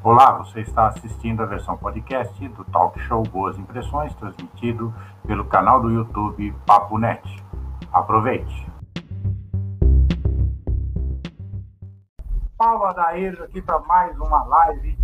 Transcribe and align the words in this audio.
Olá, 0.00 0.30
você 0.38 0.60
está 0.60 0.86
assistindo 0.86 1.42
a 1.42 1.46
versão 1.46 1.76
podcast 1.76 2.48
do 2.50 2.64
talk 2.66 2.96
show 3.00 3.20
Boas 3.24 3.58
Impressões, 3.58 4.14
transmitido 4.14 4.94
pelo 5.26 5.44
canal 5.46 5.82
do 5.82 5.90
YouTube 5.90 6.54
Papo 6.64 6.96
Net. 6.98 7.20
Aproveite! 7.92 8.70
Paulo 12.56 12.84
Adair 12.84 13.42
aqui 13.42 13.60
para 13.60 13.80
mais 13.80 14.16
uma 14.20 14.44
live 14.44 14.96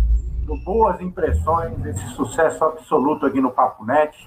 do 0.45 0.55
Boas 0.63 1.01
Impressões, 1.01 1.85
esse 1.85 2.07
sucesso 2.11 2.63
absoluto 2.63 3.25
aqui 3.25 3.41
no 3.41 3.51
Papo 3.51 3.83
Net, 3.83 4.17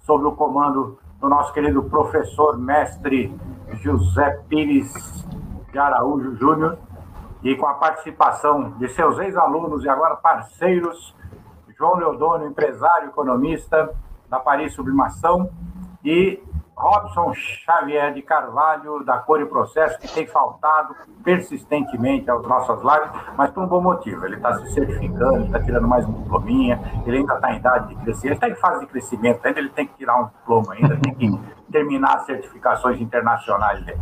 sob 0.00 0.24
o 0.24 0.32
comando 0.32 0.98
do 1.20 1.28
nosso 1.28 1.52
querido 1.52 1.84
professor 1.84 2.58
mestre 2.58 3.32
José 3.74 4.42
Pires 4.48 4.92
de 5.70 5.78
Araújo 5.78 6.34
Júnior 6.34 6.78
e 7.42 7.54
com 7.56 7.66
a 7.66 7.74
participação 7.74 8.70
de 8.72 8.88
seus 8.88 9.18
ex-alunos 9.18 9.84
e 9.84 9.88
agora 9.88 10.16
parceiros, 10.16 11.14
João 11.76 11.96
Leodônio, 11.96 12.48
empresário 12.48 13.08
economista 13.08 13.94
da 14.28 14.40
Paris 14.40 14.74
Sublimação, 14.74 15.50
e 16.04 16.42
Robson 16.76 17.32
Xavier 17.34 18.12
de 18.12 18.22
Carvalho, 18.22 19.02
da 19.02 19.18
Cor 19.18 19.40
e 19.40 19.46
Processo, 19.46 19.98
que 19.98 20.12
tem 20.12 20.26
faltado 20.26 20.94
persistentemente 21.24 22.30
às 22.30 22.42
nossas 22.42 22.80
lives, 22.82 23.10
mas 23.36 23.50
por 23.50 23.64
um 23.64 23.66
bom 23.66 23.80
motivo. 23.80 24.24
Ele 24.26 24.36
está 24.36 24.54
se 24.58 24.74
certificando, 24.74 25.46
está 25.46 25.60
tirando 25.60 25.88
mais 25.88 26.06
um 26.06 26.12
diplominha, 26.12 26.78
ele 27.06 27.18
ainda 27.18 27.34
está 27.34 27.52
em 27.52 27.56
idade 27.56 27.88
de 27.88 27.96
crescer, 28.02 28.28
ele 28.28 28.34
está 28.34 28.48
em 28.48 28.54
fase 28.56 28.80
de 28.80 28.86
crescimento 28.86 29.44
ainda, 29.44 29.58
ele 29.58 29.70
tem 29.70 29.86
que 29.86 29.94
tirar 29.94 30.20
um 30.20 30.26
diploma 30.26 30.74
ainda, 30.74 30.96
tem 30.98 31.14
que 31.14 31.40
terminar 31.72 32.16
as 32.16 32.26
certificações 32.26 33.00
internacionais 33.00 33.82
dele. 33.84 34.00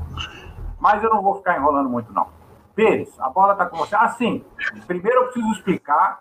Mas 0.81 1.03
eu 1.03 1.11
não 1.11 1.23
vou 1.23 1.37
ficar 1.37 1.57
enrolando 1.57 1.89
muito, 1.89 2.13
não. 2.13 2.27
Pires, 2.75 3.09
a 3.21 3.29
bola 3.29 3.53
está 3.53 3.67
com 3.67 3.77
você. 3.77 3.95
Assim, 3.95 4.45
primeiro 4.87 5.21
eu 5.21 5.25
preciso 5.25 5.53
explicar 5.53 6.21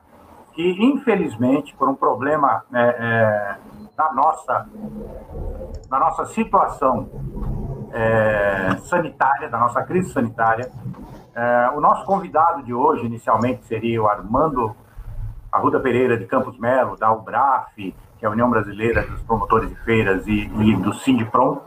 que, 0.53 0.83
infelizmente, 0.83 1.75
por 1.75 1.89
um 1.89 1.95
problema 1.95 2.63
é, 2.71 2.81
é, 2.81 3.57
da, 3.95 4.13
nossa, 4.13 4.67
da 5.89 5.99
nossa 5.99 6.25
situação 6.25 7.09
é, 7.91 8.75
sanitária, 8.83 9.49
da 9.49 9.57
nossa 9.57 9.81
crise 9.83 10.11
sanitária, 10.13 10.71
é, 11.35 11.71
o 11.75 11.81
nosso 11.81 12.05
convidado 12.05 12.61
de 12.61 12.73
hoje, 12.73 13.05
inicialmente, 13.05 13.65
seria 13.65 14.01
o 14.01 14.07
Armando 14.07 14.75
Arruda 15.51 15.79
Pereira 15.79 16.17
de 16.17 16.25
Campos 16.25 16.57
Melo, 16.59 16.95
da 16.97 17.11
UBRAF, 17.11 17.95
que 18.17 18.25
é 18.25 18.27
a 18.27 18.31
União 18.31 18.49
Brasileira 18.49 19.01
dos 19.03 19.21
Promotores 19.23 19.69
de 19.69 19.75
Feiras, 19.77 20.27
e, 20.27 20.45
e 20.45 20.75
do 20.75 20.93
Sindiprom, 20.93 21.59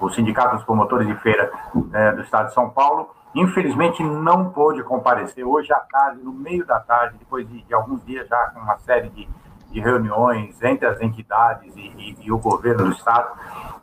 o 0.00 0.10
Sindicato 0.10 0.56
dos 0.56 0.64
Promotores 0.64 1.06
de 1.06 1.14
Feira 1.16 1.50
é, 1.94 2.12
do 2.12 2.20
Estado 2.20 2.48
de 2.48 2.54
São 2.54 2.68
Paulo, 2.68 3.15
Infelizmente 3.36 4.02
não 4.02 4.48
pôde 4.50 4.82
comparecer 4.82 5.44
hoje 5.44 5.70
à 5.70 5.78
tarde, 5.80 6.22
no 6.22 6.32
meio 6.32 6.64
da 6.64 6.80
tarde, 6.80 7.18
depois 7.18 7.46
de, 7.46 7.62
de 7.62 7.74
alguns 7.74 8.02
dias 8.06 8.26
já 8.26 8.46
com 8.46 8.60
uma 8.60 8.78
série 8.78 9.10
de, 9.10 9.28
de 9.70 9.78
reuniões 9.78 10.60
entre 10.62 10.86
as 10.86 10.98
entidades 11.02 11.76
e, 11.76 11.80
e, 11.80 12.16
e 12.18 12.32
o 12.32 12.38
governo 12.38 12.86
do 12.86 12.92
estado, 12.92 13.30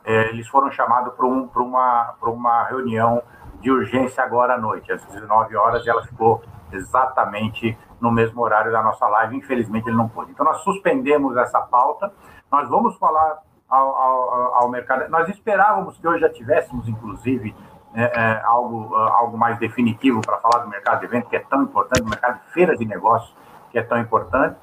é, 0.04 0.30
eles 0.30 0.48
foram 0.48 0.72
chamados 0.72 1.14
para 1.14 1.24
um, 1.24 1.48
uma, 1.54 2.14
uma 2.22 2.64
reunião 2.64 3.22
de 3.60 3.70
urgência 3.70 4.24
agora 4.24 4.54
à 4.54 4.58
noite, 4.58 4.92
às 4.92 5.04
19 5.06 5.54
horas, 5.54 5.86
e 5.86 5.88
ela 5.88 6.02
ficou 6.02 6.42
exatamente 6.72 7.78
no 8.00 8.10
mesmo 8.10 8.42
horário 8.42 8.72
da 8.72 8.82
nossa 8.82 9.06
live. 9.06 9.36
Infelizmente 9.36 9.88
ele 9.88 9.96
não 9.96 10.08
pôde. 10.08 10.32
Então 10.32 10.44
nós 10.44 10.58
suspendemos 10.62 11.36
essa 11.36 11.60
pauta. 11.60 12.12
Nós 12.50 12.68
vamos 12.68 12.98
falar 12.98 13.38
ao, 13.68 13.88
ao, 13.96 14.54
ao 14.56 14.68
mercado. 14.68 15.08
Nós 15.08 15.28
esperávamos 15.28 15.96
que 15.96 16.08
hoje 16.08 16.20
já 16.20 16.28
tivéssemos, 16.28 16.88
inclusive, 16.88 17.54
é, 17.94 18.02
é, 18.02 18.42
algo, 18.44 18.96
é, 18.96 19.10
algo 19.12 19.38
mais 19.38 19.58
definitivo 19.58 20.20
para 20.20 20.38
falar 20.38 20.64
do 20.64 20.68
mercado 20.68 21.00
de 21.00 21.06
evento, 21.06 21.28
que 21.28 21.36
é 21.36 21.40
tão 21.40 21.62
importante, 21.62 22.02
do 22.02 22.10
mercado 22.10 22.40
de 22.44 22.52
feira 22.52 22.76
de 22.76 22.84
negócios, 22.84 23.34
que 23.70 23.78
é 23.78 23.82
tão 23.82 23.98
importante. 23.98 24.56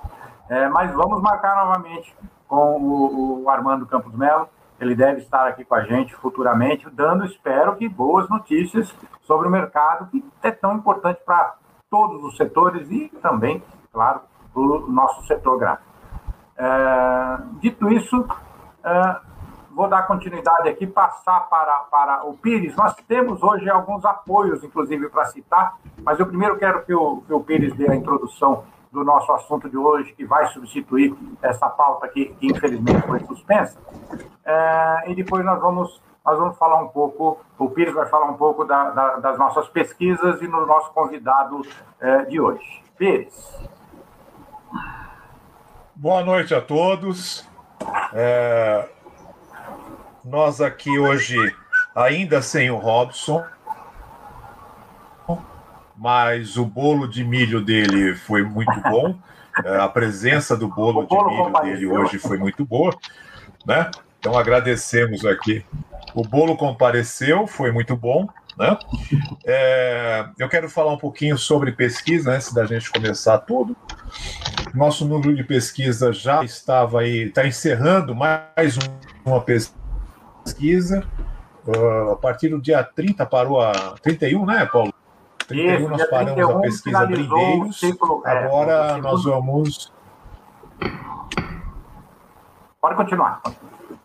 É, 0.49 0.67
mas 0.67 0.91
vamos 0.93 1.21
marcar 1.21 1.55
novamente 1.55 2.14
com 2.47 2.77
o, 2.77 3.43
o, 3.43 3.49
Armando 3.49 3.86
Campos 3.86 4.14
Melo. 4.14 4.49
Ele 4.80 4.95
deve 4.95 5.21
estar 5.21 5.47
aqui 5.47 5.64
com 5.64 5.75
a 5.75 5.83
gente 5.83 6.14
futuramente, 6.15 6.89
dando, 6.89 7.23
espero 7.23 7.75
que, 7.77 7.87
boas 7.87 8.27
notícias 8.27 8.93
sobre 9.21 9.47
o 9.47 9.52
mercado, 9.52 10.08
que 10.08 10.23
é 10.43 10.52
tão 10.52 10.75
importante 10.75 11.21
para 11.25 11.55
todos 11.89 12.21
os 12.23 12.36
setores 12.36 12.89
e 12.89 13.08
também, 13.21 13.64
claro, 13.93 14.21
para 14.53 14.61
o 14.61 14.91
nosso 14.91 15.25
setor 15.27 15.58
gráfico. 15.58 15.89
É, 16.58 17.37
dito 17.61 17.87
isso, 17.89 18.27
é, 18.83 19.15
vou 19.73 19.87
dar 19.87 20.04
continuidade 20.04 20.70
aqui, 20.70 20.86
passar 20.86 21.42
para, 21.49 21.80
para 21.92 22.26
o 22.26 22.33
Pires. 22.33 22.76
Nós 22.76 22.93
temos 23.08 23.42
hoje 23.42 23.70
alguns 23.70 24.05
apoios, 24.05 24.64
inclusive, 24.64 25.09
para 25.09 25.26
citar, 25.26 25.77
mas 26.04 26.20
eu 26.20 26.26
primeiro 26.26 26.58
quero 26.58 26.83
que 26.86 26.93
o, 26.93 27.21
que 27.21 27.33
o 27.33 27.39
Pires 27.39 27.73
dê 27.76 27.89
a 27.89 27.95
introdução 27.95 28.64
do 28.92 29.04
nosso 29.05 29.32
assunto 29.32 29.70
de 29.70 29.77
hoje, 29.77 30.11
que 30.14 30.26
vai 30.26 30.45
substituir 30.48 31.15
essa 31.42 31.70
pauta 31.70 32.08
que, 32.09 32.26
que 32.26 32.48
infelizmente 32.48 33.02
foi 33.08 33.20
suspensa. 33.21 33.80
É, 34.43 35.11
e 35.11 35.15
depois 35.15 35.45
nós 35.45 35.61
vamos, 35.61 36.02
nós 36.26 36.38
vamos 36.38 36.58
falar 36.58 36.83
um 36.83 36.89
pouco, 36.89 37.39
o 37.58 37.70
Pires 37.70 37.93
vai 37.93 38.08
falar 38.08 38.26
um 38.26 38.36
pouco 38.36 38.65
da, 38.65 38.89
da, 38.89 39.15
das 39.17 39.38
nossas 39.38 39.70
pesquisas 39.70 40.42
e 40.42 40.48
no 40.48 40.65
nosso 40.65 40.92
convidado 40.92 41.61
é, 42.02 42.26
de 42.26 42.42
hoje. 42.42 42.83
Pires. 42.98 43.70
Boa 45.95 46.23
noite 46.23 46.53
a 46.53 46.61
todos. 46.61 47.49
É, 48.14 48.89
nós 50.23 50.61
aqui 50.61 50.98
hoje, 50.99 51.36
ainda 51.95 52.42
sem 52.42 52.70
o 52.70 52.77
Robson, 52.77 53.43
mas 55.98 56.58
o 56.58 56.65
bolo 56.65 57.08
de 57.08 57.23
milho 57.23 57.61
dele 57.61 58.15
foi 58.15 58.43
muito 58.43 58.80
bom. 58.82 59.15
É, 59.65 59.77
a 59.77 59.87
presença 59.87 60.55
do 60.55 60.67
bolo 60.67 61.05
de 61.05 61.15
milho 61.15 61.61
dele 61.61 61.87
hoje 61.87 62.17
foi 62.17 62.37
muito 62.37 62.65
boa, 62.65 62.95
né? 63.65 63.89
Então 64.20 64.37
agradecemos 64.37 65.26
aqui. 65.26 65.65
O 66.14 66.23
bolo 66.23 66.58
compareceu, 66.58 67.48
foi 67.48 67.71
muito 67.71 67.95
bom, 67.95 68.27
né? 68.58 68.77
É, 69.45 70.26
eu 70.39 70.49
quero 70.49 70.70
falar 70.70 70.93
um 70.93 70.98
pouquinho 70.98 71.38
sobre 71.38 71.71
pesquisa 71.71 72.32
antes 72.32 72.53
da 72.53 72.65
gente 72.65 72.92
começar 72.92 73.38
tudo. 73.39 73.76
Nosso 74.73 75.05
núcleo 75.05 75.36
de 75.36 75.43
pesquisa 75.43 76.14
já 76.14 76.43
estava 76.43 77.02
aí, 77.02 77.27
está 77.27 77.45
encerrando 77.45 78.15
mais 78.15 78.77
uma 79.26 79.42
pesquisa 79.42 79.80
pesquisa. 80.43 81.03
Uh, 81.65 82.11
a 82.11 82.15
partir 82.15 82.49
do 82.49 82.59
dia 82.59 82.83
30 82.83 83.25
parou 83.25 83.61
a. 83.61 83.95
31, 84.02 84.45
né, 84.45 84.65
Paulo? 84.65 84.93
31 85.47 85.75
Isso, 85.75 85.89
nós 85.89 86.09
paramos 86.09 86.33
31, 86.33 86.57
a 86.57 86.61
pesquisa 86.61 87.05
Brindeiros. 87.05 87.79
Ciclo, 87.79 88.23
é, 88.25 88.45
Agora 88.45 88.97
nós 88.97 89.23
vamos. 89.23 89.91
Pode 92.79 92.95
continuar. 92.95 93.41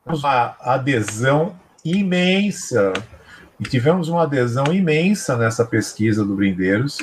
Uma 0.05 0.57
adesão 0.61 1.57
imensa. 1.85 2.93
E 3.59 3.65
tivemos 3.65 4.09
uma 4.09 4.25
adesão 4.25 4.67
imensa 4.71 5.37
nessa 5.37 5.65
pesquisa 5.65 6.25
do 6.25 6.35
Brindeiros. 6.35 6.99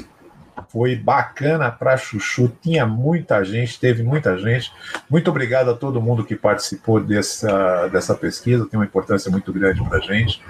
Foi 0.70 0.96
bacana 0.96 1.72
para 1.72 1.98
Chuchu, 1.98 2.52
tinha 2.62 2.86
muita 2.86 3.44
gente, 3.44 3.80
teve 3.80 4.04
muita 4.04 4.38
gente. 4.38 4.72
Muito 5.10 5.30
obrigado 5.30 5.72
a 5.72 5.74
todo 5.76 6.02
mundo 6.02 6.24
que 6.24 6.36
participou 6.36 7.00
dessa, 7.00 7.88
dessa 7.88 8.16
pesquisa, 8.16 8.66
tem 8.66 8.80
uma 8.80 8.86
importância 8.86 9.30
muito 9.30 9.52
grande 9.54 9.84
para 9.84 10.00
gente. 10.00 10.42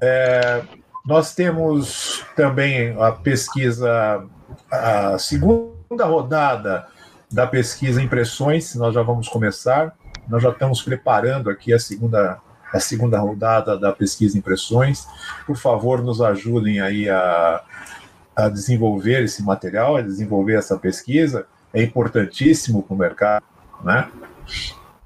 É, 0.00 0.62
nós 1.04 1.34
temos 1.34 2.24
também 2.36 2.94
a 3.00 3.12
pesquisa, 3.12 4.24
a 4.70 5.18
segunda 5.18 6.04
rodada 6.04 6.86
da 7.30 7.46
pesquisa 7.46 8.02
Impressões, 8.02 8.74
nós 8.74 8.94
já 8.94 9.02
vamos 9.02 9.28
começar. 9.28 9.94
Nós 10.28 10.42
já 10.42 10.50
estamos 10.50 10.82
preparando 10.82 11.48
aqui 11.48 11.72
a 11.72 11.78
segunda, 11.78 12.38
a 12.72 12.80
segunda 12.80 13.18
rodada 13.18 13.78
da 13.78 13.92
pesquisa 13.92 14.36
Impressões. 14.36 15.06
Por 15.46 15.56
favor, 15.56 16.02
nos 16.02 16.20
ajudem 16.20 16.80
aí 16.80 17.08
a 17.08 17.62
a 18.38 18.48
desenvolver 18.48 19.24
esse 19.24 19.42
material, 19.42 19.96
a 19.96 20.00
desenvolver 20.00 20.54
essa 20.54 20.78
pesquisa, 20.78 21.44
é 21.74 21.82
importantíssimo 21.82 22.84
para 22.84 22.94
o 22.94 22.96
mercado, 22.96 23.44
né? 23.82 24.08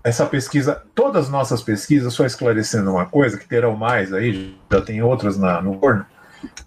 Essa 0.04 0.26
pesquisa, 0.26 0.82
todas 0.94 1.24
as 1.24 1.30
nossas 1.30 1.62
pesquisas, 1.62 2.12
só 2.12 2.26
esclarecendo 2.26 2.90
uma 2.90 3.06
coisa, 3.06 3.38
que 3.38 3.48
terão 3.48 3.74
mais 3.74 4.12
aí, 4.12 4.54
já 4.70 4.82
tem 4.82 5.00
outras 5.00 5.38
na, 5.38 5.62
no 5.62 5.78
forno, 5.80 6.04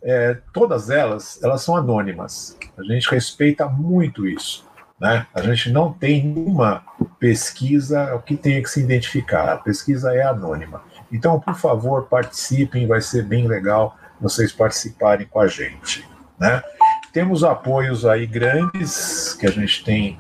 é, 0.01 0.39
todas 0.51 0.89
elas, 0.89 1.39
elas 1.43 1.61
são 1.61 1.75
anônimas. 1.75 2.57
A 2.75 2.81
gente 2.81 3.11
respeita 3.11 3.67
muito 3.67 4.27
isso. 4.27 4.65
Né? 4.99 5.27
A 5.35 5.41
gente 5.41 5.69
não 5.69 5.93
tem 5.93 6.25
nenhuma 6.25 6.81
pesquisa 7.19 8.19
que 8.25 8.35
tenha 8.35 8.63
que 8.63 8.69
se 8.69 8.79
identificar. 8.79 9.53
A 9.53 9.57
pesquisa 9.57 10.15
é 10.15 10.23
anônima. 10.23 10.81
Então, 11.11 11.39
por 11.39 11.55
favor, 11.55 12.07
participem, 12.07 12.87
vai 12.87 13.01
ser 13.01 13.23
bem 13.23 13.47
legal 13.47 13.95
vocês 14.19 14.51
participarem 14.51 15.27
com 15.27 15.39
a 15.39 15.47
gente. 15.47 16.14
Né? 16.39 16.61
Temos 17.13 17.43
apoios 17.43 18.05
aí 18.05 18.25
grandes, 18.25 19.33
que 19.33 19.45
a 19.45 19.51
gente 19.51 19.83
tem 19.83 20.19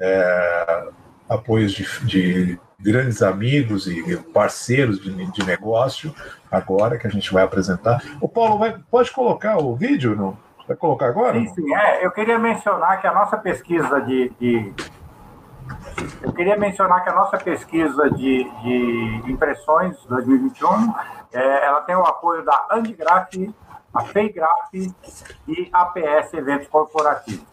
é, 0.00 0.88
apoios 1.28 1.72
de, 1.72 2.06
de, 2.06 2.60
grandes 2.78 3.22
amigos 3.22 3.86
e 3.86 4.16
parceiros 4.32 5.00
de, 5.00 5.30
de, 5.32 5.44
negócio, 5.44 6.14
agora 6.50 6.98
que 6.98 7.06
a 7.06 7.10
gente 7.10 7.32
vai 7.32 7.42
apresentar. 7.42 8.02
O 8.20 8.28
Paulo, 8.28 8.58
vai, 8.58 8.78
pode 8.90 9.10
colocar 9.10 9.56
o 9.56 9.74
vídeo? 9.74 10.14
Não? 10.14 10.36
Vai 10.68 10.76
colocar 10.76 11.06
agora? 11.06 11.38
Sim, 11.38 11.48
sim. 11.54 11.74
É, 11.74 12.04
eu 12.04 12.10
queria 12.10 12.38
mencionar 12.38 13.00
que 13.00 13.06
a 13.06 13.12
nossa 13.12 13.36
pesquisa 13.36 14.00
de, 14.00 14.30
de 14.38 14.74
eu 16.22 16.32
queria 16.32 16.56
mencionar 16.56 17.02
que 17.02 17.10
a 17.10 17.14
nossa 17.14 17.36
pesquisa 17.38 18.10
de, 18.10 18.44
de 18.44 19.22
impressões 19.26 19.96
2021, 20.08 20.94
é, 21.32 21.66
ela 21.66 21.80
tem 21.80 21.96
o 21.96 22.02
apoio 22.02 22.44
da 22.44 22.66
Andigraf, 22.70 23.32
a 23.96 24.04
FEIGRAF 24.04 24.94
e 25.48 25.70
APS 25.72 26.34
Eventos 26.34 26.68
Corporativos. 26.68 27.46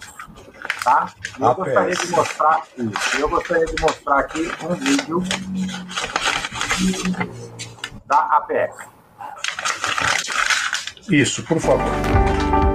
Tá? 0.84 1.07
Eu 1.40 1.48
APS. 1.48 1.63
gostaria 1.63 1.95
de 1.95 2.12
mostrar 2.12 2.63
eu 3.18 3.30
gostaria 3.30 3.66
de 3.66 3.81
mostrar 3.81 4.19
aqui 4.19 4.51
um 4.63 4.75
vídeo 4.75 5.24
da 8.06 8.19
APS. 8.38 8.75
Isso, 11.10 11.44
por 11.44 11.60
favor. 11.60 12.73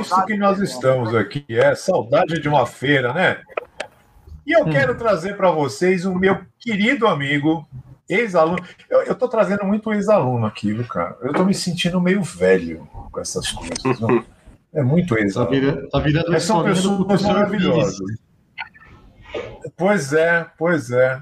Isso 0.00 0.26
que 0.26 0.36
nós 0.36 0.60
estamos 0.60 1.14
aqui, 1.14 1.44
é 1.48 1.74
saudade 1.74 2.40
de 2.40 2.48
uma 2.48 2.66
feira, 2.66 3.12
né? 3.12 3.40
E 4.46 4.52
eu 4.52 4.64
hum. 4.64 4.70
quero 4.70 4.96
trazer 4.96 5.36
para 5.36 5.50
vocês 5.50 6.04
o 6.04 6.14
meu 6.14 6.40
querido 6.58 7.06
amigo, 7.06 7.66
ex-aluno. 8.08 8.62
Eu, 8.90 9.02
estou 9.02 9.28
trazendo 9.28 9.64
muito 9.64 9.92
ex-aluno 9.92 10.46
aqui, 10.46 10.72
viu, 10.72 10.86
cara? 10.86 11.16
Eu 11.22 11.30
estou 11.30 11.46
me 11.46 11.54
sentindo 11.54 12.00
meio 12.00 12.22
velho 12.22 12.88
com 13.10 13.20
essas 13.20 13.50
coisas. 13.50 14.00
Não? 14.00 14.24
É 14.72 14.82
muito 14.82 15.16
ex-aluno. 15.18 15.88
Tá 15.88 15.98
virando 15.98 16.30
Mas 16.30 16.42
são 16.42 16.62
pessoas 16.62 17.22
maravilhosas. 17.22 17.96
Pois 19.76 20.12
é, 20.12 20.46
pois 20.58 20.90
é. 20.90 21.20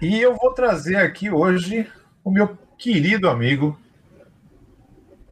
E 0.00 0.20
eu 0.20 0.34
vou 0.34 0.52
trazer 0.54 0.96
aqui 0.96 1.30
hoje 1.30 1.86
o 2.24 2.30
meu 2.30 2.56
querido 2.78 3.28
amigo 3.28 3.78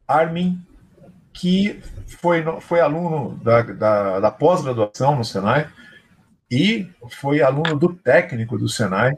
Armin 0.06 0.60
que 1.32 1.80
foi, 2.09 2.45
foi 2.61 2.81
aluno 2.81 3.38
da, 3.43 3.62
da, 3.62 4.21
da 4.21 4.31
pós-graduação 4.31 5.17
no 5.17 5.25
Senai 5.25 5.69
e 6.50 6.88
foi 7.21 7.43
aluno 7.43 7.79
do 7.79 7.95
técnico 7.95 8.57
do 8.57 8.69
Senai, 8.69 9.17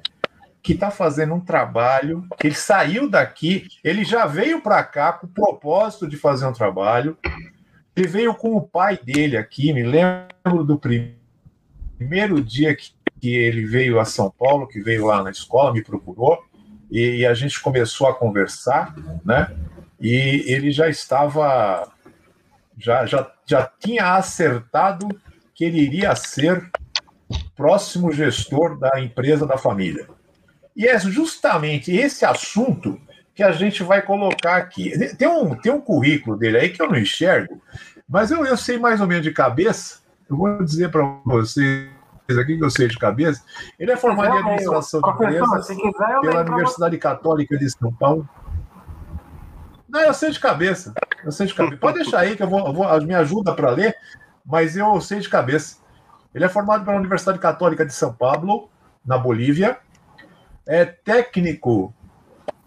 que 0.62 0.72
está 0.72 0.90
fazendo 0.90 1.34
um 1.34 1.40
trabalho, 1.40 2.26
que 2.38 2.48
ele 2.48 2.54
saiu 2.54 3.08
daqui, 3.08 3.66
ele 3.82 4.04
já 4.04 4.26
veio 4.26 4.60
para 4.60 4.82
cá 4.82 5.12
com 5.12 5.26
o 5.26 5.30
propósito 5.30 6.08
de 6.08 6.16
fazer 6.16 6.46
um 6.46 6.52
trabalho, 6.52 7.16
ele 7.96 8.08
veio 8.08 8.34
com 8.34 8.56
o 8.56 8.62
pai 8.62 8.98
dele 8.98 9.36
aqui, 9.36 9.72
me 9.72 9.82
lembro 9.82 10.64
do 10.64 10.78
primeiro 10.78 12.42
dia 12.42 12.74
que, 12.74 12.92
que 13.20 13.34
ele 13.34 13.64
veio 13.64 13.98
a 14.00 14.04
São 14.04 14.30
Paulo, 14.30 14.66
que 14.66 14.80
veio 14.80 15.06
lá 15.06 15.22
na 15.22 15.30
escola, 15.30 15.72
me 15.72 15.82
procurou, 15.82 16.42
e, 16.90 17.18
e 17.18 17.26
a 17.26 17.32
gente 17.32 17.60
começou 17.60 18.08
a 18.08 18.14
conversar, 18.14 18.94
né? 19.24 19.54
E 20.00 20.44
ele 20.46 20.72
já 20.72 20.88
estava 20.88 21.90
já, 22.80 23.04
já, 23.06 23.30
já 23.44 23.70
tinha 23.78 24.14
acertado 24.14 25.06
que 25.54 25.64
ele 25.64 25.80
iria 25.80 26.14
ser 26.16 26.70
próximo 27.54 28.10
gestor 28.10 28.78
da 28.78 28.98
empresa 28.98 29.46
da 29.46 29.58
família. 29.58 30.08
E 30.74 30.86
é 30.86 30.98
justamente 30.98 31.94
esse 31.94 32.24
assunto 32.24 32.98
que 33.34 33.42
a 33.42 33.52
gente 33.52 33.82
vai 33.82 34.00
colocar 34.02 34.56
aqui. 34.56 34.92
Tem 35.16 35.28
um, 35.28 35.54
tem 35.54 35.70
um 35.70 35.80
currículo 35.80 36.36
dele 36.36 36.56
aí 36.56 36.70
que 36.70 36.80
eu 36.80 36.88
não 36.88 36.96
enxergo, 36.96 37.60
mas 38.08 38.30
eu, 38.30 38.44
eu 38.44 38.56
sei 38.56 38.78
mais 38.78 39.00
ou 39.00 39.06
menos 39.06 39.22
de 39.22 39.32
cabeça. 39.32 40.00
Eu 40.28 40.36
vou 40.36 40.64
dizer 40.64 40.90
para 40.90 41.02
vocês 41.24 41.90
aqui 42.30 42.56
que 42.56 42.64
eu 42.64 42.70
sei 42.70 42.88
de 42.88 42.98
cabeça. 42.98 43.42
Ele 43.78 43.92
é 43.92 43.96
formado 43.96 44.34
em 44.36 44.38
administração 44.38 45.00
de 45.00 45.10
empresas 45.10 45.66
pela 46.20 46.40
Universidade 46.40 46.98
Católica 46.98 47.58
de 47.58 47.70
São 47.70 47.92
Paulo. 47.92 48.28
Eu 50.10 50.14
sei 50.14 50.30
de 50.32 50.40
cabeça. 50.40 50.92
Eu 51.24 51.30
sei 51.30 51.46
de 51.46 51.54
cabeça. 51.54 51.76
Pode 51.76 52.02
deixar 52.02 52.20
aí 52.20 52.36
que 52.36 52.42
eu 52.42 52.48
vou, 52.48 52.66
eu 52.66 52.72
vou 52.72 53.00
me 53.02 53.14
ajuda 53.14 53.54
para 53.54 53.70
ler, 53.70 53.94
mas 54.44 54.76
eu 54.76 55.00
sei 55.00 55.20
de 55.20 55.28
cabeça. 55.28 55.76
Ele 56.34 56.44
é 56.44 56.48
formado 56.48 56.84
pela 56.84 56.96
Universidade 56.96 57.38
Católica 57.38 57.86
de 57.86 57.92
São 57.92 58.12
Paulo, 58.12 58.68
na 59.06 59.16
Bolívia. 59.16 59.78
É 60.66 60.84
técnico 60.84 61.94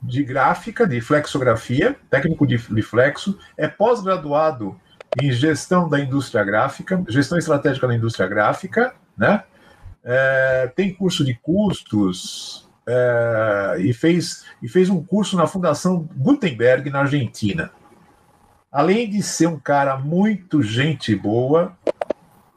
de 0.01 0.23
gráfica, 0.23 0.87
de 0.87 1.01
flexografia, 1.01 1.97
técnico 2.09 2.47
de 2.47 2.81
flexo. 2.81 3.37
É 3.57 3.67
pós-graduado 3.67 4.79
em 5.21 5.29
gestão 5.31 5.89
da 5.89 5.99
indústria 5.99 6.45
gráfica, 6.45 7.03
gestão 7.09 7.37
estratégica 7.37 7.87
da 7.87 7.95
indústria 7.95 8.27
gráfica, 8.27 8.95
né? 9.17 9.43
É, 10.01 10.71
tem 10.75 10.93
curso 10.93 11.25
de 11.25 11.33
custos 11.33 12.62
é, 12.87 13.77
e, 13.79 13.93
fez, 13.93 14.45
e 14.61 14.67
fez 14.67 14.89
um 14.89 15.03
curso 15.03 15.37
na 15.37 15.47
Fundação 15.47 16.07
Gutenberg, 16.15 16.89
na 16.89 16.99
Argentina. 16.99 17.71
Além 18.71 19.09
de 19.09 19.21
ser 19.21 19.47
um 19.47 19.59
cara 19.59 19.97
muito 19.97 20.61
gente 20.61 21.15
boa, 21.15 21.77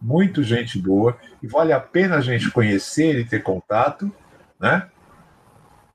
muito 0.01 0.43
gente 0.43 0.79
boa, 0.79 1.17
e 1.43 1.47
vale 1.47 1.73
a 1.73 1.81
pena 1.81 2.17
a 2.17 2.21
gente 2.21 2.51
conhecer 2.51 3.19
e 3.19 3.25
ter 3.25 3.43
contato, 3.43 4.11
né? 4.59 4.89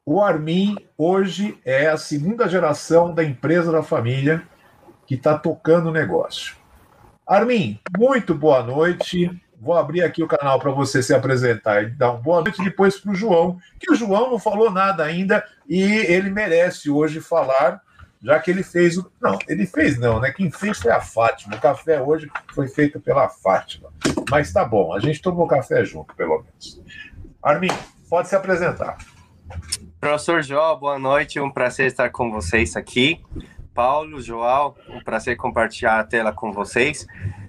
O 0.06 0.22
Armin 0.22 0.76
hoje 0.98 1.60
é 1.64 1.88
a 1.88 1.98
segunda 1.98 2.48
geração 2.48 3.14
da 3.14 3.24
empresa 3.24 3.72
da 3.72 3.84
família 3.84 4.44
que 5.06 5.16
está 5.16 5.38
tocando 5.38 5.90
o 5.90 5.92
negócio. 5.92 6.56
Armin, 7.26 7.80
muito 7.98 8.34
boa 8.34 8.64
noite. 8.64 9.30
Vou 9.62 9.78
abrir 9.78 10.02
aqui 10.02 10.24
o 10.24 10.28
canal 10.28 10.60
para 10.60 10.72
você 10.72 11.04
se 11.04 11.14
apresentar 11.14 11.84
e 11.84 11.92
dar 11.92 12.14
uma 12.14 12.20
boa 12.20 12.42
noite 12.42 12.64
depois 12.64 13.00
para 13.00 13.12
o 13.12 13.16
João, 13.16 13.60
que 13.80 13.92
o 13.92 13.96
João 13.96 14.32
não 14.32 14.40
falou 14.40 14.72
nada 14.72 15.04
ainda 15.04 15.46
e 15.70 15.84
ele 15.84 16.32
merece 16.32 16.90
hoje 16.90 17.22
falar, 17.22 17.80
já 18.24 18.40
que 18.40 18.50
ele 18.50 18.64
fez 18.64 18.98
o. 18.98 19.12
Não, 19.22 19.38
ele 19.48 19.68
fez 19.68 20.00
não, 20.00 20.20
né? 20.20 20.32
Quem 20.32 20.50
fez 20.50 20.80
foi 20.80 20.92
a 20.92 21.00
Fátima. 21.00 21.56
O 21.56 21.62
café 21.62 22.02
hoje 22.02 22.28
foi 22.56 22.68
feito 22.68 23.00
pela 23.00 23.30
Fátima. 23.30 23.94
Mas 24.32 24.52
tá 24.52 24.66
bom, 24.66 24.96
a 24.96 25.00
gente 25.00 25.22
tomou 25.22 25.46
café 25.46 25.86
junto, 25.86 26.16
pelo 26.16 26.42
menos. 26.42 26.82
Armin, 27.44 27.70
pode 28.10 28.30
se 28.30 28.36
apresentar. 28.36 28.98
Professor 30.00 30.42
João, 30.42 30.80
boa 30.80 30.98
noite, 30.98 31.40
um 31.40 31.52
prazer 31.52 31.86
estar 31.86 32.10
com 32.10 32.32
vocês 32.32 32.76
aqui. 32.76 33.24
Paulo, 33.76 34.20
João, 34.22 34.74
um 34.90 35.04
prazer 35.04 35.38
compartilhar 35.38 36.00
a 36.00 36.04
tela 36.04 36.34
com 36.34 36.52
vocês, 36.52 37.06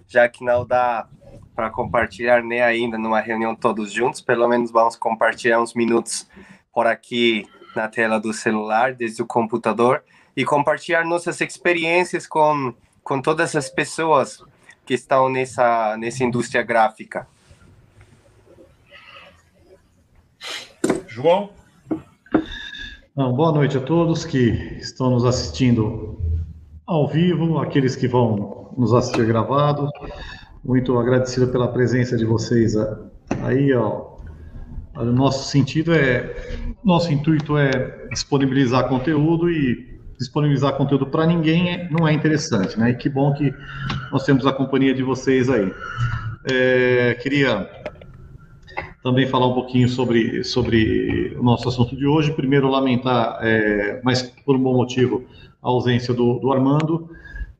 já 0.06 0.28
que 0.28 0.44
não 0.44 0.66
dá 0.66 1.08
para 1.54 1.70
compartilhar 1.70 2.42
nem 2.42 2.62
ainda 2.62 2.98
numa 2.98 3.20
reunião 3.20 3.54
todos 3.54 3.92
juntos, 3.92 4.20
pelo 4.20 4.48
menos 4.48 4.70
vamos 4.70 4.96
compartilhar 4.96 5.60
uns 5.60 5.74
minutos 5.74 6.26
por 6.72 6.86
aqui 6.86 7.46
na 7.76 7.88
tela 7.88 8.18
do 8.18 8.32
celular, 8.32 8.94
desde 8.94 9.22
o 9.22 9.26
computador, 9.26 10.02
e 10.36 10.44
compartilhar 10.44 11.04
nossas 11.04 11.40
experiências 11.40 12.26
com, 12.26 12.74
com 13.02 13.20
todas 13.20 13.54
as 13.54 13.68
pessoas 13.68 14.42
que 14.84 14.94
estão 14.94 15.28
nessa, 15.28 15.96
nessa 15.96 16.24
indústria 16.24 16.62
gráfica. 16.62 17.26
João? 21.06 21.50
boa 23.14 23.52
noite 23.52 23.76
a 23.76 23.80
todos 23.80 24.24
que 24.24 24.38
estão 24.80 25.10
nos 25.10 25.24
assistindo 25.24 26.18
ao 26.86 27.06
vivo, 27.06 27.58
aqueles 27.58 27.94
que 27.94 28.08
vão 28.08 28.72
nos 28.76 28.94
assistir 28.94 29.26
gravado. 29.26 29.88
Muito 30.64 30.96
agradecido 30.96 31.48
pela 31.48 31.68
presença 31.68 32.16
de 32.16 32.24
vocês 32.24 32.74
aí, 33.42 33.72
ó. 33.74 34.12
O 34.94 35.04
nosso 35.04 35.48
sentido 35.48 35.92
é, 35.92 36.34
nosso 36.84 37.12
intuito 37.12 37.56
é 37.56 38.06
disponibilizar 38.10 38.88
conteúdo 38.88 39.50
e 39.50 39.98
disponibilizar 40.18 40.76
conteúdo 40.76 41.06
para 41.06 41.26
ninguém 41.26 41.70
é, 41.70 41.88
não 41.90 42.06
é 42.06 42.12
interessante, 42.12 42.78
né? 42.78 42.90
E 42.90 42.94
que 42.94 43.08
bom 43.08 43.32
que 43.32 43.52
nós 44.12 44.24
temos 44.24 44.46
a 44.46 44.52
companhia 44.52 44.94
de 44.94 45.02
vocês 45.02 45.48
aí. 45.48 45.72
É, 46.50 47.14
queria 47.14 47.68
também 49.02 49.26
falar 49.26 49.48
um 49.48 49.54
pouquinho 49.54 49.88
sobre, 49.88 50.44
sobre 50.44 51.36
o 51.38 51.42
nosso 51.42 51.68
assunto 51.68 51.96
de 51.96 52.06
hoje. 52.06 52.32
Primeiro, 52.32 52.68
lamentar, 52.68 53.38
é, 53.40 54.00
mas 54.04 54.22
por 54.22 54.54
um 54.54 54.62
bom 54.62 54.76
motivo, 54.76 55.24
a 55.62 55.68
ausência 55.68 56.14
do, 56.14 56.38
do 56.38 56.52
Armando. 56.52 57.10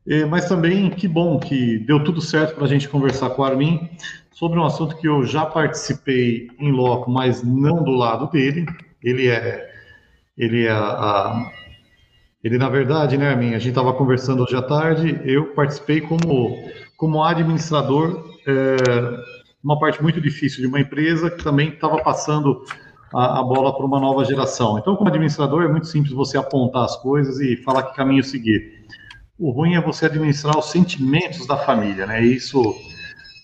É, 0.07 0.25
mas 0.25 0.47
também 0.47 0.89
que 0.89 1.07
bom 1.07 1.39
que 1.39 1.79
deu 1.79 2.03
tudo 2.03 2.19
certo 2.19 2.55
para 2.55 2.65
a 2.65 2.67
gente 2.67 2.89
conversar 2.89 3.29
com 3.29 3.41
o 3.41 3.45
Armin 3.45 3.89
sobre 4.31 4.59
um 4.59 4.65
assunto 4.65 4.97
que 4.97 5.07
eu 5.07 5.25
já 5.25 5.45
participei 5.45 6.49
em 6.59 6.71
loco, 6.71 7.09
mas 7.09 7.41
não 7.43 7.83
do 7.83 7.91
lado 7.91 8.29
dele. 8.29 8.65
Ele 9.01 9.29
é, 9.29 9.69
ele 10.37 10.65
é 10.65 10.71
a, 10.71 11.51
ele 12.43 12.57
na 12.57 12.67
verdade, 12.69 13.17
né, 13.17 13.29
Armin? 13.29 13.53
A 13.53 13.59
gente 13.59 13.69
estava 13.69 13.93
conversando 13.93 14.43
hoje 14.43 14.55
à 14.55 14.61
tarde. 14.61 15.21
Eu 15.23 15.53
participei 15.53 16.01
como 16.01 16.57
como 17.03 17.21
administrador, 17.21 18.23
é, 18.47 18.77
uma 19.61 19.77
parte 19.77 20.01
muito 20.01 20.21
difícil 20.21 20.61
de 20.61 20.67
uma 20.67 20.79
empresa 20.79 21.29
que 21.29 21.43
também 21.43 21.67
estava 21.69 22.01
passando 22.01 22.63
a, 23.13 23.39
a 23.39 23.43
bola 23.43 23.75
para 23.75 23.85
uma 23.85 23.99
nova 23.99 24.23
geração. 24.23 24.77
Então, 24.77 24.95
como 24.95 25.09
administrador, 25.09 25.63
é 25.63 25.67
muito 25.67 25.87
simples 25.87 26.13
você 26.13 26.37
apontar 26.37 26.85
as 26.85 26.95
coisas 26.95 27.41
e 27.41 27.57
falar 27.57 27.83
que 27.83 27.95
caminho 27.95 28.23
seguir. 28.23 28.82
O 29.37 29.49
ruim 29.49 29.73
é 29.75 29.81
você 29.81 30.05
administrar 30.05 30.57
os 30.57 30.69
sentimentos 30.69 31.47
da 31.47 31.57
família, 31.57 32.05
né? 32.05 32.21
Isso, 32.21 32.61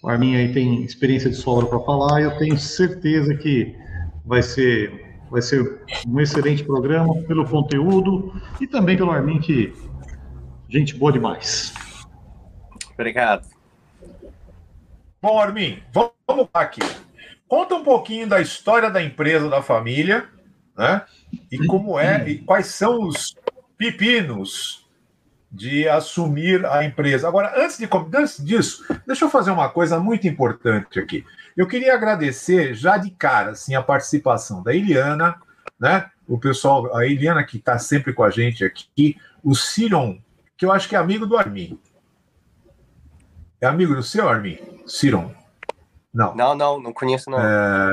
o 0.03 0.09
Armin 0.09 0.35
aí 0.35 0.53
tem 0.53 0.83
experiência 0.83 1.29
de 1.29 1.35
sobra 1.35 1.65
para 1.67 1.79
falar, 1.79 2.21
e 2.21 2.25
eu 2.25 2.37
tenho 2.37 2.57
certeza 2.59 3.35
que 3.35 3.75
vai 4.23 4.43
ser, 4.43 5.19
vai 5.31 5.41
ser 5.41 5.81
um 6.07 6.19
excelente 6.19 6.63
programa 6.63 7.15
pelo 7.23 7.43
conteúdo 7.43 8.31
e 8.61 8.67
também 8.67 8.95
pelo 8.95 9.09
Armin, 9.09 9.39
que 9.39 9.73
gente 10.69 10.95
boa 10.95 11.11
demais. 11.11 11.73
Obrigado. 12.93 13.47
Bom, 15.19 15.39
Armin, 15.39 15.79
vamos 15.91 16.47
aqui. 16.53 16.81
Conta 17.47 17.73
um 17.73 17.83
pouquinho 17.83 18.27
da 18.27 18.39
história 18.39 18.91
da 18.91 19.01
empresa, 19.01 19.49
da 19.49 19.63
família, 19.63 20.29
né? 20.77 21.01
E 21.51 21.65
como 21.65 21.99
é, 21.99 22.29
e 22.29 22.37
quais 22.37 22.67
são 22.67 23.01
os 23.01 23.35
pepinos 23.75 24.87
de 25.51 25.87
assumir 25.87 26.65
a 26.65 26.83
empresa. 26.83 27.27
Agora, 27.27 27.53
antes, 27.57 27.77
de, 27.77 27.89
antes 28.15 28.43
disso, 28.43 28.85
deixa 29.05 29.25
eu 29.25 29.29
fazer 29.29 29.51
uma 29.51 29.69
coisa 29.69 29.99
muito 29.99 30.27
importante 30.27 30.99
aqui. 30.99 31.25
Eu 31.57 31.67
queria 31.67 31.93
agradecer 31.93 32.73
já 32.73 32.97
de 32.97 33.09
cara 33.11 33.51
assim, 33.51 33.75
a 33.75 33.81
participação 33.81 34.61
da 34.61 34.73
Eliana, 34.73 35.41
né? 35.79 36.09
O 36.27 36.37
pessoal, 36.37 36.95
a 36.95 37.05
Eliana 37.05 37.43
que 37.43 37.57
está 37.57 37.79
sempre 37.79 38.13
com 38.13 38.23
a 38.23 38.29
gente 38.29 38.63
aqui, 38.63 39.17
o 39.43 39.55
Ciron, 39.55 40.21
que 40.55 40.65
eu 40.65 40.71
acho 40.71 40.87
que 40.87 40.95
é 40.95 40.99
amigo 40.99 41.25
do 41.25 41.37
Armin. 41.37 41.79
É 43.59 43.65
amigo 43.65 43.95
do 43.95 44.03
seu, 44.03 44.29
Armin? 44.29 44.57
Ciron. 44.85 45.33
Não. 46.13 46.35
Não, 46.35 46.55
não, 46.55 46.79
não 46.79 46.93
conheço, 46.93 47.29
não. 47.29 47.39
É... 47.39 47.91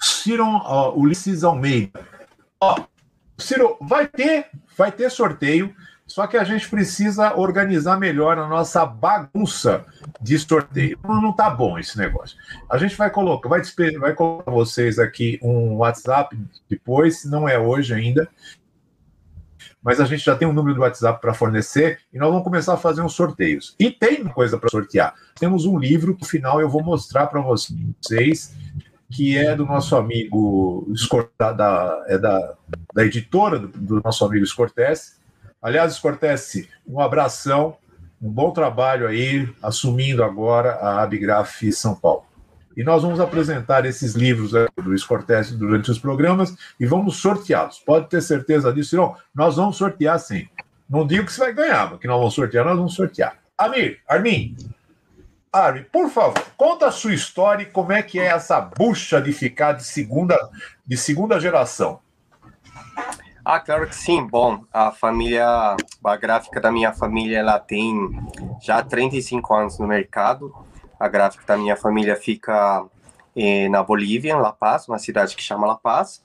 Ciron 0.00 0.60
ó, 0.64 0.92
Ulisses 0.94 1.44
Almeida. 1.44 2.06
Ó, 2.60 2.76
Ciro, 3.42 3.76
vai 3.80 4.06
ter, 4.06 4.46
vai 4.76 4.92
ter 4.92 5.10
sorteio. 5.10 5.74
Só 6.12 6.26
que 6.26 6.36
a 6.36 6.44
gente 6.44 6.68
precisa 6.68 7.34
organizar 7.36 7.98
melhor 7.98 8.38
a 8.38 8.46
nossa 8.46 8.84
bagunça 8.84 9.82
de 10.20 10.38
sorteio. 10.38 10.98
Não, 11.02 11.22
não 11.22 11.32
tá 11.32 11.48
bom 11.48 11.78
esse 11.78 11.96
negócio. 11.96 12.36
A 12.68 12.76
gente 12.76 12.94
vai 12.98 13.08
colocar, 13.08 13.48
vai, 13.48 13.62
vai 13.98 14.12
colocar 14.12 14.50
vocês 14.50 14.98
aqui 14.98 15.40
um 15.42 15.76
WhatsApp 15.76 16.38
depois, 16.68 17.24
não 17.24 17.48
é 17.48 17.58
hoje 17.58 17.94
ainda. 17.94 18.28
Mas 19.82 20.00
a 20.00 20.04
gente 20.04 20.22
já 20.22 20.36
tem 20.36 20.46
um 20.46 20.52
número 20.52 20.74
do 20.74 20.82
WhatsApp 20.82 21.18
para 21.18 21.32
fornecer 21.32 22.00
e 22.12 22.18
nós 22.18 22.28
vamos 22.28 22.44
começar 22.44 22.74
a 22.74 22.76
fazer 22.76 23.00
uns 23.00 23.14
sorteios. 23.14 23.74
E 23.80 23.90
tem 23.90 24.22
coisa 24.24 24.58
para 24.58 24.68
sortear. 24.68 25.14
Temos 25.40 25.64
um 25.64 25.78
livro 25.78 26.14
que 26.14 26.24
no 26.24 26.28
final 26.28 26.60
eu 26.60 26.68
vou 26.68 26.84
mostrar 26.84 27.26
para 27.26 27.40
vocês 27.40 28.54
que 29.10 29.38
é 29.38 29.56
do 29.56 29.64
nosso 29.64 29.96
amigo 29.96 30.86
da, 31.38 32.04
é 32.06 32.18
da, 32.18 32.54
da 32.94 33.02
editora 33.02 33.58
do, 33.58 33.68
do 33.68 34.02
nosso 34.02 34.26
amigo 34.26 34.44
Scortese, 34.44 35.21
Aliás, 35.62 35.96
Cortese, 35.96 36.68
um 36.84 37.00
abração, 37.00 37.76
um 38.20 38.28
bom 38.28 38.50
trabalho 38.50 39.06
aí, 39.06 39.48
assumindo 39.62 40.24
agora 40.24 40.72
a 40.72 41.04
Abigraf 41.04 41.70
São 41.70 41.94
Paulo. 41.94 42.24
E 42.76 42.82
nós 42.82 43.02
vamos 43.02 43.20
apresentar 43.20 43.86
esses 43.86 44.14
livros 44.14 44.50
do 44.50 44.68
Luiz 44.82 45.06
durante 45.52 45.88
os 45.88 46.00
programas 46.00 46.56
e 46.80 46.84
vamos 46.84 47.18
sorteá-los. 47.18 47.78
Pode 47.78 48.08
ter 48.08 48.20
certeza 48.22 48.72
disso, 48.72 48.96
não? 48.96 49.14
Nós 49.32 49.54
vamos 49.54 49.76
sortear 49.76 50.18
sim. 50.18 50.48
Não 50.90 51.06
digo 51.06 51.26
que 51.26 51.32
você 51.32 51.40
vai 51.40 51.52
ganhar, 51.52 51.90
mas 51.90 52.00
que 52.00 52.08
nós 52.08 52.18
vamos 52.18 52.34
sortear, 52.34 52.64
nós 52.64 52.76
vamos 52.76 52.94
sortear. 52.94 53.38
Amir, 53.56 54.00
Armin, 54.08 54.56
Armin, 55.52 55.84
por 55.92 56.10
favor, 56.10 56.42
conta 56.56 56.88
a 56.88 56.90
sua 56.90 57.14
história 57.14 57.62
e 57.62 57.66
como 57.66 57.92
é 57.92 58.02
que 58.02 58.18
é 58.18 58.24
essa 58.24 58.60
bucha 58.60 59.20
de 59.20 59.32
ficar 59.32 59.74
de 59.74 59.84
segunda, 59.84 60.36
de 60.84 60.96
segunda 60.96 61.38
geração. 61.38 62.00
Ah, 63.44 63.58
claro 63.58 63.88
que 63.88 63.96
sim. 63.96 64.24
Bom, 64.24 64.64
a 64.72 64.92
família, 64.92 65.76
a 66.04 66.16
gráfica 66.16 66.60
da 66.60 66.70
minha 66.70 66.92
família, 66.92 67.38
ela 67.38 67.58
tem 67.58 68.10
já 68.60 68.82
35 68.82 69.54
anos 69.54 69.78
no 69.78 69.86
mercado. 69.86 70.54
A 70.98 71.08
gráfica 71.08 71.44
da 71.46 71.56
minha 71.56 71.76
família 71.76 72.14
fica 72.14 72.84
eh, 73.34 73.68
na 73.68 73.82
Bolívia, 73.82 74.32
em 74.32 74.40
La 74.40 74.52
Paz, 74.52 74.86
uma 74.86 74.98
cidade 74.98 75.34
que 75.34 75.42
chama 75.42 75.66
La 75.66 75.76
Paz. 75.76 76.22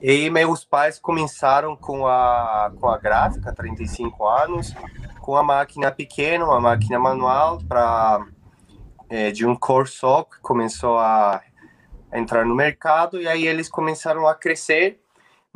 E 0.00 0.30
meus 0.30 0.64
pais 0.64 0.98
começaram 1.00 1.74
com 1.74 2.06
a, 2.06 2.70
com 2.78 2.88
a 2.88 2.98
gráfica, 2.98 3.52
35 3.52 4.28
anos, 4.28 4.74
com 5.20 5.34
a 5.34 5.42
máquina 5.42 5.90
pequena, 5.90 6.44
uma 6.44 6.60
máquina 6.60 6.98
manual 6.98 7.58
para 7.66 8.24
é, 9.08 9.32
de 9.32 9.46
um 9.46 9.56
cor 9.56 9.88
só, 9.88 10.22
que 10.22 10.38
começou 10.40 10.98
a 10.98 11.42
entrar 12.12 12.44
no 12.44 12.54
mercado, 12.54 13.20
e 13.20 13.26
aí 13.26 13.46
eles 13.46 13.68
começaram 13.68 14.28
a 14.28 14.34
crescer, 14.34 15.00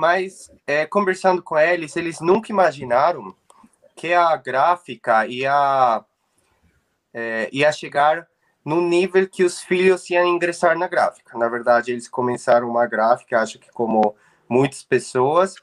mas 0.00 0.50
é, 0.66 0.86
conversando 0.86 1.42
com 1.42 1.58
eles, 1.58 1.94
eles 1.94 2.22
nunca 2.22 2.50
imaginaram 2.50 3.36
que 3.94 4.14
a 4.14 4.34
gráfica 4.34 5.26
ia, 5.26 6.02
é, 7.12 7.50
ia 7.52 7.70
chegar 7.70 8.26
no 8.64 8.80
nível 8.80 9.28
que 9.28 9.44
os 9.44 9.60
filhos 9.60 10.08
iam 10.08 10.24
ingressar 10.24 10.78
na 10.78 10.88
gráfica. 10.88 11.36
Na 11.36 11.50
verdade, 11.50 11.92
eles 11.92 12.08
começaram 12.08 12.70
uma 12.70 12.86
gráfica, 12.86 13.42
acho 13.42 13.58
que 13.58 13.70
como 13.72 14.16
muitas 14.48 14.82
pessoas, 14.82 15.56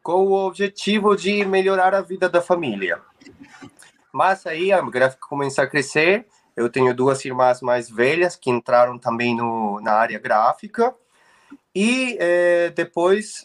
com 0.00 0.26
o 0.26 0.46
objetivo 0.46 1.16
de 1.16 1.44
melhorar 1.44 1.92
a 1.92 2.02
vida 2.02 2.28
da 2.28 2.40
família. 2.40 3.00
Mas 4.12 4.46
aí 4.46 4.72
a 4.72 4.80
gráfica 4.80 5.26
começou 5.28 5.64
a 5.64 5.66
crescer. 5.66 6.24
Eu 6.54 6.70
tenho 6.70 6.94
duas 6.94 7.24
irmãs 7.24 7.60
mais 7.60 7.90
velhas 7.90 8.36
que 8.36 8.48
entraram 8.48 8.96
também 8.96 9.34
no, 9.34 9.80
na 9.80 9.94
área 9.94 10.20
gráfica. 10.20 10.94
E 11.74 12.16
é, 12.20 12.70
depois 12.70 13.44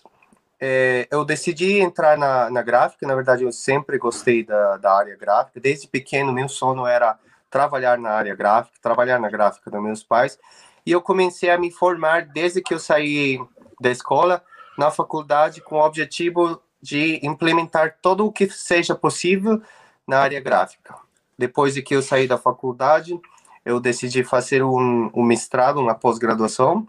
é, 0.60 1.08
eu 1.12 1.24
decidi 1.24 1.80
entrar 1.80 2.18
na, 2.18 2.50
na 2.50 2.62
gráfica. 2.62 3.06
Na 3.06 3.16
verdade, 3.16 3.44
eu 3.44 3.52
sempre 3.52 3.98
gostei 3.98 4.44
da, 4.44 4.78
da 4.78 4.98
área 4.98 5.16
gráfica. 5.16 5.60
Desde 5.60 5.88
pequeno, 5.88 6.34
meu 6.34 6.50
sonho 6.50 6.86
era 6.86 7.18
trabalhar 7.50 7.98
na 7.98 8.12
área 8.12 8.36
gráfica, 8.36 8.78
trabalhar 8.82 9.20
na 9.20 9.30
gráfica 9.30 9.70
dos 9.70 9.82
meus 9.82 10.04
pais. 10.04 10.38
E 10.86 10.92
eu 10.92 11.02
comecei 11.02 11.50
a 11.50 11.58
me 11.58 11.72
formar 11.72 12.26
desde 12.26 12.62
que 12.62 12.74
eu 12.74 12.80
saí 12.80 13.40
da 13.80 13.92
escola 13.92 14.44
na 14.78 14.92
faculdade 14.92 15.62
com 15.62 15.76
o 15.76 15.86
objetivo 15.86 16.62
de 16.82 17.20
implementar 17.24 17.98
todo 18.02 18.26
o 18.26 18.32
que 18.32 18.50
seja 18.50 18.96
possível 18.96 19.62
na 20.08 20.20
área 20.20 20.40
gráfica. 20.40 20.96
Depois 21.38 21.74
de 21.74 21.82
que 21.82 21.96
eu 21.96 22.02
saí 22.02 22.28
da 22.28 22.38
faculdade, 22.38 23.20
eu 23.66 23.80
decidi 23.80 24.24
fazer 24.24 24.64
um, 24.64 25.12
um 25.14 25.24
mestrado, 25.24 25.80
uma 25.80 25.94
pós-graduação, 25.94 26.88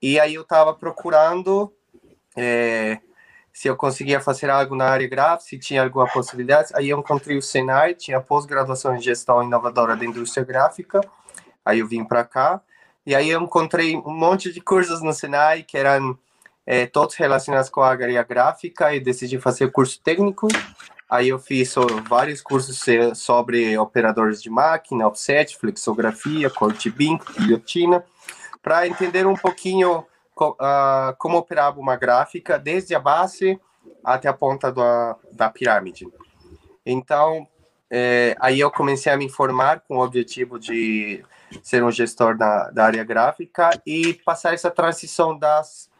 e 0.00 0.20
aí 0.20 0.34
eu 0.34 0.42
estava 0.42 0.72
procurando 0.74 1.72
é, 2.36 2.98
se 3.52 3.68
eu 3.68 3.76
conseguia 3.76 4.20
fazer 4.20 4.50
algo 4.50 4.74
na 4.74 4.86
área 4.86 5.08
gráfica, 5.08 5.48
se 5.48 5.58
tinha 5.58 5.82
alguma 5.84 6.08
possibilidade. 6.08 6.70
Aí 6.74 6.88
eu 6.88 6.98
encontrei 6.98 7.38
o 7.38 7.42
Senai, 7.42 7.94
tinha 7.94 8.20
pós-graduação 8.20 8.96
em 8.96 9.00
gestão 9.00 9.42
inovadora 9.42 9.96
da 9.96 10.04
indústria 10.04 10.44
gráfica. 10.44 11.00
Aí 11.64 11.78
eu 11.78 11.86
vim 11.86 12.04
para 12.04 12.24
cá 12.24 12.60
e 13.06 13.14
aí 13.14 13.30
eu 13.30 13.40
encontrei 13.40 13.96
um 13.96 14.12
monte 14.12 14.52
de 14.52 14.60
cursos 14.60 15.02
no 15.02 15.12
Senai 15.12 15.62
que 15.62 15.78
eram 15.78 16.18
é, 16.66 16.86
todos 16.86 17.14
relacionados 17.14 17.70
com 17.70 17.80
a 17.80 17.90
área 17.90 18.22
gráfica 18.22 18.92
e 18.92 18.98
decidi 18.98 19.38
fazer 19.38 19.70
curso 19.70 20.00
técnico. 20.02 20.48
Aí 21.08 21.28
eu 21.28 21.38
fiz 21.38 21.74
vários 22.08 22.42
cursos 22.42 22.80
sobre 23.14 23.78
operadores 23.78 24.42
de 24.42 24.50
máquina, 24.50 25.06
offset, 25.06 25.56
flexografia, 25.56 26.50
corte 26.50 26.90
BIM, 26.90 27.20
guilhotina, 27.38 28.04
para 28.60 28.88
entender 28.88 29.26
um 29.26 29.36
pouquinho 29.36 30.04
uh, 30.36 31.14
como 31.18 31.38
operava 31.38 31.78
uma 31.78 31.96
gráfica 31.96 32.58
desde 32.58 32.94
a 32.94 33.00
base 33.00 33.60
até 34.02 34.28
a 34.28 34.32
ponta 34.32 34.72
da, 34.72 35.16
da 35.32 35.50
pirâmide. 35.50 36.06
Então, 36.84 37.46
é, 37.90 38.36
aí 38.40 38.60
eu 38.60 38.70
comecei 38.70 39.12
a 39.12 39.16
me 39.16 39.24
informar 39.24 39.80
com 39.80 39.96
o 39.96 40.04
objetivo 40.04 40.58
de 40.58 41.24
ser 41.62 41.82
um 41.82 41.90
gestor 41.90 42.36
da, 42.36 42.70
da 42.70 42.84
área 42.84 43.04
gráfica 43.04 43.70
e 43.86 44.14
passar 44.24 44.54
essa 44.54 44.70
transição 44.70 45.38
das 45.38 45.90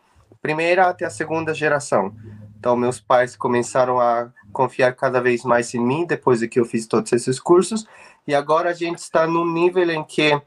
primeira 0.42 0.88
até 0.88 1.06
a 1.06 1.11
segunda 1.11 1.54
geração. 1.54 2.14
Então, 2.58 2.76
meus 2.76 3.00
pais 3.00 3.35
começaram 3.35 3.98
a 3.98 4.30
confiar 4.52 4.94
cada 4.94 5.20
vez 5.20 5.42
mais 5.42 5.72
em 5.74 5.80
mim 5.80 6.06
depois 6.06 6.40
de 6.40 6.48
que 6.48 6.61
eu 6.61 6.66
fiz 6.66 6.87
todos 6.87 7.12
esses 7.12 7.40
cursos. 7.40 7.87
E 8.26 8.35
agora 8.35 8.70
a 8.70 8.74
gente 8.74 8.98
está 8.98 9.26
no 9.26 9.50
nível 9.50 9.90
em 9.90 10.04
que 10.04 10.38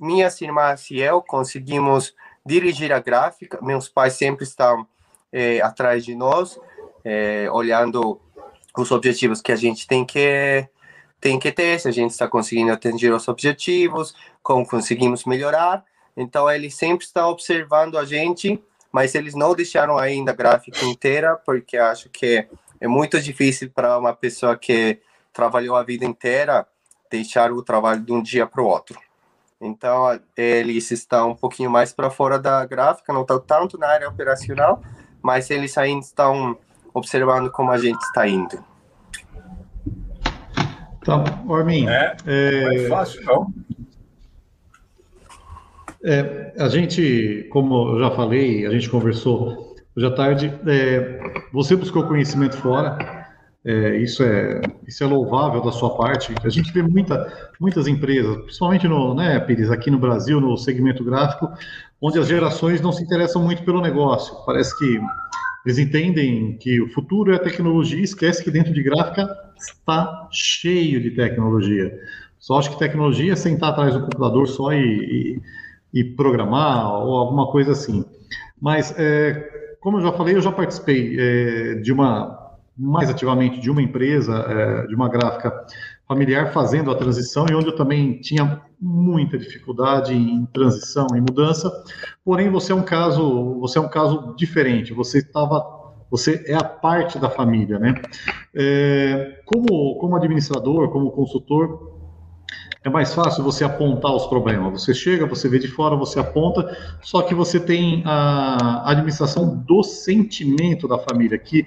minhas 0.00 0.40
irmãs 0.40 0.90
e 0.90 0.98
eu 0.98 1.22
conseguimos 1.22 2.14
dirigir 2.44 2.92
a 2.92 2.98
gráfica. 2.98 3.58
Meus 3.62 3.88
pais 3.88 4.14
sempre 4.14 4.44
estão 4.44 4.86
é, 5.32 5.60
atrás 5.60 6.04
de 6.04 6.14
nós, 6.14 6.58
é, 7.04 7.48
olhando 7.50 8.20
os 8.76 8.90
objetivos 8.90 9.40
que 9.40 9.52
a 9.52 9.56
gente 9.56 9.86
tem 9.86 10.04
que 10.04 10.68
tem 11.20 11.38
que 11.38 11.52
ter, 11.52 11.78
se 11.78 11.86
a 11.86 11.90
gente 11.90 12.12
está 12.12 12.26
conseguindo 12.26 12.72
atingir 12.72 13.12
os 13.12 13.28
objetivos, 13.28 14.14
como 14.42 14.66
conseguimos 14.66 15.26
melhorar. 15.26 15.84
Então, 16.16 16.50
eles 16.50 16.74
sempre 16.74 17.04
estão 17.04 17.28
observando 17.28 17.98
a 17.98 18.06
gente 18.06 18.58
mas 18.92 19.14
eles 19.14 19.34
não 19.34 19.54
deixaram 19.54 19.96
ainda 19.96 20.32
a 20.32 20.34
gráfica 20.34 20.84
inteira, 20.84 21.36
porque 21.36 21.76
acho 21.76 22.08
que 22.08 22.46
é 22.80 22.88
muito 22.88 23.20
difícil 23.20 23.70
para 23.70 23.98
uma 23.98 24.12
pessoa 24.12 24.56
que 24.56 24.98
trabalhou 25.32 25.76
a 25.76 25.82
vida 25.82 26.04
inteira 26.04 26.66
deixar 27.10 27.52
o 27.52 27.62
trabalho 27.62 28.00
de 28.00 28.12
um 28.12 28.22
dia 28.22 28.46
para 28.46 28.62
o 28.62 28.66
outro. 28.66 28.98
Então, 29.60 30.18
eles 30.34 30.90
estão 30.90 31.32
um 31.32 31.34
pouquinho 31.34 31.70
mais 31.70 31.92
para 31.92 32.08
fora 32.08 32.38
da 32.38 32.64
gráfica, 32.64 33.12
não 33.12 33.20
estão 33.22 33.38
tanto 33.38 33.76
na 33.76 33.88
área 33.88 34.08
operacional, 34.08 34.80
mas 35.22 35.50
eles 35.50 35.76
ainda 35.76 36.04
estão 36.04 36.56
observando 36.94 37.50
como 37.50 37.70
a 37.70 37.76
gente 37.76 38.00
está 38.00 38.26
indo. 38.26 38.64
Então, 41.02 41.24
Ormin, 41.46 41.88
é, 41.88 42.16
é... 42.26 42.84
é 42.84 42.88
fácil, 42.88 43.22
não. 43.24 43.52
É, 46.02 46.54
a 46.58 46.68
gente, 46.68 47.46
como 47.52 47.96
eu 47.96 48.00
já 48.00 48.10
falei, 48.12 48.66
a 48.66 48.70
gente 48.70 48.88
conversou 48.88 49.76
hoje 49.94 50.06
à 50.06 50.10
tarde, 50.10 50.58
é, 50.66 51.20
você 51.52 51.76
buscou 51.76 52.06
conhecimento 52.06 52.56
fora, 52.56 53.19
é, 53.64 53.96
isso, 53.98 54.22
é, 54.22 54.60
isso 54.86 55.04
é 55.04 55.06
louvável 55.06 55.62
da 55.62 55.72
sua 55.72 55.96
parte. 55.96 56.34
A 56.42 56.48
gente 56.48 56.72
vê 56.72 56.82
muita, 56.82 57.50
muitas 57.60 57.86
empresas, 57.86 58.36
principalmente 58.42 58.88
no, 58.88 59.14
né, 59.14 59.38
Pires, 59.40 59.70
aqui 59.70 59.90
no 59.90 59.98
Brasil, 59.98 60.40
no 60.40 60.56
segmento 60.56 61.04
gráfico, 61.04 61.50
onde 62.00 62.18
as 62.18 62.26
gerações 62.26 62.80
não 62.80 62.92
se 62.92 63.02
interessam 63.02 63.42
muito 63.42 63.62
pelo 63.62 63.80
negócio. 63.80 64.34
Parece 64.46 64.76
que 64.78 65.00
eles 65.66 65.78
entendem 65.78 66.56
que 66.58 66.80
o 66.80 66.88
futuro 66.88 67.32
é 67.32 67.36
a 67.36 67.40
tecnologia, 67.40 68.02
esquece 68.02 68.42
que 68.42 68.50
dentro 68.50 68.72
de 68.72 68.82
gráfica 68.82 69.28
está 69.58 70.28
cheio 70.32 71.00
de 71.00 71.10
tecnologia. 71.10 71.92
Só 72.38 72.58
acho 72.58 72.70
que 72.70 72.78
tecnologia 72.78 73.34
é 73.34 73.36
sentar 73.36 73.70
atrás 73.70 73.92
do 73.92 74.00
computador 74.00 74.48
só 74.48 74.72
e, 74.72 75.36
e 75.36 75.42
e 75.92 76.04
programar 76.04 76.94
ou 77.02 77.16
alguma 77.16 77.50
coisa 77.50 77.72
assim. 77.72 78.04
Mas, 78.60 78.94
é, 78.98 79.76
como 79.80 79.98
eu 79.98 80.02
já 80.02 80.12
falei, 80.12 80.36
eu 80.36 80.40
já 80.40 80.52
participei 80.52 81.16
é, 81.18 81.74
de 81.76 81.92
uma, 81.92 82.39
mais 82.80 83.10
ativamente, 83.10 83.60
de 83.60 83.70
uma 83.70 83.82
empresa, 83.82 84.34
é, 84.48 84.86
de 84.86 84.94
uma 84.94 85.08
gráfica 85.08 85.52
familiar 86.08 86.52
fazendo 86.52 86.90
a 86.90 86.94
transição 86.94 87.46
e 87.48 87.54
onde 87.54 87.66
eu 87.66 87.76
também 87.76 88.18
tinha 88.20 88.62
muita 88.80 89.38
dificuldade 89.38 90.14
em 90.14 90.46
transição, 90.46 91.06
em 91.14 91.20
mudança. 91.20 91.70
Porém, 92.24 92.50
você 92.50 92.72
é 92.72 92.74
um 92.74 92.82
caso, 92.82 93.60
você 93.60 93.78
é 93.78 93.80
um 93.82 93.88
caso 93.88 94.34
diferente. 94.36 94.94
Você 94.94 95.18
estava 95.18 95.78
você 96.10 96.42
é 96.46 96.54
a 96.54 96.64
parte 96.64 97.20
da 97.20 97.30
família, 97.30 97.78
né? 97.78 97.94
É, 98.52 99.42
como, 99.46 99.96
como 100.00 100.16
administrador, 100.16 100.90
como 100.90 101.12
consultor, 101.12 102.00
é 102.82 102.88
mais 102.88 103.14
fácil 103.14 103.44
você 103.44 103.62
apontar 103.62 104.12
os 104.12 104.26
problemas. 104.26 104.82
Você 104.82 104.92
chega, 104.92 105.26
você 105.26 105.48
vê 105.48 105.58
de 105.58 105.68
fora, 105.68 105.94
você 105.94 106.18
aponta, 106.18 106.76
só 107.00 107.22
que 107.22 107.34
você 107.34 107.60
tem 107.60 108.02
a 108.04 108.90
administração 108.90 109.54
do 109.56 109.82
sentimento 109.82 110.88
da 110.88 110.98
família, 110.98 111.38
que 111.38 111.64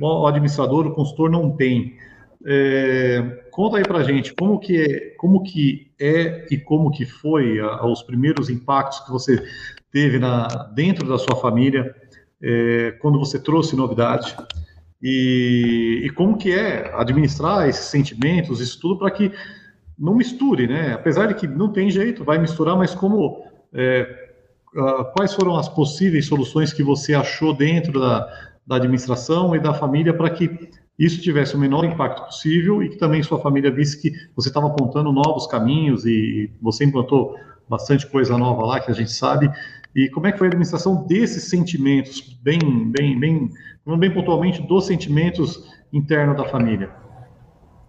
o 0.00 0.26
administrador, 0.26 0.86
o 0.86 0.94
consultor 0.94 1.30
não 1.30 1.50
tem. 1.50 1.96
É, 2.44 3.44
conta 3.50 3.76
aí 3.76 3.84
pra 3.84 4.02
gente 4.02 4.34
como 4.34 4.58
que 4.58 4.76
é, 4.76 5.14
como 5.16 5.42
que 5.44 5.92
é 6.00 6.46
e 6.50 6.58
como 6.58 6.90
que 6.90 7.06
foi 7.06 7.60
a, 7.60 7.86
os 7.86 8.02
primeiros 8.02 8.50
impactos 8.50 9.00
que 9.00 9.12
você 9.12 9.40
teve 9.92 10.18
na, 10.18 10.48
dentro 10.74 11.08
da 11.08 11.18
sua 11.18 11.36
família 11.36 11.94
é, 12.42 12.96
quando 13.00 13.18
você 13.18 13.38
trouxe 13.38 13.76
novidade 13.76 14.34
e, 15.00 16.02
e 16.04 16.10
como 16.10 16.36
que 16.36 16.52
é 16.52 16.92
administrar 16.94 17.68
esses 17.68 17.86
sentimentos, 17.86 18.60
isso 18.60 18.80
tudo 18.80 18.98
para 18.98 19.10
que 19.10 19.32
não 19.98 20.14
misture, 20.14 20.66
né? 20.66 20.94
Apesar 20.94 21.26
de 21.26 21.34
que 21.34 21.46
não 21.46 21.72
tem 21.72 21.90
jeito, 21.90 22.24
vai 22.24 22.38
misturar, 22.38 22.76
mas 22.76 22.94
como 22.94 23.44
é, 23.72 24.30
quais 25.12 25.34
foram 25.34 25.56
as 25.56 25.68
possíveis 25.68 26.26
soluções 26.26 26.72
que 26.72 26.82
você 26.82 27.14
achou 27.14 27.54
dentro 27.54 28.00
da, 28.00 28.51
da 28.66 28.76
administração 28.76 29.54
e 29.54 29.60
da 29.60 29.74
família 29.74 30.14
para 30.14 30.30
que 30.30 30.70
isso 30.98 31.20
tivesse 31.20 31.54
o 31.54 31.58
menor 31.58 31.84
impacto 31.84 32.24
possível 32.24 32.82
e 32.82 32.88
que 32.88 32.96
também 32.96 33.22
sua 33.22 33.40
família 33.40 33.70
visse 33.70 34.00
que 34.00 34.12
você 34.36 34.48
estava 34.48 34.68
apontando 34.68 35.12
novos 35.12 35.46
caminhos 35.46 36.04
e 36.06 36.50
você 36.60 36.84
implantou 36.84 37.36
bastante 37.68 38.06
coisa 38.06 38.36
nova 38.36 38.64
lá 38.64 38.80
que 38.80 38.90
a 38.90 38.94
gente 38.94 39.10
sabe. 39.10 39.50
E 39.94 40.08
como 40.10 40.26
é 40.26 40.32
que 40.32 40.38
foi 40.38 40.46
a 40.46 40.50
administração 40.50 41.06
desses 41.06 41.48
sentimentos 41.48 42.20
bem, 42.42 42.58
bem, 42.90 43.18
bem 43.18 43.50
bem 43.98 44.12
pontualmente 44.12 44.62
dos 44.62 44.86
sentimentos 44.86 45.68
internos 45.92 46.36
da 46.36 46.48
família. 46.48 46.90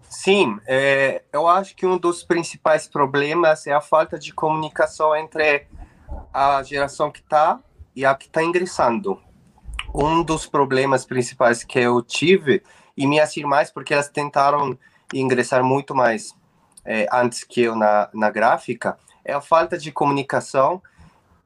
Sim, 0.08 0.58
é, 0.66 1.22
eu 1.32 1.48
acho 1.48 1.74
que 1.74 1.86
um 1.86 1.98
dos 1.98 2.22
principais 2.22 2.86
problemas 2.86 3.66
é 3.66 3.72
a 3.72 3.80
falta 3.80 4.18
de 4.18 4.32
comunicação 4.32 5.14
entre 5.16 5.66
a 6.32 6.62
geração 6.62 7.10
que 7.10 7.20
está 7.20 7.60
e 7.94 8.04
a 8.04 8.14
que 8.14 8.26
está 8.26 8.42
ingressando. 8.42 9.20
Um 9.94 10.22
dos 10.22 10.46
problemas 10.46 11.06
principais 11.06 11.62
que 11.62 11.78
eu 11.78 12.02
tive, 12.02 12.62
e 12.96 13.06
minhas 13.06 13.36
irmãs, 13.36 13.70
porque 13.70 13.94
elas 13.94 14.08
tentaram 14.08 14.76
ingressar 15.12 15.62
muito 15.62 15.94
mais 15.94 16.34
é, 16.84 17.06
antes 17.12 17.44
que 17.44 17.62
eu 17.62 17.76
na, 17.76 18.08
na 18.12 18.30
gráfica, 18.30 18.98
é 19.24 19.32
a 19.32 19.40
falta 19.40 19.78
de 19.78 19.92
comunicação 19.92 20.82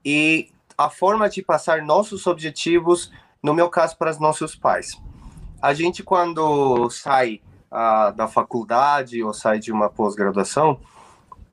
e 0.04 0.50
a 0.76 0.88
forma 0.88 1.28
de 1.28 1.42
passar 1.42 1.82
nossos 1.82 2.26
objetivos, 2.26 3.12
no 3.42 3.52
meu 3.52 3.68
caso, 3.68 3.96
para 3.96 4.11
os 4.11 4.18
nossos 4.18 4.54
pais. 4.54 5.00
A 5.61 5.74
gente, 5.74 6.02
quando 6.02 6.88
sai 6.90 7.40
ah, 7.70 8.11
da 8.11 8.28
faculdade 8.28 9.22
ou 9.22 9.34
sai 9.34 9.58
de 9.58 9.72
uma 9.72 9.90
pós-graduação, 9.90 10.80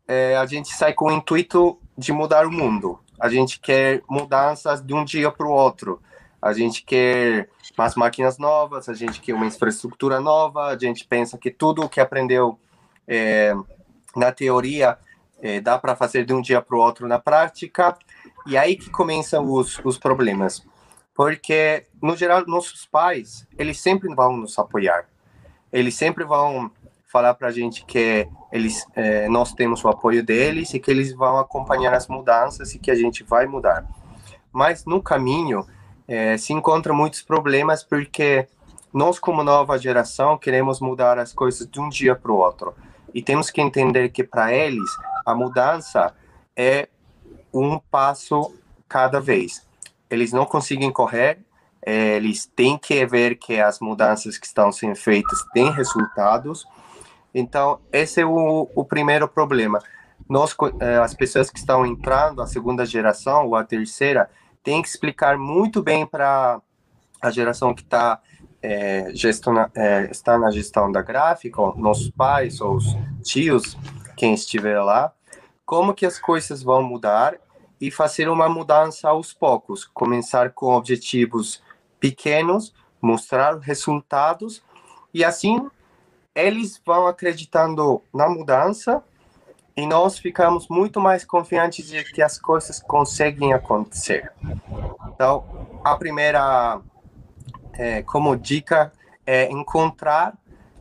é, 0.07 0.37
a 0.37 0.45
gente 0.45 0.69
sai 0.69 0.93
com 0.93 1.05
o 1.05 1.11
intuito 1.11 1.77
de 1.97 2.13
mudar 2.13 2.45
o 2.45 2.51
mundo. 2.51 2.99
A 3.19 3.29
gente 3.29 3.59
quer 3.59 4.01
mudanças 4.09 4.81
de 4.81 4.93
um 4.93 5.03
dia 5.03 5.31
para 5.31 5.47
o 5.47 5.51
outro. 5.51 5.99
A 6.45 6.53
gente 6.53 6.83
quer 6.83 7.49
umas 7.75 7.95
máquinas 7.95 8.37
novas, 8.37 8.87
a 8.87 8.93
gente 8.93 9.19
quer 9.19 9.33
uma 9.33 9.47
infraestrutura 9.47 10.19
nova, 10.19 10.67
a 10.67 10.77
gente 10.77 11.03
pensa 11.07 11.39
que 11.39 11.49
tudo 11.49 11.81
o 11.81 11.89
que 11.89 11.99
aprendeu 11.99 12.59
é, 13.07 13.55
na 14.15 14.31
teoria 14.31 14.95
é, 15.41 15.59
dá 15.59 15.79
para 15.79 15.95
fazer 15.95 16.23
de 16.23 16.35
um 16.35 16.41
dia 16.43 16.61
para 16.61 16.77
o 16.77 16.79
outro 16.79 17.07
na 17.07 17.17
prática, 17.17 17.97
e 18.45 18.55
aí 18.55 18.75
que 18.75 18.91
começam 18.91 19.51
os, 19.51 19.81
os 19.83 19.97
problemas. 19.97 20.63
Porque, 21.15 21.87
no 21.99 22.15
geral, 22.15 22.45
nossos 22.45 22.85
pais, 22.85 23.47
eles 23.57 23.79
sempre 23.79 24.13
vão 24.13 24.37
nos 24.37 24.59
apoiar. 24.59 25.07
Eles 25.73 25.95
sempre 25.95 26.25
vão 26.25 26.69
falar 27.11 27.33
para 27.33 27.47
a 27.47 27.51
gente 27.51 27.83
que 27.85 28.29
eles, 28.51 28.85
é, 28.93 29.27
nós 29.29 29.51
temos 29.51 29.83
o 29.83 29.87
apoio 29.87 30.23
deles 30.23 30.75
e 30.75 30.79
que 30.79 30.91
eles 30.91 31.11
vão 31.11 31.39
acompanhar 31.39 31.95
as 31.95 32.07
mudanças 32.07 32.75
e 32.75 32.77
que 32.77 32.91
a 32.91 32.95
gente 32.95 33.23
vai 33.23 33.47
mudar. 33.47 33.83
Mas 34.51 34.85
no 34.85 35.01
caminho 35.01 35.65
é, 36.07 36.37
se 36.37 36.53
encontram 36.53 36.95
muitos 36.95 37.21
problemas 37.21 37.83
porque 37.83 38.47
nós, 38.93 39.19
como 39.19 39.43
nova 39.43 39.77
geração, 39.77 40.37
queremos 40.37 40.79
mudar 40.79 41.19
as 41.19 41.33
coisas 41.33 41.67
de 41.67 41.79
um 41.79 41.89
dia 41.89 42.15
para 42.15 42.31
o 42.31 42.37
outro. 42.37 42.73
E 43.13 43.21
temos 43.21 43.49
que 43.49 43.61
entender 43.61 44.09
que 44.09 44.23
para 44.23 44.53
eles 44.53 44.89
a 45.25 45.35
mudança 45.35 46.13
é 46.55 46.87
um 47.53 47.79
passo 47.79 48.53
cada 48.87 49.19
vez. 49.19 49.65
Eles 50.09 50.31
não 50.31 50.45
conseguem 50.45 50.91
correr, 50.91 51.39
é, 51.81 52.15
eles 52.15 52.45
têm 52.45 52.77
que 52.77 53.05
ver 53.05 53.35
que 53.35 53.59
as 53.59 53.79
mudanças 53.79 54.37
que 54.37 54.45
estão 54.45 54.71
sendo 54.71 54.95
feitas 54.95 55.43
têm 55.53 55.71
resultados. 55.71 56.65
Então, 57.33 57.79
esse 57.91 58.21
é 58.21 58.25
o, 58.25 58.69
o 58.73 58.85
primeiro 58.85 59.27
problema. 59.27 59.79
Nós, 60.27 60.55
é, 60.79 60.97
as 60.97 61.13
pessoas 61.13 61.49
que 61.49 61.59
estão 61.59 61.85
entrando, 61.85 62.41
a 62.41 62.47
segunda 62.47 62.85
geração 62.85 63.47
ou 63.47 63.55
a 63.55 63.63
terceira, 63.63 64.29
têm 64.65 64.81
que 64.81 64.87
explicar 64.89 65.37
muito 65.37 65.81
bem 65.81 66.05
para 66.05 66.59
a 67.21 67.31
geração 67.31 67.73
que 67.73 67.83
está 67.83 68.19
é, 68.61 69.13
é, 69.75 70.09
está 70.11 70.39
na 70.39 70.49
gestão 70.49 70.91
da 70.91 71.03
gráfica, 71.03 71.61
nossos 71.75 72.09
pais 72.09 72.59
ou 72.59 72.77
os 72.77 72.97
tios, 73.23 73.77
quem 74.17 74.33
estiver 74.33 74.81
lá, 74.81 75.13
como 75.63 75.93
que 75.93 76.03
as 76.03 76.17
coisas 76.17 76.63
vão 76.63 76.81
mudar 76.81 77.35
e 77.79 77.91
fazer 77.91 78.27
uma 78.27 78.49
mudança 78.49 79.07
aos 79.07 79.31
poucos, 79.31 79.85
começar 79.85 80.51
com 80.51 80.73
objetivos 80.73 81.61
pequenos, 81.99 82.73
mostrar 82.99 83.59
resultados 83.59 84.63
e 85.13 85.23
assim 85.23 85.69
eles 86.33 86.81
vão 86.83 87.05
acreditando 87.05 88.01
na 88.11 88.27
mudança 88.27 89.03
e 89.77 89.85
nós 89.85 90.17
ficamos 90.17 90.67
muito 90.69 91.01
mais 91.01 91.25
confiantes 91.25 91.87
de 91.87 92.03
que 92.03 92.21
as 92.21 92.39
coisas 92.39 92.79
conseguem 92.79 93.53
acontecer. 93.53 94.31
Então, 95.13 95.43
a 95.83 95.95
primeira 95.95 96.81
é, 97.77 98.01
como 98.03 98.35
dica, 98.35 98.91
é 99.25 99.51
encontrar 99.51 100.37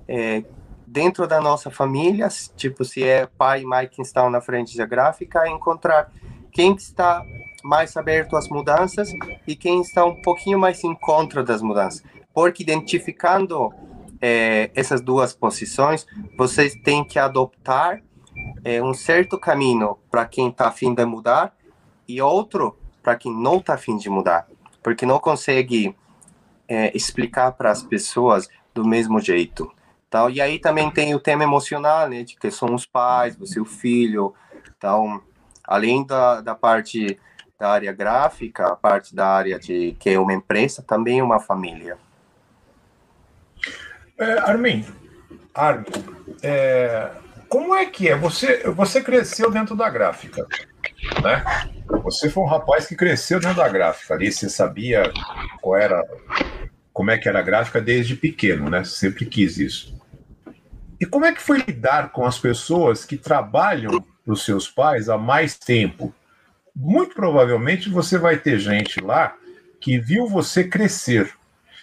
é, 0.06 0.44
dentro 0.86 1.26
da 1.26 1.40
nossa 1.40 1.70
família, 1.70 2.28
tipo, 2.56 2.84
se 2.84 3.02
é 3.02 3.26
pai 3.26 3.62
e 3.62 3.66
mãe 3.66 3.88
que 3.88 4.00
estão 4.00 4.30
na 4.30 4.40
frente 4.40 4.76
da 4.76 4.86
gráfica, 4.86 5.48
encontrar 5.48 6.12
quem 6.52 6.74
está 6.74 7.24
mais 7.62 7.96
aberto 7.96 8.36
às 8.36 8.48
mudanças 8.48 9.10
e 9.46 9.56
quem 9.56 9.80
está 9.80 10.04
um 10.04 10.20
pouquinho 10.22 10.58
mais 10.58 10.84
em 10.84 10.94
contra 10.94 11.42
das 11.42 11.62
mudanças. 11.62 12.02
Porque 12.32 12.62
identificando 12.62 13.72
é, 14.20 14.70
essas 14.74 15.00
duas 15.00 15.32
posições, 15.32 16.06
vocês 16.36 16.74
têm 16.82 17.04
que 17.04 17.18
adoptar 17.18 18.00
é, 18.64 18.82
um 18.82 18.94
certo 18.94 19.38
caminho 19.38 19.98
para 20.10 20.24
quem 20.24 20.48
está 20.48 20.68
afim 20.68 20.94
de 20.94 21.04
mudar 21.04 21.54
e 22.08 22.20
outro 22.20 22.76
para 23.02 23.16
quem 23.16 23.32
não 23.32 23.58
está 23.58 23.74
afim 23.74 23.96
de 23.96 24.08
mudar. 24.08 24.46
Porque 24.82 25.04
não 25.04 25.18
consegue 25.18 25.94
é, 26.66 26.96
explicar 26.96 27.52
para 27.52 27.70
as 27.70 27.82
pessoas 27.82 28.48
do 28.72 28.86
mesmo 28.86 29.20
jeito. 29.20 29.70
Então, 30.08 30.30
e 30.30 30.40
aí 30.40 30.58
também 30.58 30.90
tem 30.90 31.14
o 31.14 31.20
tema 31.20 31.42
emocional, 31.42 32.08
né, 32.08 32.22
de 32.22 32.36
que 32.36 32.50
são 32.50 32.74
os 32.74 32.86
pais, 32.86 33.36
você 33.36 33.60
o 33.60 33.64
filho. 33.64 34.34
Então, 34.76 35.20
além 35.64 36.06
da, 36.06 36.40
da 36.40 36.54
parte 36.54 37.18
da 37.58 37.70
área 37.70 37.92
gráfica, 37.92 38.68
a 38.68 38.76
parte 38.76 39.14
da 39.14 39.26
área 39.26 39.58
de 39.58 39.96
que 39.98 40.10
é 40.10 40.18
uma 40.18 40.32
empresa, 40.32 40.82
também 40.82 41.18
é 41.18 41.22
uma 41.22 41.40
família. 41.40 41.98
É, 44.16 44.38
Armin, 44.38 44.84
Armin 45.52 45.84
é, 46.42 47.10
como 47.54 47.72
é 47.72 47.86
que 47.86 48.08
é? 48.08 48.16
Você, 48.16 48.64
você 48.64 49.00
cresceu 49.00 49.48
dentro 49.48 49.76
da 49.76 49.88
gráfica, 49.88 50.44
né? 51.22 51.44
Você 52.02 52.28
foi 52.28 52.42
um 52.42 52.48
rapaz 52.48 52.84
que 52.84 52.96
cresceu 52.96 53.38
dentro 53.38 53.58
da 53.58 53.68
gráfica 53.68 54.12
ali, 54.12 54.32
você 54.32 54.48
sabia 54.48 55.04
qual 55.62 55.76
era, 55.76 56.04
como 56.92 57.12
é 57.12 57.16
que 57.16 57.28
era 57.28 57.38
a 57.38 57.42
gráfica 57.42 57.80
desde 57.80 58.16
pequeno, 58.16 58.68
né? 58.68 58.82
Sempre 58.82 59.24
quis 59.26 59.56
isso. 59.56 59.96
E 61.00 61.06
como 61.06 61.26
é 61.26 61.32
que 61.32 61.40
foi 61.40 61.58
lidar 61.58 62.10
com 62.10 62.26
as 62.26 62.40
pessoas 62.40 63.04
que 63.04 63.16
trabalham 63.16 64.04
para 64.24 64.34
os 64.34 64.44
seus 64.44 64.68
pais 64.68 65.08
há 65.08 65.16
mais 65.16 65.56
tempo? 65.56 66.12
Muito 66.74 67.14
provavelmente 67.14 67.88
você 67.88 68.18
vai 68.18 68.36
ter 68.36 68.58
gente 68.58 69.00
lá 69.00 69.32
que 69.80 69.96
viu 70.00 70.26
você 70.26 70.64
crescer. 70.64 71.32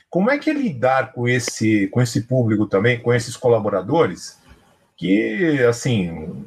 Como 0.10 0.30
é 0.30 0.38
que 0.38 0.50
é 0.50 0.54
lidar 0.54 1.14
com 1.14 1.30
esse, 1.30 1.88
com 1.88 2.02
esse 2.02 2.24
público 2.24 2.68
também, 2.68 3.00
com 3.00 3.14
esses 3.14 3.38
colaboradores, 3.38 4.41
que, 5.02 5.64
assim, 5.64 6.46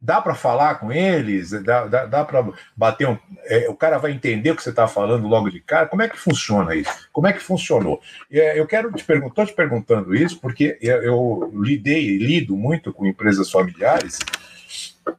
dá 0.00 0.18
para 0.22 0.34
falar 0.34 0.76
com 0.76 0.90
eles, 0.90 1.50
dá, 1.50 1.84
dá, 1.84 2.06
dá 2.06 2.24
para 2.24 2.42
bater 2.74 3.06
um. 3.06 3.18
É, 3.44 3.68
o 3.68 3.76
cara 3.76 3.98
vai 3.98 4.12
entender 4.12 4.50
o 4.50 4.56
que 4.56 4.62
você 4.62 4.70
está 4.70 4.88
falando 4.88 5.28
logo 5.28 5.50
de 5.50 5.60
cara. 5.60 5.86
Como 5.86 6.00
é 6.00 6.08
que 6.08 6.16
funciona 6.16 6.74
isso? 6.74 6.90
Como 7.12 7.26
é 7.26 7.34
que 7.34 7.42
funcionou? 7.42 8.00
É, 8.32 8.58
eu 8.58 8.66
quero 8.66 8.90
te 8.92 9.04
perguntar, 9.04 9.42
estou 9.42 9.46
te 9.46 9.52
perguntando 9.52 10.14
isso 10.14 10.40
porque 10.40 10.78
eu, 10.80 11.52
lidei, 11.54 12.16
lido 12.16 12.56
muito 12.56 12.94
com 12.94 13.04
empresas 13.04 13.50
familiares. 13.50 14.18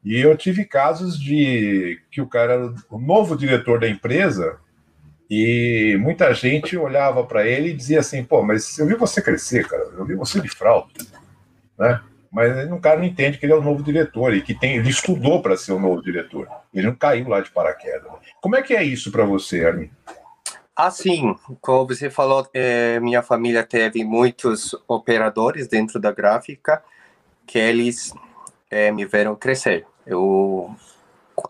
E 0.03 0.19
eu 0.19 0.35
tive 0.35 0.65
casos 0.65 1.19
de 1.19 2.01
que 2.09 2.21
o 2.21 2.27
cara, 2.27 2.73
o 2.89 2.97
novo 2.97 3.37
diretor 3.37 3.79
da 3.79 3.87
empresa, 3.87 4.57
e 5.29 5.95
muita 5.99 6.33
gente 6.33 6.75
olhava 6.75 7.23
para 7.23 7.45
ele 7.45 7.69
e 7.69 7.75
dizia 7.75 7.99
assim: 7.99 8.23
pô, 8.23 8.41
mas 8.41 8.79
eu 8.79 8.87
vi 8.87 8.95
você 8.95 9.21
crescer, 9.21 9.67
cara, 9.67 9.83
eu 9.95 10.05
vi 10.05 10.15
você 10.15 10.41
de 10.41 10.49
fralda, 10.49 10.89
né? 11.77 12.01
Mas 12.31 12.71
o 12.71 12.79
cara 12.79 12.97
não 12.97 13.05
entende 13.05 13.37
que 13.37 13.45
ele 13.45 13.53
é 13.53 13.55
o 13.57 13.61
novo 13.61 13.83
diretor 13.83 14.33
e 14.33 14.41
que 14.41 14.53
tem, 14.53 14.77
ele 14.77 14.89
estudou 14.89 15.41
para 15.41 15.57
ser 15.57 15.73
o 15.73 15.79
novo 15.79 16.01
diretor. 16.01 16.47
Ele 16.73 16.87
não 16.87 16.95
caiu 16.95 17.27
lá 17.27 17.41
de 17.41 17.51
paraquedas. 17.51 18.09
Como 18.39 18.55
é 18.55 18.61
que 18.61 18.73
é 18.73 18.83
isso 18.83 19.11
para 19.11 19.25
você, 19.25 19.65
Armin? 19.65 19.91
Assim, 20.73 21.35
como 21.59 21.87
você 21.87 22.09
falou, 22.09 22.47
é, 22.53 22.99
minha 23.01 23.21
família 23.21 23.63
teve 23.63 24.05
muitos 24.05 24.73
operadores 24.87 25.67
dentro 25.67 25.99
da 25.99 26.11
gráfica 26.11 26.81
que 27.45 27.59
eles 27.59 28.13
é, 28.69 28.91
me 28.91 29.05
viram 29.05 29.35
crescer. 29.35 29.85
Eu 30.07 30.73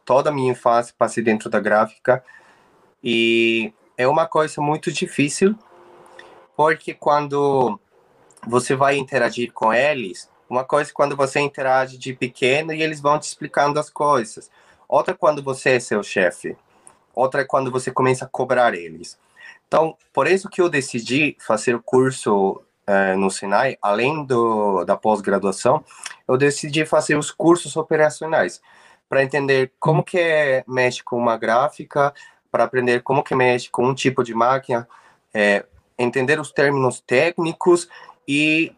toda 0.05 0.29
a 0.29 0.33
minha 0.33 0.51
infância 0.51 0.95
passei 0.97 1.23
dentro 1.23 1.49
da 1.49 1.59
gráfica 1.59 2.23
e 3.03 3.73
é 3.97 4.07
uma 4.07 4.25
coisa 4.25 4.61
muito 4.61 4.91
difícil 4.91 5.55
porque 6.55 6.93
quando 6.93 7.79
você 8.47 8.75
vai 8.75 8.97
interagir 8.97 9.51
com 9.51 9.73
eles, 9.73 10.30
uma 10.51 10.65
coisa 10.65 10.91
é 10.91 10.93
quando 10.93 11.15
você 11.15 11.39
interage 11.39 11.97
de 11.97 12.13
pequeno 12.13 12.73
e 12.73 12.83
eles 12.83 12.99
vão 12.99 13.17
te 13.17 13.23
explicando 13.23 13.79
as 13.79 13.89
coisas. 13.89 14.51
Outra 14.87 15.13
é 15.13 15.17
quando 15.17 15.41
você 15.41 15.71
é 15.71 15.79
seu 15.79 16.03
chefe. 16.03 16.57
Outra 17.15 17.41
é 17.41 17.45
quando 17.45 17.71
você 17.71 17.89
começa 17.89 18.25
a 18.25 18.27
cobrar 18.27 18.73
eles. 18.73 19.17
Então, 19.65 19.95
por 20.11 20.27
isso 20.27 20.49
que 20.49 20.61
eu 20.61 20.67
decidi 20.67 21.37
fazer 21.39 21.73
o 21.73 21.81
curso 21.81 22.61
eh, 22.85 23.15
no 23.15 23.31
Sinai, 23.31 23.77
além 23.81 24.25
do, 24.25 24.83
da 24.83 24.97
pós-graduação, 24.97 25.85
eu 26.27 26.37
decidi 26.37 26.85
fazer 26.85 27.15
os 27.15 27.31
cursos 27.31 27.77
operacionais 27.77 28.61
para 29.07 29.23
entender 29.23 29.71
como 29.79 30.03
que 30.03 30.19
é, 30.19 30.65
mexe 30.67 31.01
com 31.01 31.17
uma 31.17 31.37
gráfica, 31.37 32.13
para 32.51 32.65
aprender 32.65 33.03
como 33.03 33.23
que 33.23 33.33
mexe 33.33 33.69
com 33.69 33.87
um 33.87 33.95
tipo 33.95 34.21
de 34.21 34.33
máquina, 34.33 34.85
é, 35.33 35.65
entender 35.97 36.41
os 36.41 36.51
termos 36.51 36.99
técnicos 36.99 37.87
e 38.27 38.75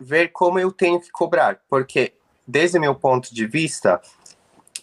ver 0.00 0.28
como 0.28 0.58
eu 0.58 0.72
tenho 0.72 1.00
que 1.00 1.10
cobrar, 1.10 1.60
porque 1.68 2.14
desde 2.46 2.78
meu 2.78 2.94
ponto 2.94 3.32
de 3.34 3.46
vista, 3.46 4.00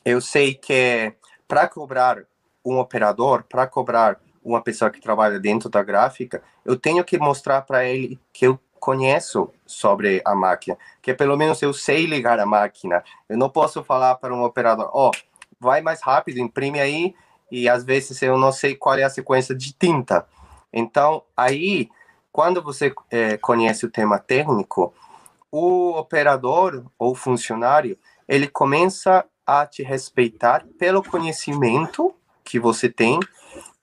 eu 0.05 0.21
sei 0.21 0.53
que 0.53 1.13
para 1.47 1.67
cobrar 1.67 2.23
um 2.63 2.79
operador, 2.79 3.43
para 3.43 3.65
cobrar 3.65 4.19
uma 4.43 4.61
pessoa 4.61 4.89
que 4.91 5.01
trabalha 5.01 5.39
dentro 5.39 5.69
da 5.69 5.83
gráfica, 5.83 6.41
eu 6.63 6.77
tenho 6.77 7.03
que 7.03 7.17
mostrar 7.17 7.61
para 7.63 7.83
ele 7.85 8.19
que 8.31 8.45
eu 8.45 8.59
conheço 8.79 9.51
sobre 9.65 10.21
a 10.23 10.33
máquina, 10.35 10.77
que 11.01 11.13
pelo 11.13 11.35
menos 11.35 11.61
eu 11.61 11.73
sei 11.73 12.05
ligar 12.05 12.39
a 12.39 12.45
máquina. 12.45 13.03
Eu 13.27 13.37
não 13.37 13.49
posso 13.49 13.83
falar 13.83 14.15
para 14.15 14.33
um 14.33 14.43
operador, 14.43 14.89
ó, 14.93 15.09
oh, 15.09 15.11
vai 15.59 15.81
mais 15.81 16.01
rápido, 16.01 16.39
imprime 16.39 16.79
aí, 16.79 17.15
e 17.51 17.67
às 17.67 17.83
vezes 17.83 18.21
eu 18.21 18.37
não 18.37 18.51
sei 18.51 18.75
qual 18.75 18.95
é 18.95 19.03
a 19.03 19.09
sequência 19.09 19.55
de 19.55 19.73
tinta. 19.73 20.25
Então, 20.71 21.23
aí, 21.35 21.89
quando 22.31 22.61
você 22.61 22.93
é, 23.09 23.37
conhece 23.37 23.85
o 23.85 23.91
tema 23.91 24.19
técnico, 24.19 24.93
o 25.51 25.91
operador 25.97 26.85
ou 26.97 27.15
funcionário, 27.15 27.97
ele 28.27 28.47
começa 28.47 29.25
a 29.45 29.65
te 29.65 29.81
respeitar 29.81 30.65
pelo 30.77 31.01
conhecimento 31.01 32.13
que 32.43 32.59
você 32.59 32.89
tem 32.89 33.19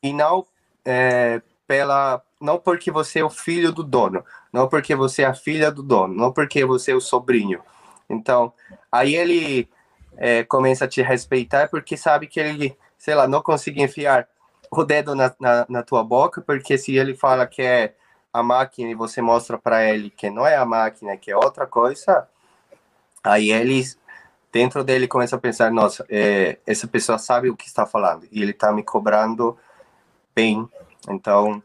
e 0.03 0.13
não 0.13 0.47
é, 0.85 1.41
pela 1.67 2.23
não 2.41 2.59
porque 2.59 2.91
você 2.91 3.21
é 3.21 3.25
o 3.25 3.31
filho 3.31 3.73
do 3.73 3.83
dono, 3.83 4.23
não 4.53 4.69
porque 4.69 4.95
você 4.95 5.23
é 5.23 5.27
a 5.27 5.35
filha 5.35 5.71
do 5.71 5.83
dono, 5.83 6.15
não 6.15 6.31
porque 6.31 6.65
você 6.65 6.93
é 6.93 6.95
o 6.95 7.01
sobrinho. 7.01 7.63
Então, 8.09 8.53
aí 8.93 9.15
ele 9.15 9.69
é, 10.17 10.45
começa 10.45 10.85
a 10.85 10.89
te 10.89 11.01
respeitar 11.01 11.69
porque 11.69 11.97
sabe 11.97 12.27
que 12.27 12.39
ele, 12.39 12.77
sei 12.99 13.15
lá, 13.15 13.27
não 13.27 13.43
consegue 13.43 13.83
enfiar 13.83 14.29
o 14.71 14.85
dedo 14.85 15.15
na, 15.15 15.35
na, 15.41 15.67
na 15.69 15.83
tua 15.83 16.05
boca, 16.05 16.43
porque 16.43 16.77
se 16.77 16.97
ele 16.97 17.15
fala 17.15 17.47
que 17.47 17.63
é 17.63 17.95
a 18.35 18.43
máquina 18.43 18.91
e 18.91 18.95
você 18.95 19.23
mostra 19.23 19.57
para 19.57 19.85
ele 19.85 20.11
que 20.11 20.29
não 20.29 20.45
é 20.45 20.57
a 20.57 20.65
máquina, 20.65 21.17
que 21.17 21.31
é 21.31 21.37
outra 21.37 21.67
coisa, 21.69 22.29
aí 23.23 23.53
eles 23.53 23.97
dentro 24.53 24.83
dele 24.83 25.07
começa 25.07 25.37
a 25.37 25.39
pensar, 25.39 25.71
nossa, 25.71 26.05
é, 26.09 26.59
essa 26.67 26.89
pessoa 26.89 27.17
sabe 27.17 27.49
o 27.49 27.57
que 27.57 27.67
está 27.67 27.87
falando 27.87 28.27
e 28.33 28.43
ele 28.43 28.51
está 28.51 28.73
me 28.73 28.83
cobrando 28.83 29.57
bem. 30.35 30.69
Então, 31.09 31.63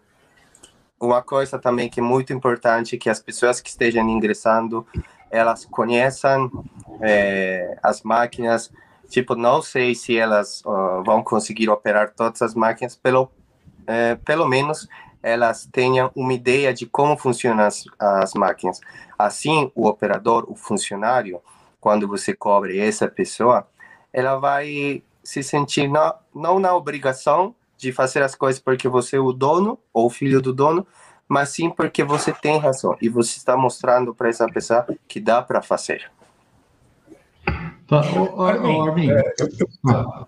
uma 0.99 1.23
coisa 1.23 1.57
também 1.57 1.89
que 1.89 1.99
é 1.99 2.03
muito 2.03 2.33
importante 2.33 2.97
que 2.97 3.09
as 3.09 3.19
pessoas 3.19 3.59
que 3.59 3.69
estejam 3.69 4.07
ingressando 4.07 4.85
elas 5.31 5.65
conheçam 5.65 6.51
é, 7.01 7.77
as 7.81 8.01
máquinas. 8.03 8.71
Tipo, 9.07 9.35
não 9.35 9.61
sei 9.61 9.95
se 9.95 10.17
elas 10.17 10.61
uh, 10.65 11.03
vão 11.03 11.23
conseguir 11.23 11.69
operar 11.69 12.13
todas 12.15 12.41
as 12.43 12.53
máquinas, 12.53 12.95
pelo, 12.95 13.31
é, 13.87 14.15
pelo 14.15 14.47
menos 14.47 14.87
elas 15.21 15.67
tenham 15.71 16.11
uma 16.15 16.33
ideia 16.33 16.73
de 16.73 16.85
como 16.85 17.17
funcionam 17.17 17.63
as, 17.65 17.83
as 17.99 18.33
máquinas. 18.33 18.79
Assim, 19.17 19.71
o 19.75 19.87
operador, 19.87 20.45
o 20.47 20.55
funcionário, 20.55 21.41
quando 21.79 22.07
você 22.07 22.33
cobre 22.33 22.79
essa 22.79 23.07
pessoa, 23.07 23.67
ela 24.11 24.37
vai 24.37 25.03
se 25.23 25.43
sentir 25.43 25.87
na, 25.89 26.15
não 26.33 26.59
na 26.59 26.75
obrigação 26.75 27.53
de 27.77 27.91
fazer 27.91 28.21
as 28.23 28.35
coisas 28.35 28.61
porque 28.61 28.87
você 28.87 29.17
é 29.17 29.19
o 29.19 29.31
dono 29.31 29.79
ou 29.93 30.09
filho 30.09 30.41
do 30.41 30.51
dono, 30.51 30.85
mas 31.27 31.49
sim 31.49 31.69
porque 31.69 32.03
você 32.03 32.33
tem 32.33 32.57
razão 32.57 32.97
e 33.01 33.07
você 33.07 33.37
está 33.37 33.55
mostrando 33.55 34.13
para 34.13 34.29
essa 34.29 34.47
pessoa 34.47 34.85
que 35.07 35.19
dá 35.19 35.41
para 35.41 35.61
fazer. 35.61 36.11
Tá, 37.87 38.01
o, 38.11 38.43
Armin, 38.43 39.11
é, 39.11 39.33
eu, 39.39 39.47
eu, 39.59 39.67
ah. 39.93 40.25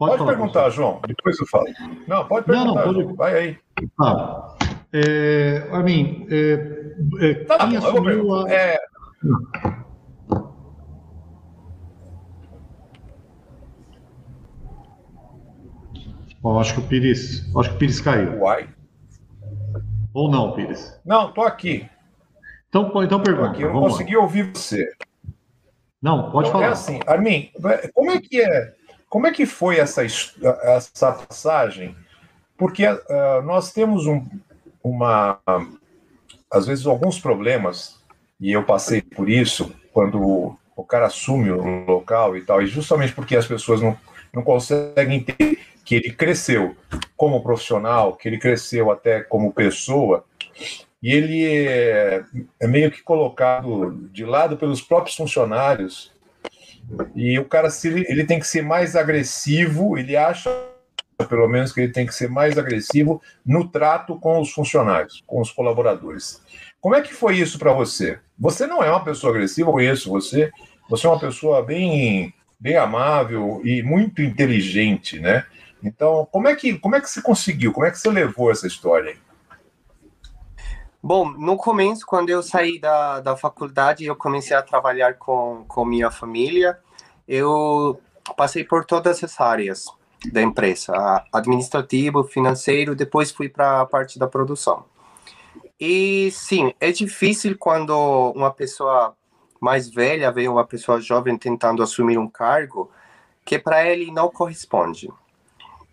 Pode, 0.00 0.16
pode 0.16 0.30
perguntar, 0.30 0.70
João, 0.70 0.98
depois 1.06 1.38
eu 1.38 1.46
falo. 1.46 1.66
Não, 2.08 2.26
pode 2.26 2.46
perguntar, 2.46 2.86
não, 2.86 2.92
não, 2.92 3.02
pode... 3.04 3.16
vai 3.16 3.34
aí. 3.34 3.58
Ah, 4.00 4.56
é, 4.94 5.68
Armin, 5.70 6.26
é, 6.30 6.94
é, 7.20 7.34
tá, 7.44 7.58
quem 7.68 7.76
assumiu 7.76 8.34
a... 8.34 8.50
É... 8.50 8.78
Bom, 16.40 16.58
acho 16.58 16.72
que 16.72 16.80
o 16.80 16.84
Pires, 16.84 17.54
acho 17.54 17.68
que 17.68 17.76
o 17.76 17.78
Pires 17.78 18.00
caiu. 18.00 18.40
Uai. 18.40 18.70
Ou 20.14 20.30
não, 20.30 20.52
Pires? 20.52 20.98
Não, 21.04 21.30
tô 21.30 21.42
aqui. 21.42 21.86
Então, 22.70 22.90
então 23.04 23.22
pergunta. 23.22 23.50
Aqui, 23.50 23.60
eu 23.64 23.74
não 23.74 23.80
consegui 23.80 24.16
lá. 24.16 24.22
ouvir 24.22 24.50
você. 24.50 24.90
Não, 26.00 26.30
pode 26.30 26.48
então, 26.48 26.58
falar. 26.58 26.70
É 26.70 26.72
assim, 26.72 27.00
Armin, 27.06 27.50
como 27.92 28.10
é 28.12 28.18
que 28.18 28.40
é 28.40 28.79
como 29.10 29.26
é 29.26 29.32
que 29.32 29.44
foi 29.44 29.78
essa, 29.78 30.04
essa 30.04 31.12
passagem? 31.12 31.96
Porque 32.56 32.86
uh, 32.86 33.42
nós 33.44 33.72
temos 33.72 34.06
um, 34.06 34.24
uma, 34.82 35.40
às 36.48 36.66
vezes, 36.66 36.86
alguns 36.86 37.18
problemas, 37.18 38.00
e 38.40 38.52
eu 38.52 38.62
passei 38.62 39.02
por 39.02 39.28
isso, 39.28 39.74
quando 39.92 40.56
o 40.76 40.84
cara 40.84 41.06
assume 41.06 41.50
o 41.50 41.84
local 41.84 42.36
e 42.36 42.42
tal, 42.42 42.62
e 42.62 42.66
justamente 42.66 43.12
porque 43.12 43.36
as 43.36 43.46
pessoas 43.46 43.82
não, 43.82 43.98
não 44.32 44.44
conseguem 44.44 45.18
entender 45.18 45.58
que 45.84 45.96
ele 45.96 46.12
cresceu 46.12 46.76
como 47.16 47.42
profissional, 47.42 48.14
que 48.14 48.28
ele 48.28 48.38
cresceu 48.38 48.92
até 48.92 49.24
como 49.24 49.52
pessoa, 49.52 50.24
e 51.02 51.12
ele 51.12 51.44
é, 51.44 52.22
é 52.60 52.66
meio 52.68 52.92
que 52.92 53.02
colocado 53.02 54.08
de 54.12 54.24
lado 54.24 54.56
pelos 54.56 54.80
próprios 54.80 55.16
funcionários 55.16 56.12
e 57.14 57.38
o 57.38 57.44
cara, 57.44 57.70
se 57.70 57.88
ele, 57.88 58.24
tem 58.24 58.38
que 58.38 58.46
ser 58.46 58.62
mais 58.62 58.96
agressivo, 58.96 59.96
ele 59.96 60.16
acha, 60.16 60.50
pelo 61.28 61.48
menos, 61.48 61.72
que 61.72 61.80
ele 61.80 61.92
tem 61.92 62.06
que 62.06 62.14
ser 62.14 62.28
mais 62.28 62.58
agressivo 62.58 63.22
no 63.44 63.68
trato 63.68 64.18
com 64.18 64.40
os 64.40 64.52
funcionários, 64.52 65.22
com 65.26 65.40
os 65.40 65.50
colaboradores. 65.50 66.42
Como 66.80 66.94
é 66.94 67.02
que 67.02 67.14
foi 67.14 67.36
isso 67.36 67.58
para 67.58 67.72
você? 67.72 68.18
Você 68.38 68.66
não 68.66 68.82
é 68.82 68.90
uma 68.90 69.04
pessoa 69.04 69.32
agressiva, 69.32 69.70
conheço 69.70 70.10
você. 70.10 70.50
Você 70.88 71.06
é 71.06 71.10
uma 71.10 71.20
pessoa 71.20 71.62
bem, 71.62 72.34
bem 72.58 72.76
amável 72.76 73.60
e 73.64 73.82
muito 73.82 74.22
inteligente, 74.22 75.20
né? 75.20 75.44
Então, 75.82 76.26
como 76.30 76.48
é 76.48 76.56
que 76.56 76.78
como 76.78 76.96
é 76.96 77.00
que 77.00 77.08
você 77.08 77.22
conseguiu? 77.22 77.72
Como 77.72 77.86
é 77.86 77.90
que 77.90 77.98
você 77.98 78.10
levou 78.10 78.50
essa 78.50 78.66
história? 78.66 79.16
Bom, 81.02 81.30
no 81.30 81.56
começo, 81.56 82.04
quando 82.04 82.28
eu 82.28 82.42
saí 82.42 82.78
da, 82.78 83.20
da 83.20 83.34
faculdade, 83.34 84.04
eu 84.04 84.14
comecei 84.14 84.54
a 84.54 84.62
trabalhar 84.62 85.14
com, 85.14 85.64
com 85.66 85.82
minha 85.82 86.10
família. 86.10 86.78
Eu 87.26 87.98
passei 88.36 88.64
por 88.64 88.84
todas 88.84 89.24
as 89.24 89.40
áreas 89.40 89.86
da 90.30 90.42
empresa, 90.42 90.92
administrativo, 91.32 92.22
financeiro, 92.24 92.94
depois 92.94 93.30
fui 93.30 93.48
para 93.48 93.80
a 93.80 93.86
parte 93.86 94.18
da 94.18 94.28
produção. 94.28 94.84
E 95.80 96.30
sim, 96.32 96.74
é 96.78 96.92
difícil 96.92 97.56
quando 97.58 97.96
uma 98.36 98.50
pessoa 98.50 99.16
mais 99.58 99.88
velha 99.88 100.30
vê 100.30 100.48
uma 100.48 100.66
pessoa 100.66 101.00
jovem 101.00 101.38
tentando 101.38 101.82
assumir 101.82 102.18
um 102.18 102.28
cargo 102.28 102.90
que 103.42 103.58
para 103.58 103.86
ele 103.86 104.10
não 104.10 104.28
corresponde. 104.28 105.08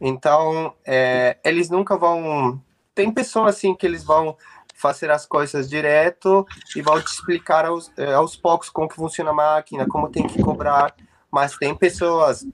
Então, 0.02 0.74
é, 0.86 1.38
eles 1.46 1.70
nunca 1.70 1.96
vão. 1.96 2.62
Tem 2.94 3.10
pessoas 3.12 3.56
assim 3.56 3.74
que 3.74 3.86
eles 3.86 4.04
vão 4.04 4.36
fazer 4.78 5.10
as 5.10 5.26
coisas 5.26 5.68
direto 5.68 6.46
e 6.76 6.82
vou 6.82 7.02
te 7.02 7.08
explicar 7.08 7.66
aos, 7.66 7.92
eh, 7.98 8.14
aos 8.14 8.36
poucos 8.36 8.70
como 8.70 8.88
que 8.88 8.96
funciona 8.96 9.32
a 9.32 9.34
máquina, 9.34 9.88
como 9.88 10.08
tem 10.08 10.28
que 10.28 10.42
cobrar. 10.42 10.96
Mas 11.32 11.58
tem 11.58 11.76
pessoas, 11.76 12.48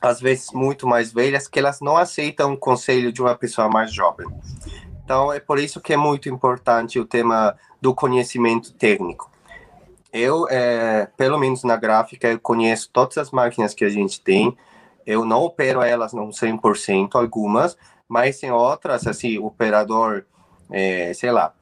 às 0.00 0.20
vezes 0.20 0.50
muito 0.52 0.86
mais 0.86 1.12
velhas, 1.12 1.46
que 1.46 1.60
elas 1.60 1.80
não 1.80 1.96
aceitam 1.96 2.52
o 2.52 2.58
conselho 2.58 3.12
de 3.12 3.22
uma 3.22 3.36
pessoa 3.36 3.68
mais 3.68 3.92
jovem. 3.92 4.26
Então, 5.04 5.32
é 5.32 5.38
por 5.38 5.60
isso 5.60 5.80
que 5.80 5.92
é 5.92 5.96
muito 5.96 6.28
importante 6.28 6.98
o 6.98 7.04
tema 7.04 7.56
do 7.80 7.94
conhecimento 7.94 8.72
técnico. 8.72 9.30
Eu, 10.12 10.48
é, 10.50 11.08
pelo 11.16 11.38
menos 11.38 11.62
na 11.62 11.76
gráfica, 11.76 12.26
eu 12.26 12.40
conheço 12.40 12.90
todas 12.92 13.16
as 13.16 13.30
máquinas 13.30 13.74
que 13.74 13.84
a 13.84 13.88
gente 13.88 14.20
tem. 14.20 14.56
Eu 15.06 15.24
não 15.24 15.42
opero 15.42 15.82
elas 15.82 16.12
não 16.12 16.30
100%, 16.30 17.10
algumas, 17.14 17.76
mas 18.08 18.40
tem 18.40 18.50
outras, 18.50 19.06
assim, 19.06 19.38
operador, 19.38 20.24
é, 20.68 21.12
sei 21.14 21.30
lá, 21.30 21.54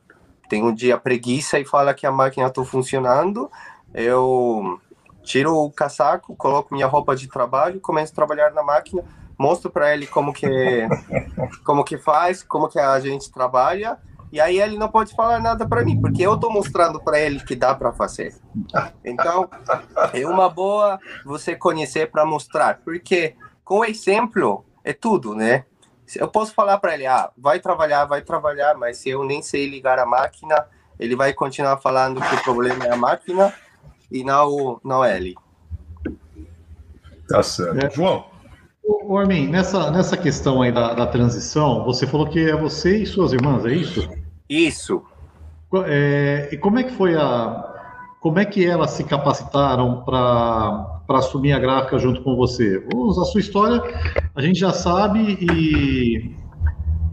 tem 0.49 0.63
um 0.63 0.75
dia 0.75 0.97
preguiça 0.97 1.59
e 1.59 1.65
fala 1.65 1.95
que 1.95 2.07
a 2.07 2.13
máquina 2.13 2.49
está 2.49 2.65
funcionando, 2.65 3.51
eu 3.95 4.81
tiro 5.23 5.55
o 5.55 5.71
casaco, 5.71 6.35
coloco 6.37 6.75
minha 6.75 6.87
roupa 6.87 7.15
de 7.15 7.29
trabalho, 7.29 7.81
começo 7.81 8.13
a 8.13 8.17
trabalhar 8.17 8.51
na 8.53 8.63
máquina, 8.63 9.05
mostro 9.39 9.71
para 9.71 9.93
ele 9.93 10.07
como 10.07 10.33
que 10.33 10.47
como 11.65 11.85
que 11.85 11.99
faz, 11.99 12.43
como 12.43 12.69
que 12.69 12.79
a 12.79 12.99
gente 13.01 13.31
trabalha, 13.31 13.99
e 14.31 14.41
aí 14.41 14.61
ele 14.61 14.77
não 14.77 14.89
pode 14.89 15.15
falar 15.15 15.41
nada 15.41 15.67
para 15.67 15.85
mim, 15.85 16.01
porque 16.01 16.23
eu 16.23 16.35
estou 16.35 16.53
mostrando 16.53 17.01
para 17.01 17.19
ele 17.19 17.41
que 17.41 17.57
dá 17.57 17.75
para 17.75 17.93
fazer. 17.93 18.35
Então, 19.05 19.49
é 20.13 20.27
uma 20.27 20.49
boa 20.51 20.99
você 21.25 21.57
conhecer 21.57 22.11
para 22.11 22.27
mostrar, 22.27 22.81
porque 22.85 23.35
com 23.65 23.85
exemplo 23.85 24.65
é 24.85 24.93
tudo, 24.93 25.35
né? 25.35 25.65
Eu 26.16 26.29
posso 26.29 26.55
falar 26.55 26.79
para 26.79 26.94
ele, 26.94 27.07
ah, 27.07 27.31
vai 27.37 27.61
trabalhar, 27.61 28.05
vai 28.05 28.23
trabalhar, 28.23 28.75
mas 28.75 28.99
se 28.99 29.11
eu 29.11 29.25
nem 29.25 29.42
sei 29.42 29.68
ligar 29.68 29.99
a 29.99 30.07
máquina, 30.07 30.66
ele 30.99 31.14
vai 31.14 31.33
continuar 31.33 31.77
falando 31.79 32.21
que 32.21 32.35
o 32.35 32.42
problema 32.42 32.87
é 32.87 32.92
a 32.92 32.97
máquina 32.97 33.53
e 34.11 34.25
não, 34.25 34.81
não 34.83 35.05
é 35.05 35.16
ele. 35.16 35.35
Tá 37.29 37.42
certo. 37.42 37.85
É. 37.85 37.90
João? 37.90 38.25
Ô, 38.83 39.18
Armin, 39.18 39.49
nessa, 39.49 39.90
nessa 39.90 40.16
questão 40.16 40.62
aí 40.62 40.73
da, 40.73 40.94
da 40.94 41.07
transição, 41.07 41.85
você 41.85 42.07
falou 42.07 42.27
que 42.27 42.49
é 42.49 42.57
você 42.57 43.03
e 43.03 43.07
suas 43.07 43.35
irmãs, 43.35 43.66
é 43.66 43.73
isso? 43.73 44.09
Isso. 44.49 45.05
É, 45.85 46.49
e 46.51 46.57
como 46.57 46.79
é 46.79 46.85
que 46.85 46.92
foi 46.92 47.14
a. 47.14 47.75
Como 48.21 48.38
é 48.38 48.44
que 48.44 48.66
elas 48.66 48.92
se 48.92 49.05
capacitaram 49.05 50.03
para 50.05 50.98
assumir 51.16 51.53
a 51.53 51.59
gráfica 51.59 51.99
junto 51.99 52.23
com 52.23 52.37
você? 52.37 52.85
A 52.87 53.25
sua 53.25 53.40
história 53.40 53.83
a 54.35 54.42
gente 54.42 54.59
já 54.59 54.73
sabe 54.73 55.38
e, 55.40 56.37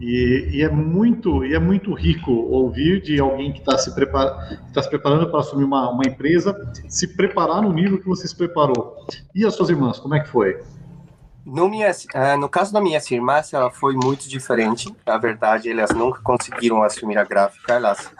e, 0.00 0.58
e 0.58 0.62
é 0.62 0.68
muito 0.68 1.44
e 1.44 1.54
é 1.54 1.58
muito 1.58 1.94
rico 1.94 2.30
ouvir 2.30 3.00
de 3.00 3.18
alguém 3.18 3.52
que 3.52 3.60
está 3.60 3.78
se, 3.78 3.94
prepara, 3.94 4.60
tá 4.72 4.82
se 4.82 4.90
preparando 4.90 5.30
para 5.30 5.40
assumir 5.40 5.64
uma, 5.64 5.88
uma 5.90 6.06
empresa, 6.06 6.54
se 6.88 7.16
preparar 7.16 7.62
no 7.62 7.72
nível 7.72 7.98
que 7.98 8.06
você 8.06 8.28
se 8.28 8.36
preparou. 8.36 8.94
E 9.34 9.46
as 9.46 9.54
suas 9.54 9.70
irmãs, 9.70 9.98
como 9.98 10.14
é 10.14 10.20
que 10.20 10.28
foi? 10.28 10.56
No, 11.46 11.68
minha, 11.68 11.92
uh, 11.92 12.36
no 12.40 12.48
caso 12.48 12.72
da 12.72 12.80
minha 12.80 13.00
irmã, 13.08 13.40
ela 13.52 13.70
foi 13.70 13.94
muito 13.94 14.28
diferente. 14.28 14.92
Na 15.06 15.16
verdade, 15.16 15.70
elas 15.70 15.90
nunca 15.90 16.20
conseguiram 16.20 16.82
assumir 16.82 17.16
a 17.18 17.22
gráfica. 17.22 17.74
Elas 17.74 18.10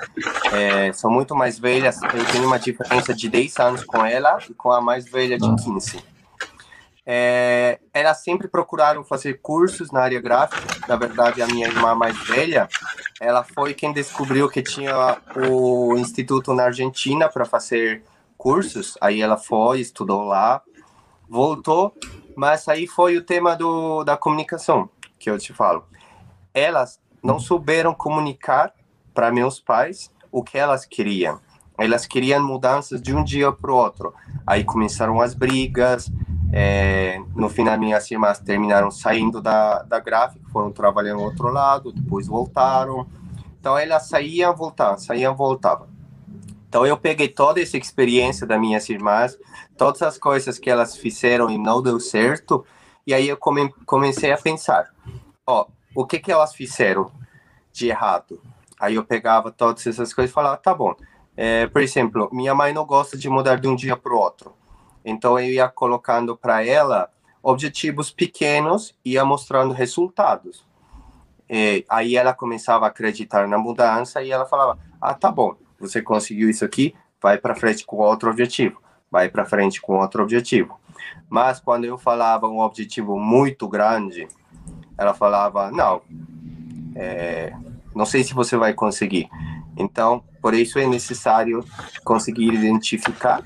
é, 0.53 0.93
são 0.93 1.11
muito 1.11 1.35
mais 1.35 1.59
velhas. 1.59 2.01
Eu 2.05 2.25
tenho 2.31 2.47
uma 2.47 2.59
diferença 2.59 3.13
de 3.13 3.29
10 3.29 3.59
anos 3.59 3.85
com 3.85 4.07
ela 4.07 4.39
e 4.49 4.55
com 4.55 4.71
a 4.71 4.81
mais 4.81 5.11
velha 5.11 5.37
de 5.37 5.65
15. 5.65 6.01
É, 7.05 7.81
elas 7.93 8.23
sempre 8.23 8.47
procuraram 8.47 9.03
fazer 9.03 9.41
cursos 9.43 9.91
na 9.91 10.03
área 10.03 10.21
gráfica. 10.21 10.63
Na 10.87 10.95
verdade, 10.95 11.43
a 11.43 11.49
minha 11.49 11.67
irmã 11.67 11.97
mais 11.97 12.17
velha, 12.29 12.69
ela 13.21 13.43
foi 13.43 13.75
quem 13.75 13.93
descobriu 13.93 14.49
que 14.49 14.63
tinha 14.63 15.19
o 15.51 15.97
instituto 15.97 16.55
na 16.55 16.67
Argentina 16.67 17.29
para 17.29 17.45
fazer 17.45 18.05
cursos. 18.39 18.97
Aí 19.01 19.21
ela 19.21 19.37
foi, 19.37 19.81
estudou 19.81 20.23
lá, 20.23 20.63
voltou 21.29 21.95
mas 22.37 22.69
aí 22.69 22.87
foi 22.87 23.17
o 23.17 23.25
tema 23.25 23.57
do, 23.57 24.05
da 24.05 24.15
comunicação 24.17 24.91
que 25.19 25.31
eu 25.31 25.39
te 25.39 25.55
falo. 25.55 25.85
Elas 26.53 27.01
não 27.23 27.41
souberam 27.41 27.95
comunicar 27.95 28.75
para 29.15 29.33
meus 29.33 29.59
pais 29.59 30.13
o 30.31 30.45
que 30.45 30.59
elas 30.59 30.85
queriam. 30.85 31.41
Elas 31.79 32.07
queriam 32.07 32.47
mudanças 32.47 33.01
de 33.01 33.15
um 33.15 33.25
dia 33.25 33.51
para 33.51 33.73
o 33.73 33.75
outro. 33.75 34.15
Aí 34.47 34.65
começaram 34.65 35.21
as 35.21 35.33
brigas. 35.33 36.13
É, 36.53 37.19
no 37.35 37.49
final, 37.49 37.79
minhas 37.79 38.11
irmãs 38.11 38.39
terminaram 38.39 38.91
saindo 38.91 39.41
da, 39.41 39.83
da 39.83 39.99
gráfica, 39.99 40.45
foram 40.51 40.71
trabalhar 40.71 41.15
no 41.15 41.23
outro 41.23 41.49
lado, 41.49 41.91
depois 41.91 42.27
voltaram. 42.27 43.07
Então, 43.59 43.77
elas 43.77 44.09
saíam, 44.09 44.55
voltavam, 44.55 44.99
saíam, 44.99 45.35
voltavam. 45.35 45.89
Então 46.69 46.85
eu 46.85 46.97
peguei 46.97 47.29
toda 47.29 47.61
essa 47.61 47.77
experiência 47.77 48.47
das 48.47 48.61
minhas 48.61 48.89
irmãs, 48.89 49.39
todas 49.77 50.03
as 50.03 50.19
coisas 50.19 50.59
que 50.59 50.69
elas 50.69 50.97
fizeram 50.97 51.49
e 51.49 51.57
não 51.57 51.81
deu 51.81 51.99
certo, 52.01 52.65
e 53.07 53.15
aí 53.15 53.29
eu 53.29 53.37
come, 53.37 53.73
comecei 53.85 54.33
a 54.33 54.39
pensar, 54.39 54.93
ó, 55.47 55.67
o 55.95 56.05
que 56.05 56.19
que 56.19 56.33
elas 56.33 56.55
fizeram 56.55 57.11
de 57.73 57.89
errado? 57.89 58.41
Aí 58.79 58.97
eu 58.97 59.05
pegava 59.05 59.51
todas 59.51 59.87
essas 59.87 60.13
coisas 60.13 60.31
e 60.31 60.35
falava, 60.35 60.57
tá 60.57 60.75
bom. 60.75 60.95
É, 61.37 61.67
por 61.67 61.83
exemplo, 61.83 62.29
minha 62.33 62.55
mãe 62.55 62.73
não 62.73 62.85
gosta 62.85 63.17
de 63.17 63.29
mudar 63.29 63.57
de 63.57 63.69
um 63.69 63.77
dia 63.77 63.97
para 63.97 64.13
o 64.13 64.19
outro. 64.19 64.53
Então 65.05 65.39
eu 65.39 65.51
ia 65.51 65.69
colocando 65.69 66.37
para 66.37 66.65
ela 66.65 67.09
objetivos 67.43 68.11
pequenos 68.11 68.95
e 69.05 69.13
ia 69.13 69.25
mostrando 69.25 69.73
resultados. 69.73 70.67
E 71.49 71.85
aí 71.89 72.17
ela 72.17 72.35
começava 72.35 72.87
a 72.87 72.89
acreditar 72.89 73.47
na 73.47 73.57
mudança 73.57 74.23
e 74.23 74.33
ela 74.33 74.47
falava: 74.47 74.79
"Ah, 75.01 75.15
tá 75.15 75.31
bom 75.31 75.55
você 75.79 76.03
conseguiu 76.03 76.49
isso 76.49 76.65
aqui, 76.65 76.95
vai 77.23 77.39
para 77.39 77.55
frente 77.55 77.85
com 77.85 77.97
outro 77.97 78.31
objetivo, 78.31 78.81
vai 79.11 79.29
para 79.29 79.45
frente 79.45 79.81
com 79.81 79.97
outro 79.97 80.23
objetivo. 80.23 80.79
Mas 81.29 81.61
quando 81.61 81.85
eu 81.85 81.99
falava 81.99 82.49
um 82.49 82.61
objetivo 82.61 83.19
muito 83.19 83.69
grande, 83.69 84.29
ela 84.97 85.13
falava, 85.13 85.71
não, 85.71 86.03
é, 86.95 87.53
não 87.95 88.07
sei 88.07 88.23
se 88.25 88.35
você 88.35 88.57
vai 88.57 88.73
conseguir. 88.73 89.29
Então, 89.77 90.23
por 90.41 90.55
isso 90.55 90.79
é 90.79 90.87
necessário 90.87 91.65
conseguir 92.05 92.53
identificar 92.53 93.43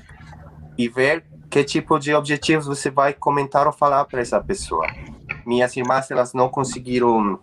e 0.77 0.87
ver 0.87 1.25
que 1.49 1.63
tipo 1.63 1.99
de 1.99 2.13
objetivos 2.13 2.65
você 2.65 2.89
vai 2.89 3.13
comentar 3.13 3.67
ou 3.67 3.73
falar 3.73 4.05
para 4.05 4.21
essa 4.21 4.39
pessoa. 4.41 4.87
Minhas 5.45 5.75
irmãs, 5.75 6.09
elas 6.09 6.33
não 6.33 6.47
conseguiram 6.47 7.37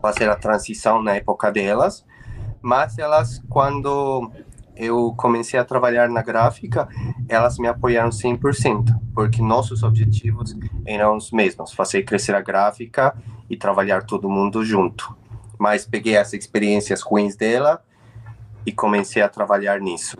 fazer 0.00 0.30
a 0.30 0.36
transição 0.36 1.02
na 1.02 1.16
época 1.16 1.50
delas, 1.50 2.04
mas 2.68 2.98
elas, 2.98 3.42
quando 3.48 4.30
eu 4.76 5.14
comecei 5.16 5.58
a 5.58 5.64
trabalhar 5.64 6.10
na 6.10 6.20
gráfica, 6.20 6.86
elas 7.26 7.58
me 7.58 7.66
apoiaram 7.66 8.10
100%, 8.10 8.94
porque 9.14 9.40
nossos 9.40 9.82
objetivos 9.82 10.54
eram 10.84 11.16
os 11.16 11.30
mesmos, 11.30 11.72
fazer 11.72 12.02
crescer 12.02 12.34
a 12.34 12.42
gráfica 12.42 13.16
e 13.48 13.56
trabalhar 13.56 14.02
todo 14.04 14.28
mundo 14.28 14.62
junto. 14.66 15.16
Mas 15.58 15.86
peguei 15.86 16.18
as 16.18 16.34
experiências 16.34 17.00
ruins 17.00 17.36
dela 17.36 17.82
e 18.66 18.70
comecei 18.70 19.22
a 19.22 19.30
trabalhar 19.30 19.80
nisso. 19.80 20.18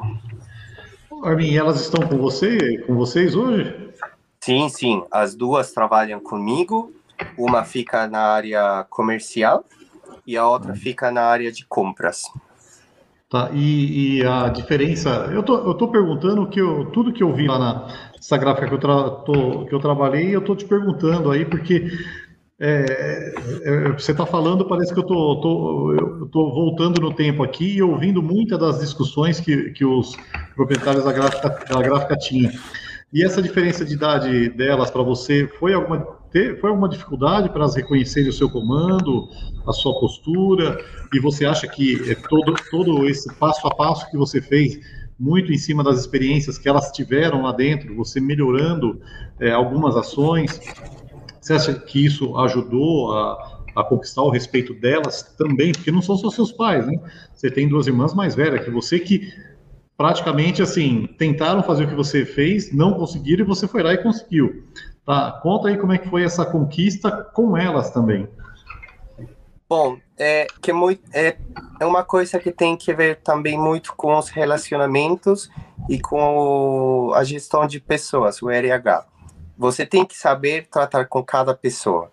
Armin, 1.22 1.54
elas 1.54 1.82
estão 1.82 2.08
com 2.08 2.16
você, 2.16 2.78
com 2.87 2.94
vocês 2.94 3.34
hoje? 3.34 3.92
Sim, 4.40 4.70
sim. 4.70 5.04
As 5.11 5.34
duas 5.34 5.72
trabalham 5.72 6.18
comigo. 6.18 6.94
Uma 7.37 7.62
fica 7.62 8.06
na 8.06 8.20
área 8.20 8.87
comercial 8.88 9.66
e 10.28 10.36
a 10.36 10.46
outra 10.46 10.74
fica 10.74 11.10
na 11.10 11.22
área 11.22 11.50
de 11.50 11.64
compras. 11.64 12.24
Tá, 13.30 13.50
e, 13.54 14.18
e 14.18 14.26
a 14.26 14.50
diferença, 14.50 15.08
eu 15.32 15.42
tô, 15.42 15.56
eu 15.56 15.72
tô 15.72 15.88
perguntando 15.88 16.46
que 16.46 16.60
eu, 16.60 16.84
tudo 16.92 17.14
que 17.14 17.22
eu 17.22 17.32
vi 17.34 17.48
lá 17.48 17.58
na 17.58 17.88
essa 18.18 18.36
gráfica 18.36 18.68
que 18.68 18.74
eu, 18.74 18.78
tra, 18.78 19.10
tô, 19.24 19.64
que 19.64 19.74
eu 19.74 19.80
trabalhei, 19.80 20.34
eu 20.34 20.42
tô 20.42 20.54
te 20.54 20.66
perguntando 20.66 21.30
aí, 21.30 21.46
porque 21.46 21.90
é, 22.60 23.34
é, 23.62 23.92
você 23.92 24.12
está 24.12 24.26
falando, 24.26 24.68
parece 24.68 24.92
que 24.92 25.00
eu 25.00 25.04
tô, 25.04 25.40
tô, 25.40 25.92
eu 25.94 26.26
tô 26.26 26.50
voltando 26.52 27.00
no 27.00 27.14
tempo 27.14 27.42
aqui 27.42 27.76
e 27.76 27.82
ouvindo 27.82 28.22
muitas 28.22 28.58
das 28.58 28.80
discussões 28.80 29.40
que, 29.40 29.70
que 29.70 29.84
os 29.84 30.14
proprietários 30.54 31.04
da 31.04 31.12
gráfica, 31.12 31.48
da 31.48 31.82
gráfica 31.82 32.16
tinham. 32.16 32.52
E 33.14 33.24
essa 33.24 33.40
diferença 33.40 33.82
de 33.82 33.94
idade 33.94 34.50
delas 34.50 34.90
para 34.90 35.02
você 35.02 35.48
foi 35.58 35.72
alguma 35.72 36.17
foi 36.60 36.70
alguma 36.70 36.88
dificuldade 36.88 37.48
para 37.48 37.60
elas 37.60 37.74
reconhecerem 37.74 38.28
o 38.28 38.32
seu 38.32 38.50
comando, 38.50 39.28
a 39.66 39.72
sua 39.72 39.98
postura? 39.98 40.78
E 41.12 41.20
você 41.20 41.46
acha 41.46 41.66
que 41.66 42.10
é 42.10 42.14
todo 42.14 42.54
todo 42.70 43.06
esse 43.08 43.32
passo 43.36 43.66
a 43.66 43.74
passo 43.74 44.10
que 44.10 44.16
você 44.16 44.40
fez 44.40 44.78
muito 45.18 45.52
em 45.52 45.58
cima 45.58 45.82
das 45.82 45.98
experiências 45.98 46.58
que 46.58 46.68
elas 46.68 46.92
tiveram 46.92 47.42
lá 47.42 47.52
dentro, 47.52 47.94
você 47.96 48.20
melhorando 48.20 49.00
é, 49.40 49.50
algumas 49.50 49.96
ações, 49.96 50.60
você 51.40 51.54
acha 51.54 51.74
que 51.74 52.04
isso 52.04 52.36
ajudou 52.36 53.12
a, 53.12 53.62
a 53.74 53.84
conquistar 53.84 54.22
o 54.22 54.30
respeito 54.30 54.74
delas 54.74 55.22
também? 55.36 55.72
Porque 55.72 55.90
não 55.90 56.02
são 56.02 56.16
só 56.16 56.30
seus 56.30 56.52
pais, 56.52 56.86
né? 56.86 57.00
Você 57.34 57.50
tem 57.50 57.68
duas 57.68 57.86
irmãs 57.86 58.14
mais 58.14 58.34
velhas 58.34 58.64
que 58.64 58.70
você 58.70 58.98
que 58.98 59.32
praticamente 59.96 60.62
assim 60.62 61.08
tentaram 61.18 61.62
fazer 61.62 61.84
o 61.84 61.88
que 61.88 61.94
você 61.94 62.24
fez, 62.24 62.72
não 62.72 62.94
conseguiram 62.94 63.44
e 63.44 63.48
você 63.48 63.66
foi 63.66 63.82
lá 63.82 63.94
e 63.94 63.98
conseguiu. 63.98 64.64
Tá, 65.09 65.33
conta 65.42 65.68
aí 65.68 65.79
como 65.79 65.94
é 65.94 65.97
que 65.97 66.07
foi 66.07 66.23
essa 66.23 66.44
conquista 66.44 67.11
com 67.33 67.57
elas 67.57 67.90
também. 67.90 68.29
Bom, 69.66 69.97
é 70.18 70.47
que 70.61 70.71
muito, 70.71 71.03
é, 71.14 71.38
é 71.81 71.87
uma 71.87 72.05
coisa 72.05 72.38
que 72.38 72.53
tem 72.53 72.77
que 72.77 72.92
ver 72.92 73.23
também 73.23 73.59
muito 73.59 73.94
com 73.97 74.18
os 74.18 74.29
relacionamentos 74.29 75.51
e 75.88 75.99
com 75.99 76.37
o, 77.09 77.14
a 77.14 77.25
gestão 77.25 77.66
de 77.66 77.81
pessoas, 77.81 78.42
o 78.42 78.51
RH. 78.51 79.07
Você 79.57 79.87
tem 79.87 80.05
que 80.05 80.14
saber 80.14 80.68
tratar 80.71 81.07
com 81.07 81.25
cada 81.25 81.55
pessoa. 81.55 82.11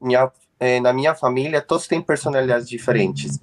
Minha 0.00 0.30
é, 0.60 0.80
na 0.80 0.92
minha 0.92 1.14
família, 1.14 1.60
todos 1.60 1.86
têm 1.86 2.00
personalidades 2.00 2.68
diferentes. 2.68 3.38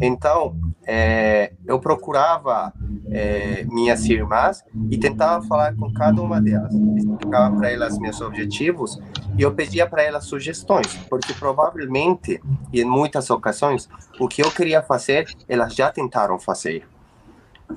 Então, 0.00 0.56
é, 0.84 1.52
eu 1.66 1.78
procurava 1.78 2.72
é, 3.10 3.64
minhas 3.70 4.04
irmãs 4.06 4.64
e 4.90 4.98
tentava 4.98 5.44
falar 5.46 5.74
com 5.76 5.92
cada 5.92 6.20
uma 6.20 6.40
delas. 6.40 6.72
Explicava 6.72 7.56
para 7.56 7.70
elas 7.70 7.98
meus 7.98 8.20
objetivos 8.20 8.98
e 9.38 9.42
eu 9.42 9.54
pedia 9.54 9.86
para 9.86 10.02
elas 10.02 10.24
sugestões, 10.24 10.96
porque 11.08 11.32
provavelmente, 11.34 12.40
e 12.72 12.80
em 12.80 12.84
muitas 12.84 13.30
ocasiões, 13.30 13.88
o 14.18 14.26
que 14.26 14.42
eu 14.42 14.50
queria 14.50 14.82
fazer, 14.82 15.26
elas 15.48 15.74
já 15.74 15.90
tentaram 15.90 16.38
fazer. 16.38 16.86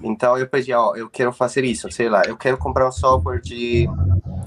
Então, 0.02 0.38
eu 0.38 0.48
pedia, 0.48 0.80
ó, 0.80 0.96
eu 0.96 1.08
quero 1.10 1.32
fazer 1.32 1.64
isso, 1.64 1.92
sei 1.92 2.10
lá, 2.10 2.24
eu 2.26 2.36
quero 2.36 2.58
comprar 2.58 2.88
um 2.88 2.92
software 2.92 3.40
de, 3.40 3.88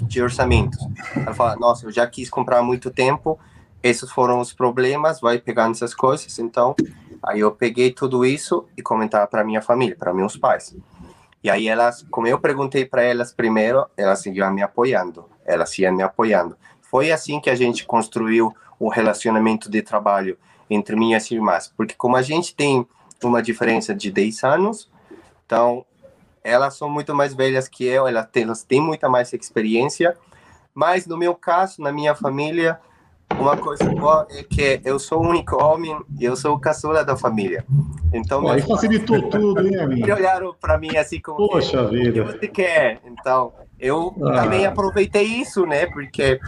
de 0.02 0.20
orçamentos. 0.20 0.78
Ela 1.14 1.32
fala, 1.32 1.56
nossa, 1.56 1.86
eu 1.86 1.92
já 1.92 2.04
quis 2.06 2.28
comprar 2.28 2.58
há 2.58 2.62
muito 2.62 2.90
tempo, 2.90 3.38
esses 3.86 4.10
foram 4.10 4.40
os 4.40 4.52
problemas, 4.52 5.20
vai 5.20 5.38
pegando 5.38 5.72
essas 5.72 5.94
coisas. 5.94 6.38
Então, 6.38 6.74
aí 7.22 7.40
eu 7.40 7.52
peguei 7.52 7.90
tudo 7.90 8.24
isso 8.24 8.66
e 8.76 8.82
comentava 8.82 9.26
para 9.26 9.44
minha 9.44 9.62
família, 9.62 9.96
para 9.96 10.12
meus 10.12 10.36
pais. 10.36 10.76
E 11.42 11.50
aí 11.50 11.68
elas, 11.68 12.04
como 12.10 12.26
eu 12.26 12.38
perguntei 12.38 12.84
para 12.84 13.02
elas 13.02 13.32
primeiro, 13.32 13.86
elas 13.96 14.24
iam 14.26 14.52
me 14.52 14.62
apoiando, 14.62 15.26
elas 15.44 15.78
iam 15.78 15.94
me 15.94 16.02
apoiando. 16.02 16.56
Foi 16.82 17.12
assim 17.12 17.40
que 17.40 17.50
a 17.50 17.54
gente 17.54 17.84
construiu 17.84 18.52
o 18.78 18.88
relacionamento 18.88 19.70
de 19.70 19.80
trabalho 19.82 20.36
entre 20.68 20.96
minhas 20.96 21.30
irmãs, 21.30 21.72
porque 21.76 21.94
como 21.94 22.16
a 22.16 22.22
gente 22.22 22.54
tem 22.54 22.86
uma 23.22 23.42
diferença 23.42 23.94
de 23.94 24.10
10 24.10 24.44
anos, 24.44 24.90
então 25.44 25.84
elas 26.42 26.76
são 26.76 26.88
muito 26.88 27.14
mais 27.14 27.34
velhas 27.34 27.68
que 27.68 27.84
eu, 27.84 28.06
elas 28.06 28.26
têm, 28.30 28.42
elas 28.42 28.62
têm 28.62 28.80
muita 28.80 29.08
mais 29.08 29.32
experiência, 29.32 30.16
mas 30.74 31.06
no 31.06 31.16
meu 31.16 31.34
caso, 31.34 31.80
na 31.80 31.90
minha 31.90 32.14
família, 32.14 32.78
uma 33.34 33.56
coisa 33.56 33.84
boa 33.90 34.26
é 34.30 34.42
que 34.42 34.80
eu 34.84 34.98
sou 34.98 35.18
o 35.22 35.28
único 35.28 35.62
homem 35.62 35.98
e 36.18 36.24
eu 36.24 36.36
sou 36.36 36.54
o 36.54 36.60
caçula 36.60 37.04
da 37.04 37.16
família. 37.16 37.64
Então, 38.12 38.48
aí 38.48 38.62
facilitou 38.62 39.28
tudo, 39.28 39.66
hein, 39.66 39.76
amigo? 39.80 40.06
olharam 40.12 40.54
para 40.60 40.78
mim 40.78 40.96
assim 40.96 41.20
como 41.20 41.48
Poxa 41.48 41.82
o 41.82 41.88
vida. 41.90 42.12
que 42.24 42.32
você 42.32 42.48
quer. 42.48 43.00
Então, 43.04 43.52
eu 43.78 44.14
Ah. 44.24 44.42
também 44.42 44.64
aproveitei 44.64 45.24
isso, 45.24 45.66
né? 45.66 45.86
Porque 45.86 46.40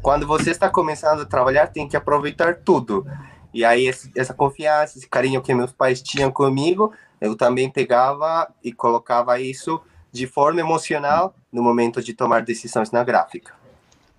quando 0.00 0.26
você 0.26 0.50
está 0.50 0.68
começando 0.68 1.20
a 1.20 1.26
trabalhar, 1.26 1.68
tem 1.68 1.86
que 1.86 1.96
aproveitar 1.96 2.56
tudo. 2.56 3.06
E 3.54 3.64
aí, 3.64 3.88
essa 4.16 4.32
confiança, 4.34 4.96
esse 4.98 5.08
carinho 5.08 5.42
que 5.42 5.54
meus 5.54 5.72
pais 5.72 6.00
tinham 6.02 6.30
comigo, 6.32 6.90
eu 7.20 7.36
também 7.36 7.68
pegava 7.70 8.48
e 8.64 8.72
colocava 8.72 9.38
isso 9.38 9.80
de 10.10 10.26
forma 10.26 10.58
emocional 10.60 11.34
no 11.52 11.62
momento 11.62 12.02
de 12.02 12.12
tomar 12.14 12.42
decisões 12.42 12.90
na 12.90 13.04
gráfica. 13.04 13.52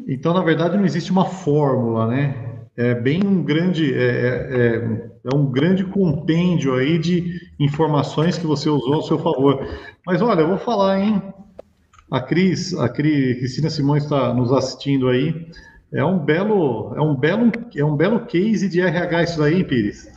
Então, 0.08 0.34
na 0.34 0.42
verdade, 0.44 0.78
não 0.78 0.86
existe 0.86 1.12
uma 1.12 1.26
fórmula, 1.26 2.08
né? 2.08 2.36
É 2.76 2.96
bem 2.96 3.22
um 3.26 3.44
grande, 3.44 3.94
é, 3.94 4.00
é- 4.00 5.10
é 5.32 5.36
um 5.36 5.46
grande 5.46 5.84
compêndio 5.86 6.76
aí 6.76 6.98
de 6.98 7.40
informações 7.60 8.38
que 8.38 8.46
você 8.48 8.68
usou 8.70 8.96
ao 8.96 9.04
seu 9.04 9.18
favor. 9.20 9.66
Mas 10.06 10.22
olha, 10.22 10.42
eu 10.42 10.48
vou 10.48 10.58
falar, 10.58 11.00
hein? 11.00 11.22
A 12.12 12.20
Cris, 12.20 12.74
a 12.74 12.90
Cris, 12.90 13.38
Cristina 13.38 13.70
Simões 13.70 14.04
está 14.04 14.34
nos 14.34 14.52
assistindo 14.52 15.08
aí. 15.08 15.48
É 15.94 16.04
um 16.04 16.18
belo, 16.18 16.94
é 16.96 17.02
um 17.02 17.16
belo, 17.16 17.52
é 17.76 17.86
um 17.86 17.96
belo 17.96 18.22
case 18.26 18.68
de 18.68 18.82
RH 18.82 19.24
isso 19.24 19.40
daí, 19.40 19.64
Pires. 19.64 20.08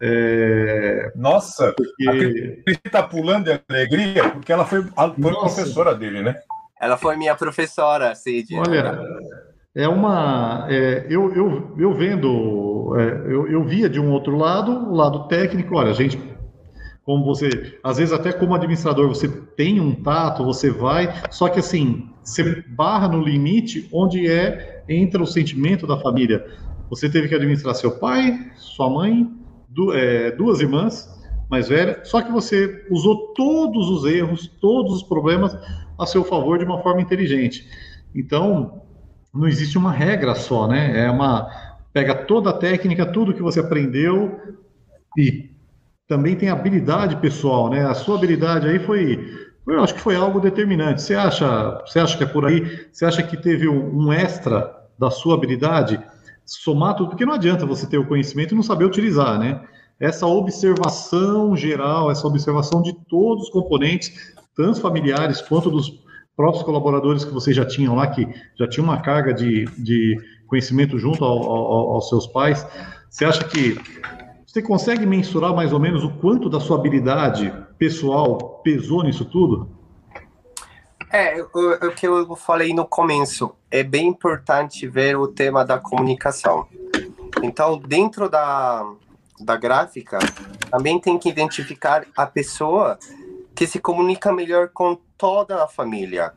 É, 0.00 1.12
Nossa, 1.14 1.72
porque- 1.76 2.08
a 2.08 2.62
Cris 2.64 2.78
está 2.84 3.02
pulando 3.02 3.44
de 3.44 3.60
alegria 3.68 4.28
porque 4.30 4.52
ela 4.52 4.64
foi, 4.64 4.82
foi 4.82 5.32
professora 5.32 5.94
dele, 5.94 6.22
né? 6.22 6.34
Ela 6.80 6.96
foi 6.96 7.16
minha 7.16 7.34
professora, 7.34 8.14
Cid. 8.14 8.54
Olha, 8.54 9.00
é 9.74 9.88
uma. 9.88 10.66
é, 10.68 11.06
eu, 11.08 11.32
eu, 11.34 11.74
eu 11.78 11.94
vendo, 11.94 12.94
é, 12.98 13.32
eu, 13.32 13.46
eu 13.48 13.64
via 13.64 13.88
de 13.88 13.98
um 13.98 14.10
outro 14.12 14.36
lado, 14.36 14.72
o 14.72 14.94
lado 14.94 15.26
técnico, 15.28 15.76
olha, 15.76 15.90
a 15.90 15.94
gente, 15.94 16.18
como 17.04 17.24
você, 17.24 17.78
às 17.82 17.96
vezes 17.98 18.12
até 18.12 18.32
como 18.32 18.54
administrador, 18.54 19.08
você 19.08 19.28
tem 19.28 19.80
um 19.80 19.94
tato, 20.02 20.44
você 20.44 20.70
vai, 20.70 21.12
só 21.30 21.48
que 21.48 21.60
assim, 21.60 22.10
você 22.22 22.62
barra 22.68 23.08
no 23.08 23.22
limite 23.22 23.88
onde 23.92 24.28
é, 24.30 24.84
entra 24.88 25.22
o 25.22 25.26
sentimento 25.26 25.86
da 25.86 25.98
família. 25.98 26.44
Você 26.90 27.08
teve 27.08 27.28
que 27.28 27.34
administrar 27.34 27.74
seu 27.74 27.98
pai, 27.98 28.38
sua 28.54 28.88
mãe, 28.88 29.26
du- 29.68 29.92
é, 29.92 30.30
duas 30.30 30.60
irmãs 30.60 31.08
mais 31.50 31.68
velhas, 31.68 32.08
só 32.08 32.20
que 32.22 32.30
você 32.30 32.86
usou 32.90 33.32
todos 33.34 33.88
os 33.88 34.04
erros, 34.04 34.46
todos 34.60 34.94
os 34.94 35.02
problemas 35.02 35.56
a 35.98 36.06
seu 36.06 36.24
favor 36.24 36.58
de 36.58 36.64
uma 36.64 36.82
forma 36.82 37.00
inteligente. 37.00 37.68
Então, 38.14 38.82
não 39.32 39.46
existe 39.46 39.76
uma 39.76 39.92
regra 39.92 40.34
só, 40.34 40.66
né? 40.66 41.06
É 41.06 41.10
uma 41.10 41.48
pega 41.92 42.14
toda 42.14 42.50
a 42.50 42.52
técnica, 42.52 43.06
tudo 43.06 43.32
que 43.32 43.42
você 43.42 43.60
aprendeu 43.60 44.38
e 45.16 45.50
também 46.06 46.36
tem 46.36 46.50
habilidade 46.50 47.16
pessoal, 47.16 47.70
né? 47.70 47.86
A 47.86 47.94
sua 47.94 48.16
habilidade 48.16 48.68
aí 48.68 48.78
foi, 48.78 49.48
eu 49.66 49.82
acho 49.82 49.94
que 49.94 50.00
foi 50.00 50.14
algo 50.14 50.38
determinante. 50.38 51.02
Você 51.02 51.14
acha, 51.14 51.82
você 51.86 51.98
acha 51.98 52.16
que 52.16 52.24
é 52.24 52.26
por 52.26 52.44
aí? 52.46 52.86
Você 52.92 53.04
acha 53.04 53.22
que 53.22 53.36
teve 53.36 53.66
um, 53.66 54.04
um 54.04 54.12
extra 54.12 54.74
da 54.98 55.10
sua 55.10 55.34
habilidade 55.34 56.00
somar 56.44 56.94
tudo? 56.94 57.10
Porque 57.10 57.26
não 57.26 57.32
adianta 57.32 57.66
você 57.66 57.86
ter 57.86 57.98
o 57.98 58.06
conhecimento 58.06 58.52
e 58.52 58.54
não 58.54 58.62
saber 58.62 58.84
utilizar, 58.84 59.38
né? 59.38 59.62
Essa 59.98 60.26
observação 60.26 61.56
geral, 61.56 62.10
essa 62.10 62.26
observação 62.26 62.82
de 62.82 62.92
todos 63.08 63.44
os 63.44 63.50
componentes, 63.50 64.34
tanto 64.56 64.80
familiares 64.80 65.40
quanto 65.42 65.70
dos 65.70 66.02
próprios 66.34 66.64
colaboradores 66.64 67.24
que 67.24 67.32
vocês 67.32 67.54
já 67.54 67.64
tinham 67.64 67.94
lá, 67.94 68.06
que 68.08 68.26
já 68.58 68.68
tinham 68.68 68.84
uma 68.84 69.00
carga 69.00 69.32
de, 69.32 69.66
de 69.78 70.18
conhecimento 70.46 70.98
junto 70.98 71.24
ao- 71.24 71.42
ao- 71.44 71.90
aos 71.94 72.08
seus 72.08 72.26
pais, 72.26 72.66
você 73.08 73.24
acha 73.24 73.44
que 73.44 73.78
você 74.46 74.62
consegue 74.62 75.04
mensurar 75.06 75.54
mais 75.54 75.72
ou 75.72 75.78
menos 75.78 76.02
o 76.02 76.10
quanto 76.10 76.48
da 76.48 76.58
sua 76.58 76.78
habilidade 76.78 77.52
pessoal 77.78 78.60
pesou 78.64 79.02
nisso 79.02 79.24
tudo? 79.24 79.68
É, 81.12 81.40
o, 81.42 81.86
o 81.86 81.90
que 81.92 82.06
eu 82.06 82.34
falei 82.34 82.74
no 82.74 82.86
começo, 82.86 83.52
é 83.70 83.82
bem 83.82 84.08
importante 84.08 84.88
ver 84.88 85.16
o 85.16 85.28
tema 85.28 85.64
da 85.64 85.78
comunicação. 85.78 86.66
Então, 87.42 87.78
dentro 87.78 88.28
da, 88.28 88.90
da 89.40 89.56
gráfica, 89.56 90.18
também 90.70 90.98
tem 90.98 91.18
que 91.18 91.28
identificar 91.28 92.04
a 92.16 92.26
pessoa 92.26 92.98
que 93.56 93.66
se 93.66 93.80
comunica 93.80 94.30
melhor 94.30 94.68
com 94.68 94.94
toda 95.16 95.64
a 95.64 95.66
família. 95.66 96.34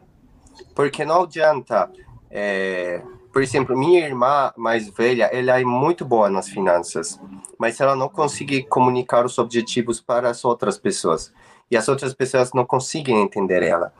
Porque 0.74 1.04
não 1.04 1.24
adianta, 1.24 1.92
é, 2.32 3.04
por 3.34 3.44
exemplo, 3.44 3.78
minha 3.78 4.00
irmã 4.00 4.54
mais 4.56 4.90
velha, 4.90 5.26
ela 5.26 5.60
é 5.60 5.66
muito 5.66 6.06
boa 6.06 6.30
nas 6.30 6.48
finanças, 6.48 7.20
mas 7.58 7.80
ela 7.82 7.94
não 7.94 8.08
consegue 8.08 8.64
comunicar 8.64 9.26
os 9.26 9.38
objetivos 9.38 10.00
para 10.00 10.30
as 10.30 10.46
outras 10.46 10.78
pessoas. 10.78 11.34
E 11.70 11.76
as 11.76 11.90
outras 11.90 12.14
pessoas 12.14 12.54
não 12.54 12.66
conseguem 12.66 13.22
entender 13.22 13.64
ela. 13.64 13.94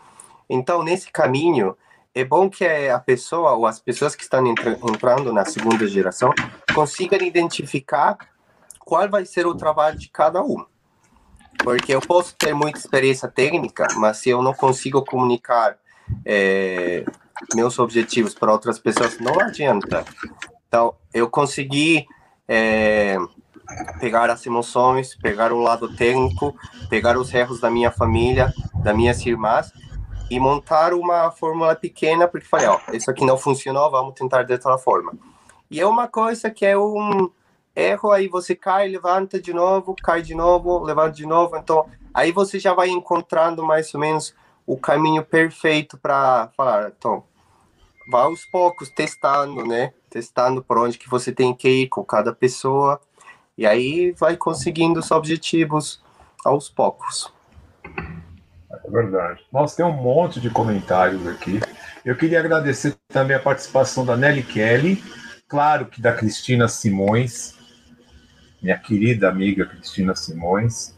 Então, 0.50 0.82
nesse 0.82 1.12
caminho, 1.12 1.78
é 2.16 2.24
bom 2.24 2.50
que 2.50 2.66
a 2.66 3.00
pessoa 3.00 3.52
ou 3.52 3.68
as 3.68 3.80
pessoas 3.80 4.16
que 4.16 4.24
estão 4.24 4.48
entra- 4.48 4.80
entrando 4.82 5.32
na 5.34 5.46
segunda 5.46 5.86
geração 5.88 6.34
consigam 6.74 7.20
identificar 7.20 8.18
qual 8.80 9.08
vai 9.10 9.26
ser 9.26 9.46
o 9.46 9.54
trabalho 9.54 9.98
de 10.00 10.10
cada 10.10 10.42
um. 10.42 10.66
Porque 11.64 11.94
eu 11.94 12.02
posso 12.02 12.36
ter 12.36 12.54
muita 12.54 12.80
experiência 12.80 13.28
técnica, 13.28 13.88
mas 13.98 14.18
se 14.18 14.30
eu 14.30 14.42
não 14.42 14.54
consigo 14.54 15.04
comunicar 15.04 15.78
eh, 16.26 17.04
meus 17.54 17.78
objetivos 17.80 18.34
para 18.34 18.52
outras 18.52 18.80
pessoas, 18.80 19.20
não 19.20 19.40
adianta. 19.40 20.06
Então, 20.68 20.96
eu 21.14 21.30
consegui 21.30 22.08
eh, 22.48 23.18
pegar 24.00 24.30
as 24.30 24.46
emoções, 24.46 25.16
pegar 25.16 25.52
o 25.52 25.60
lado 25.60 25.96
técnico, 25.96 26.56
pegar 26.90 27.18
os 27.18 27.34
erros 27.34 27.60
da 27.60 27.70
minha 27.70 27.92
família, 27.92 28.54
das 28.84 28.96
minhas 28.96 29.26
irmãs, 29.26 29.72
e 30.30 30.40
montar 30.40 30.94
uma 30.94 31.32
fórmula 31.32 31.76
pequena, 31.76 32.28
porque 32.28 32.48
falei, 32.48 32.68
ó, 32.68 32.80
isso 32.94 33.10
aqui 33.10 33.26
não 33.26 33.38
funcionou, 33.38 33.90
vamos 33.90 34.14
tentar 34.14 34.44
de 34.44 34.54
outra 34.54 34.78
forma. 34.78 35.14
E 35.72 35.80
é 35.80 35.86
uma 35.86 36.08
coisa 36.08 36.50
que 36.50 36.66
é 36.66 36.78
um 36.78 37.30
erro, 37.80 38.12
aí 38.12 38.28
você 38.28 38.56
cai, 38.56 38.88
levanta 38.88 39.42
de 39.42 39.54
novo, 39.54 39.96
cai 39.96 40.22
de 40.22 40.36
novo, 40.36 40.84
levanta 40.84 41.12
de 41.12 41.26
novo, 41.26 41.56
então 41.58 41.86
aí 42.14 42.32
você 42.32 42.60
já 42.60 42.74
vai 42.74 42.90
encontrando 42.90 43.64
mais 43.64 43.94
ou 43.94 44.00
menos 44.00 44.36
o 44.66 44.78
caminho 44.78 45.24
perfeito 45.24 45.98
para 45.98 46.50
falar, 46.56 46.92
então, 46.96 47.24
vá 48.12 48.24
aos 48.24 48.46
poucos 48.46 48.90
testando, 48.90 49.66
né? 49.66 49.94
Testando 50.10 50.64
por 50.64 50.78
onde 50.78 50.98
que 50.98 51.10
você 51.10 51.32
tem 51.32 51.54
que 51.54 51.70
ir 51.70 51.88
com 51.88 52.04
cada 52.04 52.34
pessoa, 52.34 53.00
e 53.58 53.66
aí 53.66 54.12
vai 54.12 54.38
conseguindo 54.38 55.00
os 55.00 55.12
objetivos 55.12 56.04
aos 56.46 56.70
poucos. 56.70 57.34
É 58.72 58.90
verdade. 58.90 59.42
Nossa, 59.52 59.78
tem 59.78 59.86
um 59.86 59.92
monte 59.92 60.40
de 60.40 60.50
comentários 60.50 61.28
aqui. 61.28 61.60
Eu 62.06 62.16
queria 62.16 62.40
agradecer 62.40 62.96
também 63.10 63.36
a 63.36 63.40
participação 63.40 64.06
da 64.06 64.16
Nelly 64.16 64.44
Kelly, 64.44 65.04
claro 65.48 65.88
que 65.88 66.02
da 66.02 66.14
Cristina 66.14 66.68
Simões, 66.68 67.59
minha 68.62 68.78
querida 68.78 69.30
amiga 69.30 69.66
Cristina 69.66 70.16
Simões, 70.16 70.96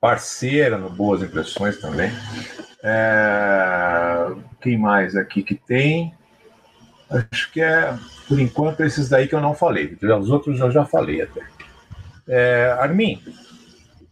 parceira 0.00 0.78
no 0.78 0.90
Boas 0.90 1.22
Impressões 1.22 1.80
também. 1.80 2.10
É, 2.82 4.32
Quem 4.60 4.78
mais 4.78 5.16
aqui 5.16 5.42
que 5.42 5.54
tem? 5.54 6.14
Acho 7.10 7.50
que 7.52 7.60
é, 7.60 7.96
por 8.28 8.38
enquanto, 8.38 8.82
esses 8.82 9.08
daí 9.08 9.28
que 9.28 9.34
eu 9.34 9.40
não 9.40 9.54
falei. 9.54 9.96
Os 10.20 10.30
outros 10.30 10.60
eu 10.60 10.70
já 10.70 10.84
falei 10.84 11.22
até. 11.22 11.42
É, 12.26 12.76
Armin, 12.78 13.20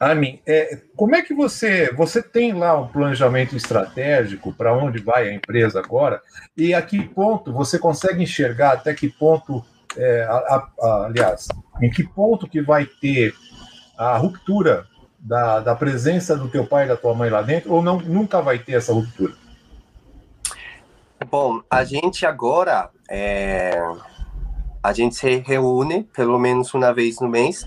Armin, 0.02 0.40
é, 0.44 0.80
como 0.96 1.14
é 1.14 1.22
que 1.22 1.32
você 1.32 1.92
você 1.92 2.20
tem 2.20 2.52
lá 2.52 2.78
um 2.78 2.88
planejamento 2.88 3.56
estratégico 3.56 4.52
para 4.52 4.76
onde 4.76 5.00
vai 5.00 5.28
a 5.28 5.32
empresa 5.32 5.78
agora 5.78 6.20
e 6.56 6.74
a 6.74 6.82
que 6.82 7.00
ponto 7.08 7.52
você 7.52 7.78
consegue 7.78 8.22
enxergar 8.22 8.72
até 8.72 8.92
que 8.92 9.08
ponto, 9.08 9.64
é, 9.96 10.22
a- 10.24 10.68
a- 10.80 11.04
aliás, 11.06 11.48
em 11.80 11.90
que 11.90 12.02
ponto 12.02 12.48
que 12.48 12.60
vai 12.62 12.86
ter 12.86 13.34
a 13.96 14.16
ruptura 14.16 14.86
da, 15.18 15.60
da 15.60 15.74
presença 15.74 16.36
do 16.36 16.48
teu 16.48 16.66
pai 16.66 16.84
e 16.84 16.88
da 16.88 16.96
tua 16.96 17.14
mãe 17.14 17.30
lá 17.30 17.42
dentro 17.42 17.72
ou 17.72 17.82
não 17.82 17.98
nunca 17.98 18.40
vai 18.40 18.58
ter 18.58 18.72
essa 18.72 18.92
ruptura? 18.92 19.34
Bom, 21.30 21.62
a 21.70 21.84
gente 21.84 22.26
agora 22.26 22.90
é, 23.08 23.80
a 24.82 24.92
gente 24.92 25.14
se 25.14 25.36
reúne 25.36 26.02
pelo 26.04 26.38
menos 26.38 26.74
uma 26.74 26.92
vez 26.92 27.20
no 27.20 27.28
mês 27.28 27.64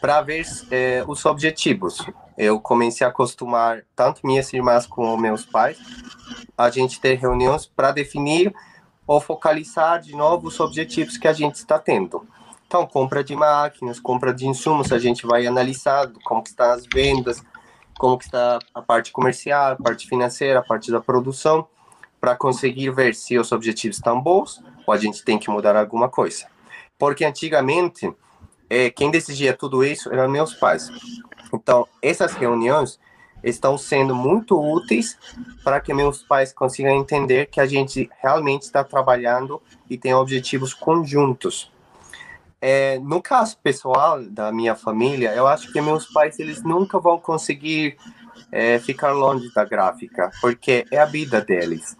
para 0.00 0.20
ver 0.20 0.44
é, 0.70 1.02
os 1.06 1.24
objetivos. 1.24 2.04
Eu 2.36 2.60
comecei 2.60 3.06
a 3.06 3.10
acostumar 3.10 3.82
tanto 3.96 4.26
minhas 4.26 4.52
irmãs 4.52 4.86
como 4.86 5.16
meus 5.16 5.44
pais 5.46 5.78
a 6.56 6.68
gente 6.68 7.00
ter 7.00 7.14
reuniões 7.18 7.66
para 7.66 7.92
definir 7.92 8.52
ou 9.06 9.20
focalizar 9.20 10.00
de 10.00 10.14
novo 10.14 10.48
os 10.48 10.60
objetivos 10.60 11.16
que 11.16 11.28
a 11.28 11.32
gente 11.32 11.56
está 11.56 11.78
tendo. 11.78 12.26
Então, 12.66 12.86
compra 12.86 13.22
de 13.22 13.36
máquinas, 13.36 14.00
compra 14.00 14.32
de 14.32 14.46
insumos, 14.46 14.92
a 14.92 14.98
gente 14.98 15.26
vai 15.26 15.46
analisar 15.46 16.10
como 16.24 16.42
que 16.42 16.50
estão 16.50 16.70
as 16.70 16.86
vendas, 16.86 17.42
como 17.98 18.16
que 18.16 18.24
está 18.24 18.58
a 18.74 18.80
parte 18.80 19.12
comercial, 19.12 19.72
a 19.72 19.76
parte 19.76 20.08
financeira, 20.08 20.60
a 20.60 20.62
parte 20.62 20.90
da 20.90 21.00
produção, 21.00 21.66
para 22.20 22.34
conseguir 22.34 22.90
ver 22.90 23.14
se 23.14 23.38
os 23.38 23.52
objetivos 23.52 23.96
estão 23.96 24.20
bons 24.20 24.62
ou 24.86 24.94
a 24.94 24.96
gente 24.96 25.24
tem 25.24 25.38
que 25.38 25.50
mudar 25.50 25.76
alguma 25.76 26.08
coisa. 26.08 26.46
porque 26.98 27.24
antigamente 27.24 28.10
é, 28.70 28.88
quem 28.88 29.10
decidia 29.10 29.52
tudo 29.52 29.84
isso 29.84 30.10
eram 30.12 30.30
meus 30.30 30.54
pais. 30.54 30.88
Então, 31.52 31.86
essas 32.00 32.32
reuniões 32.32 32.98
estão 33.42 33.76
sendo 33.76 34.14
muito 34.14 34.60
úteis 34.60 35.18
para 35.64 35.80
que 35.80 35.92
meus 35.92 36.22
pais 36.22 36.52
consigam 36.52 36.92
entender 36.92 37.46
que 37.46 37.60
a 37.60 37.66
gente 37.66 38.08
realmente 38.22 38.62
está 38.62 38.84
trabalhando 38.84 39.60
e 39.88 39.98
tem 39.98 40.14
objetivos 40.14 40.72
conjuntos. 40.72 41.70
É, 42.60 42.98
no 43.00 43.20
caso 43.20 43.58
pessoal 43.58 44.22
da 44.22 44.52
minha 44.52 44.76
família, 44.76 45.34
eu 45.34 45.48
acho 45.48 45.72
que 45.72 45.80
meus 45.80 46.06
pais 46.06 46.38
eles 46.38 46.62
nunca 46.62 47.00
vão 47.00 47.18
conseguir 47.18 47.96
é, 48.52 48.78
ficar 48.78 49.12
longe 49.12 49.52
da 49.52 49.64
gráfica, 49.64 50.30
porque 50.40 50.84
é 50.90 50.98
a 50.98 51.04
vida 51.04 51.40
deles. 51.40 51.96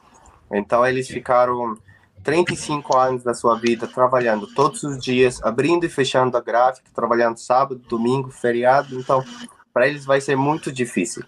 Então 0.52 0.86
eles 0.86 1.08
ficaram 1.08 1.76
35 2.22 2.96
anos 2.96 3.22
da 3.24 3.34
sua 3.34 3.58
vida 3.58 3.88
trabalhando 3.88 4.46
todos 4.54 4.82
os 4.84 5.02
dias, 5.02 5.42
abrindo 5.42 5.84
e 5.84 5.88
fechando 5.88 6.36
a 6.36 6.40
gráfica, 6.40 6.90
trabalhando 6.94 7.38
sábado, 7.38 7.82
domingo, 7.88 8.30
feriado. 8.30 8.98
Então 8.98 9.24
para 9.72 9.86
eles 9.86 10.04
vai 10.04 10.20
ser 10.20 10.36
muito 10.36 10.72
difícil. 10.72 11.24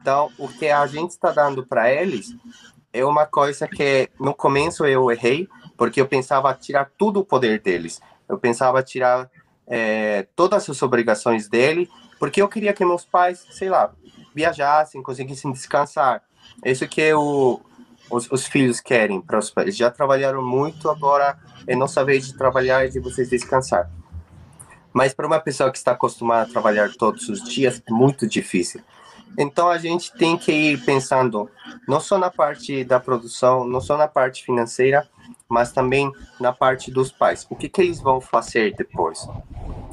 Então, 0.00 0.30
o 0.38 0.48
que 0.48 0.68
a 0.68 0.86
gente 0.86 1.10
está 1.10 1.30
dando 1.30 1.64
para 1.66 1.90
eles 1.90 2.34
é 2.92 3.04
uma 3.04 3.26
coisa 3.26 3.66
que 3.66 4.08
no 4.18 4.34
começo 4.34 4.84
eu 4.84 5.10
errei, 5.10 5.48
porque 5.76 6.00
eu 6.00 6.06
pensava 6.06 6.54
tirar 6.54 6.90
tudo 6.96 7.20
o 7.20 7.24
poder 7.24 7.60
deles. 7.60 8.00
Eu 8.28 8.38
pensava 8.38 8.82
tirar 8.82 9.30
é, 9.66 10.26
todas 10.34 10.68
as 10.68 10.82
obrigações 10.82 11.48
dele, 11.48 11.88
porque 12.18 12.40
eu 12.40 12.48
queria 12.48 12.72
que 12.72 12.84
meus 12.84 13.04
pais, 13.04 13.44
sei 13.50 13.68
lá, 13.68 13.92
viajassem, 14.34 15.02
conseguissem 15.02 15.52
descansar. 15.52 16.22
Isso 16.64 16.86
que 16.88 17.12
o, 17.12 17.60
os, 18.10 18.30
os 18.30 18.46
filhos 18.46 18.80
querem 18.80 19.20
para 19.20 19.38
os 19.38 19.50
pais. 19.50 19.76
Já 19.76 19.90
trabalharam 19.90 20.42
muito, 20.42 20.88
agora 20.88 21.38
é 21.66 21.74
nossa 21.74 22.04
vez 22.04 22.26
de 22.26 22.36
trabalhar 22.36 22.86
e 22.86 22.90
de 22.90 23.00
vocês 23.00 23.28
descansar. 23.28 23.90
Mas 24.96 25.12
para 25.12 25.26
uma 25.26 25.38
pessoa 25.38 25.70
que 25.70 25.76
está 25.76 25.92
acostumada 25.92 26.44
a 26.44 26.50
trabalhar 26.50 26.90
todos 26.96 27.28
os 27.28 27.42
dias, 27.44 27.82
é 27.86 27.92
muito 27.92 28.26
difícil. 28.26 28.80
Então 29.36 29.68
a 29.68 29.76
gente 29.76 30.10
tem 30.14 30.38
que 30.38 30.50
ir 30.50 30.82
pensando 30.86 31.50
não 31.86 32.00
só 32.00 32.16
na 32.16 32.30
parte 32.30 32.82
da 32.82 32.98
produção, 32.98 33.68
não 33.68 33.78
só 33.78 33.98
na 33.98 34.08
parte 34.08 34.42
financeira, 34.42 35.06
mas 35.46 35.70
também 35.70 36.10
na 36.40 36.50
parte 36.50 36.90
dos 36.90 37.12
pais. 37.12 37.46
O 37.50 37.54
que, 37.54 37.68
que 37.68 37.82
eles 37.82 38.00
vão 38.00 38.22
fazer 38.22 38.74
depois? 38.74 39.28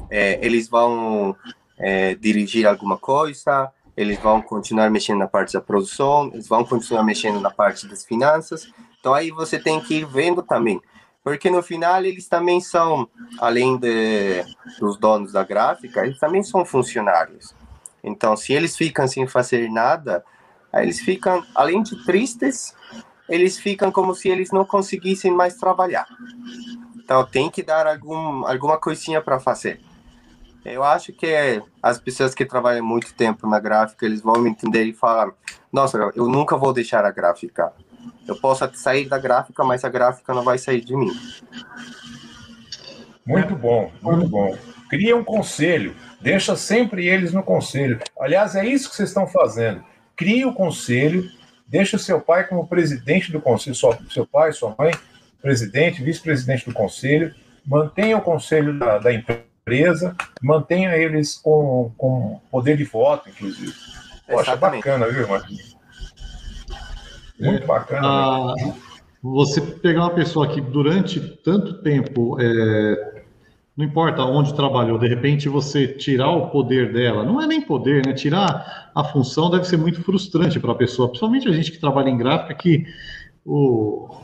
É, 0.08 0.38
eles 0.40 0.70
vão 0.70 1.36
é, 1.76 2.14
dirigir 2.14 2.66
alguma 2.66 2.96
coisa? 2.96 3.70
Eles 3.94 4.18
vão 4.18 4.40
continuar 4.40 4.88
mexendo 4.88 5.18
na 5.18 5.28
parte 5.28 5.52
da 5.52 5.60
produção? 5.60 6.30
Eles 6.32 6.48
vão 6.48 6.64
continuar 6.64 7.02
mexendo 7.02 7.42
na 7.42 7.50
parte 7.50 7.86
das 7.86 8.06
finanças? 8.06 8.72
Então 9.00 9.12
aí 9.12 9.30
você 9.30 9.58
tem 9.58 9.82
que 9.82 9.96
ir 9.96 10.06
vendo 10.06 10.42
também 10.42 10.80
porque 11.24 11.50
no 11.50 11.62
final 11.62 12.04
eles 12.04 12.28
também 12.28 12.60
são, 12.60 13.08
além 13.40 13.78
de, 13.78 14.44
dos 14.78 14.98
donos 14.98 15.32
da 15.32 15.42
gráfica, 15.42 16.04
eles 16.04 16.18
também 16.18 16.42
são 16.42 16.66
funcionários. 16.66 17.54
Então, 18.02 18.36
se 18.36 18.52
eles 18.52 18.76
ficam 18.76 19.08
sem 19.08 19.26
fazer 19.26 19.70
nada, 19.70 20.22
eles 20.74 21.00
ficam, 21.00 21.42
além 21.54 21.82
de 21.82 22.04
tristes, 22.04 22.76
eles 23.26 23.58
ficam 23.58 23.90
como 23.90 24.14
se 24.14 24.28
eles 24.28 24.50
não 24.50 24.66
conseguissem 24.66 25.32
mais 25.32 25.56
trabalhar. 25.56 26.06
Então, 26.96 27.24
tem 27.24 27.50
que 27.50 27.62
dar 27.62 27.86
algum, 27.86 28.46
alguma 28.46 28.78
coisinha 28.78 29.22
para 29.22 29.40
fazer. 29.40 29.80
Eu 30.62 30.82
acho 30.82 31.12
que 31.12 31.62
as 31.82 31.98
pessoas 31.98 32.34
que 32.34 32.44
trabalham 32.44 32.84
muito 32.84 33.14
tempo 33.14 33.46
na 33.46 33.58
gráfica, 33.58 34.04
eles 34.04 34.20
vão 34.20 34.40
me 34.40 34.50
entender 34.50 34.84
e 34.84 34.94
falar: 34.94 35.30
Nossa, 35.70 36.10
eu 36.14 36.26
nunca 36.26 36.56
vou 36.56 36.72
deixar 36.72 37.04
a 37.04 37.10
gráfica. 37.10 37.72
Eu 38.26 38.36
posso 38.36 38.68
sair 38.74 39.08
da 39.08 39.18
gráfica, 39.18 39.62
mas 39.64 39.84
a 39.84 39.88
gráfica 39.88 40.32
não 40.32 40.42
vai 40.42 40.58
sair 40.58 40.80
de 40.80 40.96
mim. 40.96 41.10
Muito 43.26 43.54
bom, 43.54 43.90
muito 44.02 44.28
bom. 44.28 44.56
Cria 44.88 45.16
um 45.16 45.24
conselho, 45.24 45.94
deixa 46.20 46.56
sempre 46.56 47.06
eles 47.06 47.32
no 47.32 47.42
conselho. 47.42 48.00
Aliás, 48.18 48.54
é 48.54 48.66
isso 48.66 48.90
que 48.90 48.96
vocês 48.96 49.08
estão 49.08 49.26
fazendo. 49.26 49.82
Cria 50.16 50.46
o 50.46 50.54
conselho, 50.54 51.28
deixa 51.66 51.98
seu 51.98 52.20
pai 52.20 52.46
como 52.46 52.66
presidente 52.66 53.32
do 53.32 53.40
conselho, 53.40 53.74
seu 54.10 54.26
pai, 54.26 54.52
sua 54.52 54.74
mãe, 54.78 54.92
presidente, 55.40 56.02
vice-presidente 56.02 56.66
do 56.66 56.72
conselho, 56.72 57.34
mantenha 57.66 58.16
o 58.16 58.22
conselho 58.22 58.78
da, 58.78 58.98
da 58.98 59.12
empresa, 59.12 60.14
mantenha 60.42 60.96
eles 60.96 61.36
com, 61.36 61.92
com 61.96 62.40
poder 62.50 62.76
de 62.76 62.84
voto, 62.84 63.28
inclusive. 63.28 63.72
Poxa, 64.26 64.52
Exatamente. 64.52 64.84
bacana, 64.84 65.08
viu, 65.08 65.28
Marquinhos? 65.28 65.73
Muito 67.38 67.66
bacana. 67.66 68.06
Ah, 68.06 68.54
você 69.22 69.60
pegar 69.60 70.02
uma 70.02 70.14
pessoa 70.14 70.46
que 70.46 70.60
durante 70.60 71.18
tanto 71.18 71.82
tempo, 71.82 72.36
é, 72.40 73.22
não 73.76 73.84
importa 73.84 74.22
onde 74.22 74.54
trabalhou, 74.54 74.98
de 74.98 75.08
repente 75.08 75.48
você 75.48 75.88
tirar 75.88 76.30
o 76.30 76.50
poder 76.50 76.92
dela, 76.92 77.24
não 77.24 77.40
é 77.40 77.46
nem 77.46 77.60
poder, 77.60 78.06
né? 78.06 78.12
Tirar 78.12 78.90
a 78.94 79.02
função 79.02 79.50
deve 79.50 79.64
ser 79.64 79.76
muito 79.76 80.02
frustrante 80.02 80.60
para 80.60 80.72
a 80.72 80.76
pessoa, 80.76 81.08
principalmente 81.08 81.48
a 81.48 81.52
gente 81.52 81.72
que 81.72 81.78
trabalha 81.78 82.10
em 82.10 82.16
gráfica, 82.16 82.54
que 82.54 82.86
o, 83.44 84.14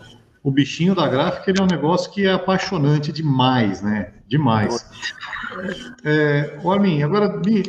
o 0.43 0.51
bichinho 0.51 0.95
da 0.95 1.09
gráfica 1.09 1.51
ele 1.51 1.61
é 1.61 1.63
um 1.63 1.67
negócio 1.67 2.13
que 2.13 2.27
é 2.27 2.33
apaixonante 2.33 3.11
demais, 3.11 3.83
né? 3.83 4.13
Demais. 4.29 4.87
É, 6.05 6.59
Armin, 6.65 7.03
agora 7.03 7.41
me, 7.45 7.63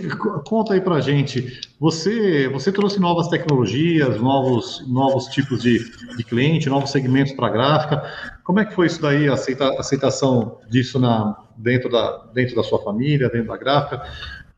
conta 0.45 0.73
aí 0.73 0.81
pra 0.81 0.99
gente. 1.01 1.59
Você, 1.79 2.47
você 2.49 2.71
trouxe 2.71 2.99
novas 2.99 3.27
tecnologias, 3.27 4.19
novos, 4.21 4.85
novos 4.87 5.25
tipos 5.27 5.61
de, 5.61 5.79
de 6.15 6.23
cliente, 6.23 6.69
novos 6.69 6.91
segmentos 6.91 7.33
para 7.33 7.49
gráfica. 7.49 8.03
Como 8.43 8.59
é 8.59 8.65
que 8.65 8.73
foi 8.73 8.87
isso 8.87 9.01
daí, 9.01 9.27
a 9.27 9.33
aceita, 9.33 9.79
aceitação 9.79 10.59
disso 10.69 10.99
na, 10.99 11.35
dentro, 11.57 11.89
da, 11.89 12.25
dentro 12.33 12.55
da 12.55 12.63
sua 12.63 12.81
família, 12.83 13.29
dentro 13.29 13.47
da 13.47 13.57
gráfica? 13.57 14.03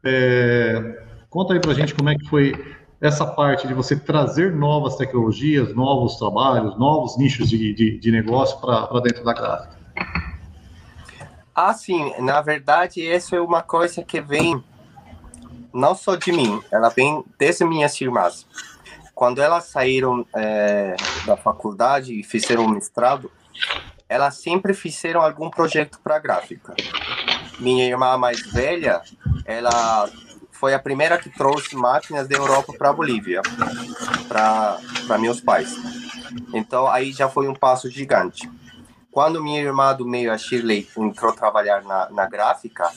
É, 0.04 1.04
conta 1.30 1.54
aí 1.54 1.60
pra 1.60 1.74
gente 1.74 1.94
como 1.96 2.10
é 2.10 2.16
que 2.16 2.26
foi 2.28 2.54
essa 3.00 3.26
parte 3.26 3.68
de 3.68 3.74
você 3.74 3.98
trazer 3.98 4.54
novas 4.54 4.96
tecnologias, 4.96 5.74
novos 5.76 6.16
trabalhos, 6.16 6.78
novos 6.78 7.18
nichos 7.18 7.50
de, 7.50 7.74
de, 7.74 8.00
de 8.00 8.12
negócio 8.12 8.60
para 8.62 9.00
dentro 9.02 9.24
da 9.24 9.34
gráfica. 9.34 9.76
Ah, 11.56 11.74
sim. 11.74 12.14
Na 12.20 12.42
verdade, 12.42 13.02
isso 13.02 13.36
é 13.36 13.42
uma 13.42 13.62
coisa 13.62 14.04
que 14.04 14.20
vem 14.20 14.64
não 15.74 15.96
só 15.96 16.16
de 16.16 16.32
mim, 16.32 16.62
ela 16.72 16.90
vem 16.90 17.24
desde 17.38 17.66
minhas 17.66 18.00
irmãs. 18.00 18.46
Quando 19.16 19.42
elas 19.42 19.66
saíram 19.66 20.26
é, 20.36 20.96
da 21.26 21.36
faculdade 21.36 22.20
e 22.20 22.24
fizeram 22.24 22.68
mestrado, 22.68 23.32
elas 24.08 24.38
sempre 24.38 24.74
fizeram 24.74 25.22
algum 25.22 25.50
projeto 25.50 26.00
para 26.04 26.20
gráfica. 26.20 26.76
Minha 27.60 27.86
irmã 27.86 28.18
mais 28.18 28.42
velha, 28.52 29.02
ela 29.46 30.10
foi 30.52 30.74
a 30.74 30.80
primeira 30.80 31.18
que 31.18 31.30
trouxe 31.30 31.76
máquinas 31.76 32.28
da 32.28 32.38
Europa 32.38 32.74
para 32.78 32.90
a 32.90 32.94
Bolívia, 32.94 33.42
para 34.28 35.18
meus 35.20 35.42
pais. 35.42 35.76
Então 36.54 36.88
aí 36.88 37.12
já 37.12 37.28
foi 37.28 37.48
um 37.48 37.54
passo 37.54 37.90
gigante. 37.90 38.50
Quando 39.14 39.44
minha 39.44 39.62
irmã 39.62 39.94
do 39.94 40.08
meio, 40.08 40.34
a 40.34 40.38
Shirley, 40.40 40.90
entrou 40.98 41.32
trabalhar 41.32 41.84
na, 41.84 42.10
na 42.10 42.26
gráfica, 42.26 42.92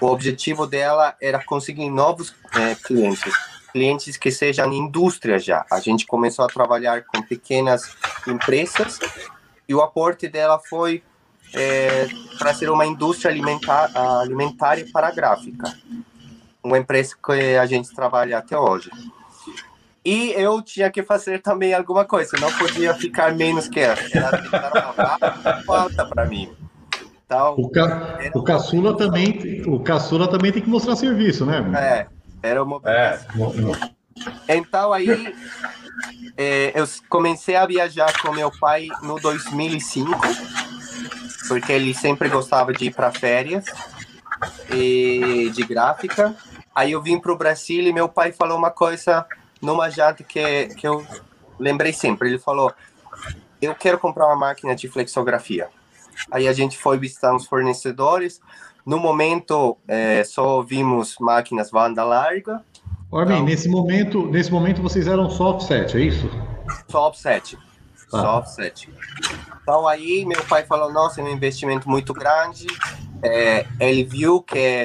o 0.00 0.06
objetivo 0.06 0.66
dela 0.66 1.14
era 1.22 1.40
conseguir 1.40 1.88
novos 1.88 2.34
é, 2.52 2.74
clientes, 2.74 3.32
clientes 3.70 4.16
que 4.16 4.32
sejam 4.32 4.72
indústria 4.72 5.38
já. 5.38 5.64
A 5.70 5.78
gente 5.78 6.04
começou 6.04 6.44
a 6.44 6.48
trabalhar 6.48 7.04
com 7.04 7.22
pequenas 7.22 7.94
empresas 8.26 8.98
e 9.68 9.72
o 9.72 9.80
aporte 9.80 10.26
dela 10.26 10.58
foi 10.58 11.00
é, 11.54 12.08
para 12.40 12.52
ser 12.52 12.68
uma 12.68 12.84
indústria 12.84 13.30
alimentar, 13.30 13.88
alimentária 13.94 14.84
para 14.92 15.06
a 15.06 15.12
gráfica, 15.12 15.72
uma 16.60 16.76
empresa 16.76 17.14
que 17.24 17.56
a 17.56 17.66
gente 17.66 17.94
trabalha 17.94 18.38
até 18.38 18.58
hoje. 18.58 18.90
E 20.04 20.32
eu 20.32 20.60
tinha 20.60 20.90
que 20.90 21.02
fazer 21.02 21.40
também 21.40 21.72
alguma 21.72 22.04
coisa, 22.04 22.36
não 22.40 22.52
podia 22.52 22.92
ficar 22.94 23.32
menos 23.34 23.68
que 23.68 23.80
ela. 23.80 23.96
Falta 25.64 26.04
para 26.06 26.26
mim. 26.26 26.50
Então, 27.24 27.54
o, 27.56 27.70
ca... 27.70 28.18
o 28.34 28.42
caçula 28.42 28.96
também, 28.96 29.62
o 29.66 29.80
caçula 29.80 30.28
também 30.28 30.52
tem 30.52 30.60
que 30.60 30.68
mostrar 30.68 30.96
serviço, 30.96 31.46
né? 31.46 31.64
É, 31.78 32.06
era 32.42 32.62
uma. 32.62 32.80
É. 32.84 33.18
Então 34.48 34.92
aí 34.92 35.34
é, 36.36 36.72
eu 36.78 36.86
comecei 37.08 37.56
a 37.56 37.64
viajar 37.64 38.12
com 38.20 38.32
meu 38.32 38.50
pai 38.58 38.88
no 39.02 39.18
2005, 39.18 40.10
porque 41.48 41.72
ele 41.72 41.94
sempre 41.94 42.28
gostava 42.28 42.72
de 42.72 42.86
ir 42.86 42.94
para 42.94 43.12
férias 43.12 43.64
e 44.70 45.50
de 45.54 45.64
gráfica. 45.64 46.34
Aí 46.74 46.92
eu 46.92 47.02
vim 47.02 47.18
para 47.18 47.32
o 47.32 47.36
Brasil 47.36 47.82
e 47.82 47.92
meu 47.92 48.08
pai 48.08 48.32
falou 48.32 48.58
uma 48.58 48.70
coisa 48.70 49.26
numa 49.62 49.88
jata 49.88 50.24
que, 50.24 50.66
que 50.74 50.86
eu 50.86 51.06
lembrei 51.58 51.92
sempre. 51.92 52.28
Ele 52.28 52.38
falou: 52.38 52.72
Eu 53.60 53.74
quero 53.74 53.98
comprar 53.98 54.26
uma 54.26 54.36
máquina 54.36 54.74
de 54.74 54.88
flexografia. 54.88 55.68
Aí 56.30 56.46
a 56.48 56.52
gente 56.52 56.76
foi 56.76 56.98
visitar 56.98 57.34
os 57.34 57.46
fornecedores. 57.46 58.40
No 58.84 58.98
momento, 58.98 59.78
é, 59.86 60.24
só 60.24 60.60
vimos 60.60 61.16
máquinas 61.20 61.70
banda 61.70 62.02
larga. 62.04 62.62
Armin, 63.12 63.34
então, 63.34 63.44
nesse 63.44 63.68
momento, 63.68 64.26
nesse 64.26 64.50
momento 64.50 64.82
vocês 64.82 65.06
eram 65.06 65.30
só 65.30 65.50
offset, 65.50 65.96
é 65.96 66.00
isso? 66.00 66.28
Só 66.88 67.08
offset. 67.08 67.56
Tá. 68.10 68.20
Só 68.20 68.38
offset. 68.38 68.90
Então 69.62 69.86
aí 69.86 70.24
meu 70.24 70.42
pai 70.44 70.64
falou, 70.64 70.92
nossa, 70.92 71.20
é 71.20 71.24
um 71.24 71.28
investimento 71.28 71.88
muito 71.88 72.12
grande, 72.12 72.66
é, 73.22 73.66
ele 73.78 74.02
viu 74.02 74.42
que 74.42 74.84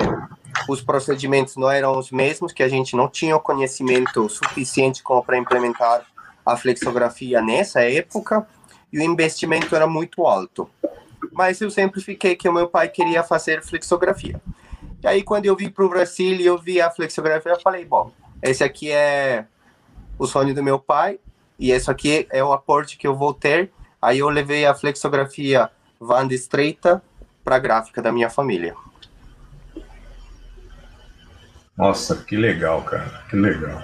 os 0.67 0.81
procedimentos 0.81 1.55
não 1.55 1.69
eram 1.69 1.97
os 1.97 2.11
mesmos, 2.11 2.51
que 2.51 2.63
a 2.63 2.69
gente 2.69 2.95
não 2.95 3.07
tinha 3.07 3.37
conhecimento 3.39 4.27
suficiente 4.29 5.03
para 5.25 5.37
implementar 5.37 6.05
a 6.45 6.55
flexografia 6.55 7.41
nessa 7.41 7.81
época 7.81 8.47
e 8.91 8.99
o 8.99 9.03
investimento 9.03 9.75
era 9.75 9.87
muito 9.87 10.25
alto. 10.25 10.69
Mas 11.31 11.59
eu 11.59 11.69
sempre 11.69 12.01
fiquei 12.01 12.35
que 12.35 12.47
o 12.47 12.53
meu 12.53 12.67
pai 12.67 12.87
queria 12.87 13.23
fazer 13.23 13.63
flexografia. 13.63 14.39
E 15.03 15.07
aí, 15.07 15.23
quando 15.23 15.45
eu 15.45 15.55
vim 15.55 15.69
para 15.69 15.85
o 15.85 15.89
Brasil 15.89 16.35
e 16.35 16.45
eu 16.45 16.57
vi 16.57 16.81
a 16.81 16.89
flexografia, 16.89 17.51
eu 17.51 17.59
falei: 17.59 17.85
bom, 17.85 18.11
esse 18.41 18.63
aqui 18.63 18.91
é 18.91 19.45
o 20.17 20.25
sonho 20.25 20.53
do 20.53 20.63
meu 20.63 20.79
pai 20.79 21.19
e 21.59 21.71
esse 21.71 21.89
aqui 21.89 22.27
é 22.29 22.43
o 22.43 22.53
aporte 22.53 22.97
que 22.97 23.07
eu 23.07 23.15
vou 23.15 23.33
ter. 23.33 23.71
Aí 24.01 24.19
eu 24.19 24.29
levei 24.29 24.65
a 24.65 24.73
flexografia 24.73 25.69
Vanda 25.99 26.33
estreita 26.33 27.01
para 27.43 27.55
a 27.55 27.59
gráfica 27.59 28.01
da 28.01 28.11
minha 28.11 28.29
família. 28.29 28.75
Nossa, 31.77 32.15
que 32.15 32.35
legal, 32.35 32.81
cara, 32.81 33.23
que 33.29 33.35
legal. 33.35 33.83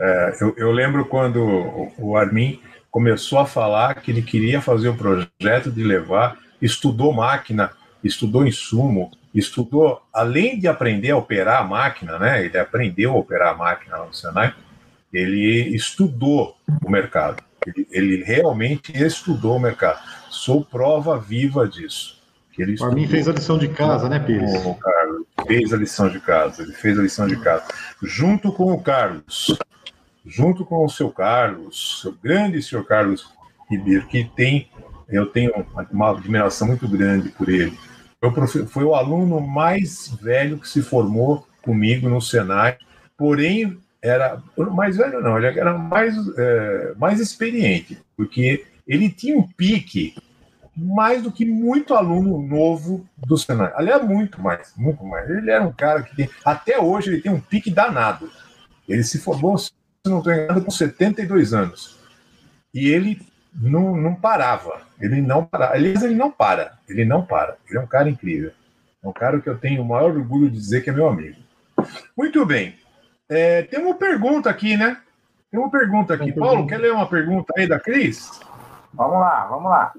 É, 0.00 0.36
eu, 0.40 0.54
eu, 0.56 0.72
lembro 0.72 1.04
quando 1.04 1.92
o 1.98 2.16
Armin 2.16 2.60
começou 2.90 3.38
a 3.38 3.46
falar 3.46 3.94
que 3.96 4.10
ele 4.10 4.22
queria 4.22 4.60
fazer 4.60 4.88
o 4.88 4.96
projeto 4.96 5.70
de 5.70 5.84
levar, 5.84 6.38
estudou 6.62 7.12
máquina, 7.12 7.70
estudou 8.02 8.46
insumo, 8.46 9.10
estudou, 9.34 10.02
além 10.12 10.58
de 10.58 10.66
aprender 10.66 11.10
a 11.10 11.16
operar 11.16 11.60
a 11.60 11.64
máquina, 11.64 12.18
né? 12.18 12.42
Ele 12.44 12.56
aprendeu 12.56 13.12
a 13.12 13.16
operar 13.18 13.52
a 13.52 13.56
máquina 13.56 13.98
no 13.98 14.14
Senai, 14.14 14.54
ele 15.12 15.74
estudou 15.74 16.56
o 16.82 16.90
mercado. 16.90 17.42
Ele, 17.66 17.86
ele 17.90 18.24
realmente 18.24 18.92
estudou 18.96 19.56
o 19.56 19.60
mercado. 19.60 20.00
Sou 20.30 20.64
prova 20.64 21.18
viva 21.18 21.68
disso. 21.68 22.15
Que 22.56 22.62
ele 22.62 22.78
Para 22.78 22.90
mim 22.90 23.06
fez 23.06 23.28
a 23.28 23.32
lição 23.32 23.58
de 23.58 23.68
casa, 23.68 24.08
né, 24.08 24.18
Pires? 24.18 24.50
O 24.64 24.74
Carlos 24.74 25.26
fez 25.46 25.74
a 25.74 25.76
lição 25.76 26.08
de 26.08 26.18
casa. 26.18 26.62
Ele 26.62 26.72
fez 26.72 26.98
a 26.98 27.02
lição 27.02 27.26
de 27.26 27.36
casa 27.36 27.64
junto 28.02 28.50
com 28.50 28.72
o 28.72 28.82
Carlos, 28.82 29.58
junto 30.24 30.64
com 30.64 30.82
o 30.82 30.88
seu 30.88 31.10
Carlos, 31.10 32.02
o 32.06 32.12
grande 32.12 32.62
senhor 32.62 32.84
Carlos 32.84 33.30
Ribeiro, 33.70 34.06
que 34.06 34.24
tem 34.34 34.70
eu 35.08 35.26
tenho 35.26 35.52
uma 35.92 36.10
admiração 36.10 36.66
muito 36.66 36.88
grande 36.88 37.28
por 37.28 37.48
ele. 37.48 37.78
Foi 38.68 38.82
o 38.82 38.94
aluno 38.94 39.40
mais 39.40 40.08
velho 40.20 40.58
que 40.58 40.68
se 40.68 40.82
formou 40.82 41.46
comigo 41.62 42.08
no 42.08 42.20
Senai, 42.20 42.76
porém 43.16 43.78
era 44.02 44.42
mais 44.72 44.96
velho 44.96 45.20
não, 45.20 45.36
ele 45.36 45.46
era 45.46 45.76
mais, 45.76 46.14
é, 46.36 46.94
mais 46.96 47.20
experiente, 47.20 47.98
porque 48.16 48.64
ele 48.86 49.08
tinha 49.10 49.36
um 49.36 49.46
pique 49.46 50.14
mais 50.76 51.22
do 51.22 51.32
que 51.32 51.44
muito 51.46 51.94
aluno 51.94 52.40
novo 52.42 53.08
do 53.16 53.38
Senai. 53.38 53.72
Aliás, 53.74 54.04
muito 54.04 54.40
mais, 54.40 54.74
muito 54.76 55.04
mais. 55.04 55.28
Ele 55.30 55.50
era 55.50 55.64
um 55.64 55.72
cara 55.72 56.02
que 56.02 56.14
tem, 56.14 56.28
até 56.44 56.78
hoje 56.78 57.10
ele 57.10 57.22
tem 57.22 57.32
um 57.32 57.40
pique 57.40 57.70
danado. 57.70 58.30
Ele 58.86 59.02
se 59.02 59.18
formou, 59.18 59.56
se 59.56 59.72
não 60.04 60.18
estou 60.18 60.32
enganado, 60.32 60.62
com 60.62 60.70
72 60.70 61.54
anos. 61.54 61.98
E 62.74 62.88
ele 62.88 63.20
não, 63.54 63.96
não 63.96 64.14
parava. 64.14 64.82
Ele 65.00 65.22
não 65.22 65.44
parava. 65.44 65.74
Aliás, 65.74 66.02
ele 66.02 66.14
não 66.14 66.30
para. 66.30 66.78
Ele 66.88 67.04
não 67.04 67.24
para. 67.24 67.56
Ele 67.68 67.78
é 67.78 67.80
um 67.80 67.86
cara 67.86 68.08
incrível. 68.08 68.52
É 69.02 69.08
um 69.08 69.12
cara 69.12 69.40
que 69.40 69.48
eu 69.48 69.56
tenho 69.56 69.82
o 69.82 69.84
maior 69.84 70.14
orgulho 70.14 70.50
de 70.50 70.58
dizer 70.58 70.82
que 70.82 70.90
é 70.90 70.92
meu 70.92 71.08
amigo. 71.08 71.36
Muito 72.16 72.44
bem. 72.44 72.76
É, 73.28 73.62
tem 73.62 73.80
uma 73.80 73.94
pergunta 73.94 74.50
aqui, 74.50 74.76
né? 74.76 74.98
Tem 75.50 75.58
uma 75.58 75.70
pergunta 75.70 76.14
aqui. 76.14 76.32
Paulo, 76.32 76.66
quer 76.66 76.78
ler 76.78 76.92
uma 76.92 77.08
pergunta 77.08 77.52
aí 77.56 77.66
da 77.66 77.80
Cris? 77.80 78.40
Vamos 78.92 79.18
lá, 79.18 79.46
vamos 79.46 79.70
lá. 79.70 79.92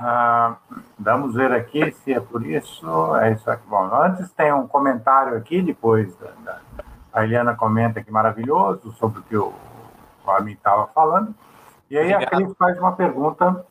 Ah, 0.00 0.56
vamos 0.98 1.34
ver 1.34 1.52
aqui 1.52 1.90
se 1.90 2.12
é 2.12 2.20
por 2.20 2.46
isso. 2.46 3.16
É 3.16 3.32
isso 3.32 3.50
aqui. 3.50 3.66
Bom, 3.68 3.90
antes 3.92 4.30
tem 4.32 4.52
um 4.52 4.66
comentário 4.66 5.36
aqui, 5.36 5.60
depois 5.60 6.14
da, 6.16 6.30
da, 6.44 6.58
a 7.12 7.24
Eliana 7.24 7.54
comenta 7.54 8.02
que 8.02 8.10
maravilhoso 8.10 8.92
sobre 8.92 9.20
o 9.20 9.22
que 9.22 9.36
o 9.36 9.52
o 10.28 10.30
Armin 10.30 10.52
estava 10.52 10.86
falando. 10.88 11.34
E 11.90 11.96
aí 11.96 12.12
Obrigado. 12.12 12.34
a 12.34 12.36
Cris 12.36 12.56
faz 12.58 12.78
uma 12.78 12.92
pergunta. 12.92 13.64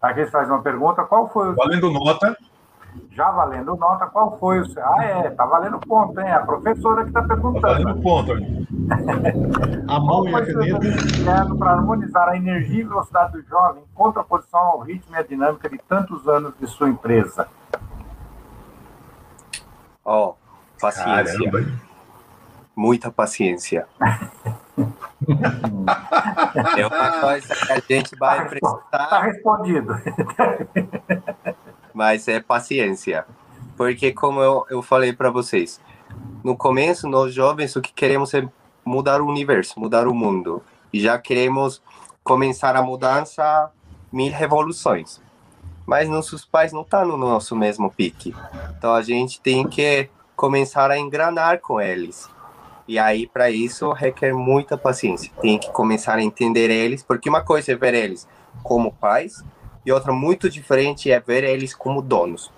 A 0.00 0.14
Cris 0.14 0.30
faz 0.30 0.48
uma 0.48 0.62
pergunta: 0.62 1.04
qual 1.04 1.28
foi 1.28 1.50
o. 1.50 1.54
Valendo 1.54 1.90
nota. 1.90 2.36
Já 3.12 3.30
valendo 3.30 3.76
nota, 3.76 4.06
qual 4.06 4.38
foi 4.38 4.60
o. 4.60 4.64
Ah, 4.78 5.04
é, 5.04 5.30
tá 5.30 5.44
valendo 5.44 5.78
ponto, 5.78 6.18
hein? 6.20 6.32
A 6.32 6.40
professora 6.40 7.02
que 7.02 7.08
está 7.08 7.22
perguntando. 7.22 7.60
Tá 7.60 7.68
valendo 7.68 8.02
ponto, 8.02 8.32
A 9.88 10.00
mão 10.00 10.28
e 10.28 10.34
a 10.34 10.44
caneta. 10.44 11.54
Para 11.58 11.72
harmonizar 11.72 12.28
a 12.28 12.36
energia 12.36 12.80
e 12.80 12.84
velocidade 12.84 13.32
do 13.32 13.42
jovem 13.48 13.82
em 13.82 13.94
contraposição 13.94 14.60
ao 14.60 14.80
ritmo 14.80 15.14
e 15.14 15.18
à 15.18 15.22
dinâmica 15.22 15.68
de 15.68 15.78
tantos 15.78 16.26
anos 16.28 16.54
de 16.58 16.66
sua 16.66 16.88
empresa. 16.88 17.48
Ó, 20.04 20.30
oh, 20.30 20.34
paciência. 20.80 21.50
Caramba. 21.50 21.90
Muita 22.74 23.10
paciência. 23.10 23.86
é 26.76 26.86
uma 26.86 27.20
coisa 27.20 27.54
que 27.54 27.72
a 27.72 27.80
gente 27.80 28.16
vai 28.16 28.38
tá 28.38 28.44
prestar. 28.46 29.04
Está 29.04 29.22
respondido. 29.22 29.94
Mas 31.92 32.26
é 32.28 32.40
paciência. 32.40 33.26
Porque, 33.76 34.12
como 34.12 34.40
eu, 34.40 34.66
eu 34.70 34.82
falei 34.82 35.12
para 35.12 35.30
vocês, 35.30 35.80
no 36.42 36.56
começo, 36.56 37.08
nós 37.08 37.34
jovens, 37.34 37.76
o 37.76 37.80
que 37.80 37.92
queremos 37.92 38.32
é 38.34 38.48
mudar 38.90 39.20
o 39.20 39.26
universo, 39.26 39.78
mudar 39.78 40.08
o 40.08 40.14
mundo. 40.14 40.62
E 40.92 41.00
já 41.00 41.16
queremos 41.16 41.80
começar 42.24 42.74
a 42.74 42.82
mudança 42.82 43.70
mil 44.12 44.32
revoluções. 44.32 45.20
Mas 45.86 46.08
nossos 46.08 46.44
pais 46.44 46.72
não 46.72 46.82
estão 46.82 47.00
tá 47.00 47.06
no 47.06 47.16
nosso 47.16 47.54
mesmo 47.54 47.90
pique. 47.90 48.34
Então 48.76 48.92
a 48.92 49.02
gente 49.02 49.40
tem 49.40 49.66
que 49.68 50.10
começar 50.34 50.90
a 50.90 50.98
engranar 50.98 51.60
com 51.60 51.80
eles. 51.80 52.28
E 52.88 52.98
aí, 52.98 53.28
para 53.28 53.50
isso, 53.50 53.92
requer 53.92 54.34
muita 54.34 54.76
paciência. 54.76 55.30
Tem 55.40 55.56
que 55.56 55.70
começar 55.70 56.16
a 56.16 56.22
entender 56.22 56.70
eles, 56.70 57.04
porque 57.04 57.28
uma 57.28 57.42
coisa 57.42 57.70
é 57.70 57.76
ver 57.76 57.94
eles 57.94 58.26
como 58.64 58.92
pais, 58.92 59.44
e 59.86 59.92
outra 59.92 60.12
muito 60.12 60.50
diferente 60.50 61.10
é 61.10 61.20
ver 61.20 61.44
eles 61.44 61.72
como 61.72 62.02
donos. 62.02 62.50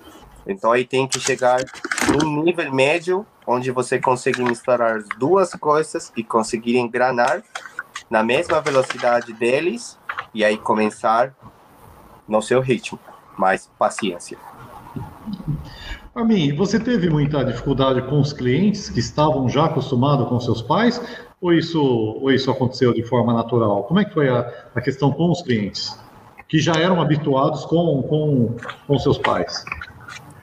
Então, 0.47 0.73
aí 0.73 0.85
tem 0.85 1.07
que 1.07 1.21
chegar 1.21 1.61
num 2.09 2.43
nível 2.43 2.73
médio, 2.73 3.27
onde 3.47 3.71
você 3.71 3.99
consegue 3.99 4.43
misturar 4.43 4.97
as 4.97 5.09
duas 5.19 5.53
coisas 5.53 6.13
e 6.17 6.25
conseguir 6.25 6.77
engranar 6.77 7.43
na 8.11 8.23
mesma 8.23 8.61
velocidade 8.61 9.33
deles, 9.33 9.99
e 10.35 10.45
aí 10.45 10.57
começar 10.57 11.35
no 12.29 12.43
seu 12.43 12.61
ritmo. 12.61 12.99
Mais 13.37 13.71
paciência. 13.79 14.37
A 16.15 16.23
mim, 16.23 16.55
você 16.55 16.79
teve 16.79 17.09
muita 17.09 17.43
dificuldade 17.43 18.03
com 18.03 18.21
os 18.21 18.33
clientes 18.33 18.91
que 18.91 19.01
estavam 19.01 19.49
já 19.49 19.65
acostumados 19.65 20.29
com 20.29 20.39
seus 20.39 20.61
pais, 20.61 21.01
ou 21.41 21.53
isso, 21.53 21.83
ou 21.83 22.31
isso 22.31 22.51
aconteceu 22.51 22.93
de 22.93 23.03
forma 23.03 23.33
natural? 23.33 23.85
Como 23.85 23.99
é 23.99 24.05
que 24.05 24.13
foi 24.13 24.29
a, 24.29 24.41
a 24.75 24.81
questão 24.81 25.11
com 25.11 25.31
os 25.31 25.41
clientes, 25.41 25.99
que 26.49 26.59
já 26.59 26.75
eram 26.75 27.01
habituados 27.01 27.65
com, 27.65 28.03
com, 28.03 28.57
com 28.87 28.99
seus 28.99 29.17
pais? 29.17 29.65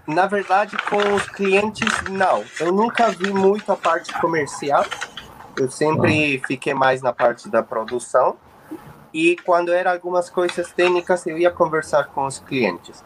Na 0.09 0.25
verdade, 0.25 0.75
com 0.89 1.13
os 1.13 1.29
clientes, 1.29 1.87
não. 2.09 2.43
Eu 2.59 2.71
nunca 2.73 3.11
vi 3.11 3.31
muito 3.31 3.71
a 3.71 3.75
parte 3.75 4.11
comercial. 4.19 4.83
Eu 5.55 5.69
sempre 5.69 6.41
fiquei 6.47 6.73
mais 6.73 7.03
na 7.03 7.13
parte 7.13 7.47
da 7.47 7.61
produção. 7.61 8.35
E 9.13 9.35
quando 9.45 9.71
eram 9.71 9.91
algumas 9.91 10.27
coisas 10.27 10.73
técnicas, 10.73 11.27
eu 11.27 11.37
ia 11.37 11.51
conversar 11.51 12.05
com 12.05 12.25
os 12.25 12.39
clientes. 12.39 13.03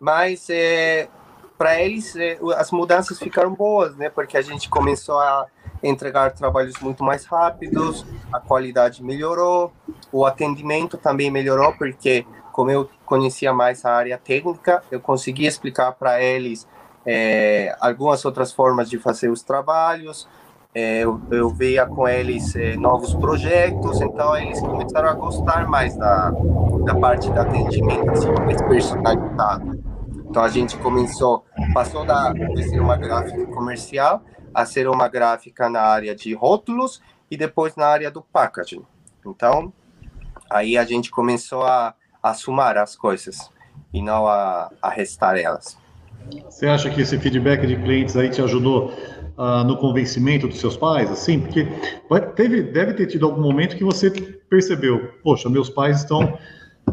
Mas 0.00 0.50
é, 0.50 1.08
para 1.56 1.80
eles 1.80 2.16
é, 2.16 2.36
as 2.56 2.72
mudanças 2.72 3.16
ficaram 3.16 3.54
boas, 3.54 3.94
né? 3.96 4.10
Porque 4.10 4.36
a 4.36 4.42
gente 4.42 4.68
começou 4.68 5.20
a 5.20 5.46
entregar 5.80 6.32
trabalhos 6.32 6.74
muito 6.80 7.04
mais 7.04 7.24
rápidos, 7.26 8.04
a 8.32 8.40
qualidade 8.40 9.04
melhorou, 9.04 9.72
o 10.10 10.26
atendimento 10.26 10.98
também 10.98 11.30
melhorou, 11.30 11.72
porque 11.74 12.26
como 12.50 12.72
eu 12.72 12.90
conhecia 13.08 13.52
mais 13.52 13.84
a 13.84 13.92
área 13.92 14.18
técnica, 14.18 14.82
eu 14.90 15.00
conseguia 15.00 15.48
explicar 15.48 15.92
para 15.92 16.22
eles 16.22 16.68
é, 17.06 17.74
algumas 17.80 18.24
outras 18.24 18.52
formas 18.52 18.90
de 18.90 18.98
fazer 18.98 19.30
os 19.30 19.42
trabalhos, 19.42 20.28
é, 20.74 21.02
eu, 21.02 21.20
eu 21.30 21.48
via 21.48 21.86
com 21.86 22.06
eles 22.06 22.54
é, 22.54 22.76
novos 22.76 23.14
projetos, 23.14 24.00
então 24.02 24.36
eles 24.36 24.60
começaram 24.60 25.08
a 25.08 25.14
gostar 25.14 25.66
mais 25.66 25.96
da, 25.96 26.30
da 26.84 26.94
parte 26.94 27.30
do 27.30 27.40
atendimento, 27.40 28.10
assim, 28.10 28.30
mais 28.44 28.60
personalizado. 28.62 29.82
Então 30.28 30.42
a 30.42 30.48
gente 30.48 30.76
começou, 30.76 31.44
passou 31.72 32.04
da, 32.04 32.32
de 32.32 32.62
ser 32.62 32.80
uma 32.80 32.96
gráfica 32.96 33.46
comercial 33.46 34.22
a 34.52 34.66
ser 34.66 34.88
uma 34.88 35.08
gráfica 35.08 35.70
na 35.70 35.80
área 35.80 36.14
de 36.14 36.34
rótulos 36.34 37.00
e 37.30 37.36
depois 37.36 37.74
na 37.74 37.86
área 37.86 38.10
do 38.10 38.20
packaging. 38.20 38.84
Então, 39.24 39.72
aí 40.50 40.76
a 40.76 40.84
gente 40.84 41.10
começou 41.10 41.62
a, 41.62 41.94
a 42.30 42.82
as 42.82 42.96
coisas 42.96 43.50
e 43.92 44.02
não 44.02 44.26
a, 44.26 44.70
a 44.82 44.90
restar 44.90 45.36
elas. 45.36 45.78
Você 46.44 46.66
acha 46.66 46.90
que 46.90 47.00
esse 47.00 47.18
feedback 47.18 47.66
de 47.66 47.76
clientes 47.76 48.16
aí 48.16 48.28
te 48.28 48.42
ajudou 48.42 48.92
uh, 49.38 49.64
no 49.64 49.76
convencimento 49.76 50.46
dos 50.46 50.58
seus 50.58 50.76
pais, 50.76 51.10
assim? 51.10 51.40
Porque 51.40 51.66
teve, 52.36 52.62
deve 52.62 52.94
ter 52.94 53.06
tido 53.06 53.26
algum 53.26 53.40
momento 53.40 53.76
que 53.76 53.84
você 53.84 54.10
percebeu, 54.10 55.12
poxa, 55.22 55.48
meus 55.48 55.70
pais 55.70 55.98
estão, 56.00 56.38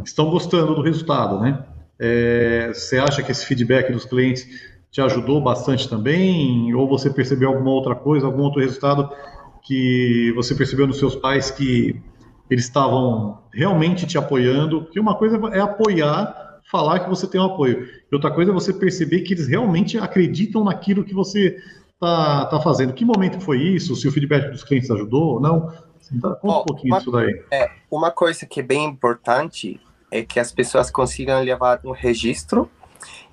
estão 0.06 0.30
gostando 0.30 0.76
do 0.76 0.82
resultado, 0.82 1.40
né? 1.40 1.66
É, 2.00 2.72
você 2.74 2.98
acha 2.98 3.24
que 3.24 3.32
esse 3.32 3.46
feedback 3.46 3.92
dos 3.92 4.06
clientes 4.06 4.48
te 4.92 5.02
ajudou 5.02 5.42
bastante 5.42 5.90
também? 5.90 6.74
Ou 6.74 6.88
você 6.88 7.10
percebeu 7.10 7.50
alguma 7.50 7.72
outra 7.72 7.96
coisa, 7.96 8.26
algum 8.26 8.44
outro 8.44 8.62
resultado 8.62 9.10
que 9.64 10.32
você 10.36 10.54
percebeu 10.54 10.86
nos 10.86 11.00
seus 11.00 11.16
pais 11.16 11.50
que 11.50 12.02
eles 12.50 12.66
estavam 12.66 13.40
realmente 13.54 14.06
te 14.06 14.18
apoiando? 14.18 14.84
Porque 14.84 15.00
uma 15.00 15.16
coisa 15.16 15.38
é 15.54 15.60
apoiar, 15.60 16.60
falar 16.70 17.00
que 17.00 17.10
você 17.10 17.28
tem 17.28 17.40
um 17.40 17.46
apoio. 17.46 17.88
E 18.12 18.16
outra 18.16 18.32
coisa 18.32 18.52
é 18.52 18.54
você 18.54 18.74
perceber 18.74 19.22
que 19.22 19.34
eles 19.34 19.48
realmente 19.48 19.98
acreditam 19.98 20.64
naquilo 20.64 21.04
que 21.04 21.14
você 21.14 21.58
está 21.94 22.46
tá 22.46 22.62
fazendo. 22.62 22.94
Que 22.94 23.06
momento 23.06 23.40
foi 23.40 23.60
isso? 23.62 23.96
Se 23.96 24.08
o 24.08 24.12
feedback 24.12 24.52
dos 24.52 24.64
clientes 24.64 24.92
ajudou 24.92 25.36
ou 25.36 25.42
não? 25.42 25.74
Conta 26.22 26.38
oh, 26.44 26.62
um 26.62 26.66
pouquinho 26.66 26.94
uma, 26.94 27.00
disso 27.00 27.12
daí. 27.12 27.44
É, 27.52 27.72
uma 27.90 28.12
coisa 28.12 28.46
que 28.46 28.60
é 28.60 28.64
bem 28.64 28.86
importante 28.86 29.80
é 30.12 30.24
que 30.24 30.40
as 30.40 30.52
pessoas 30.52 30.92
consigam 30.92 31.42
levar 31.42 31.80
um 31.84 31.92
registro 31.92 32.70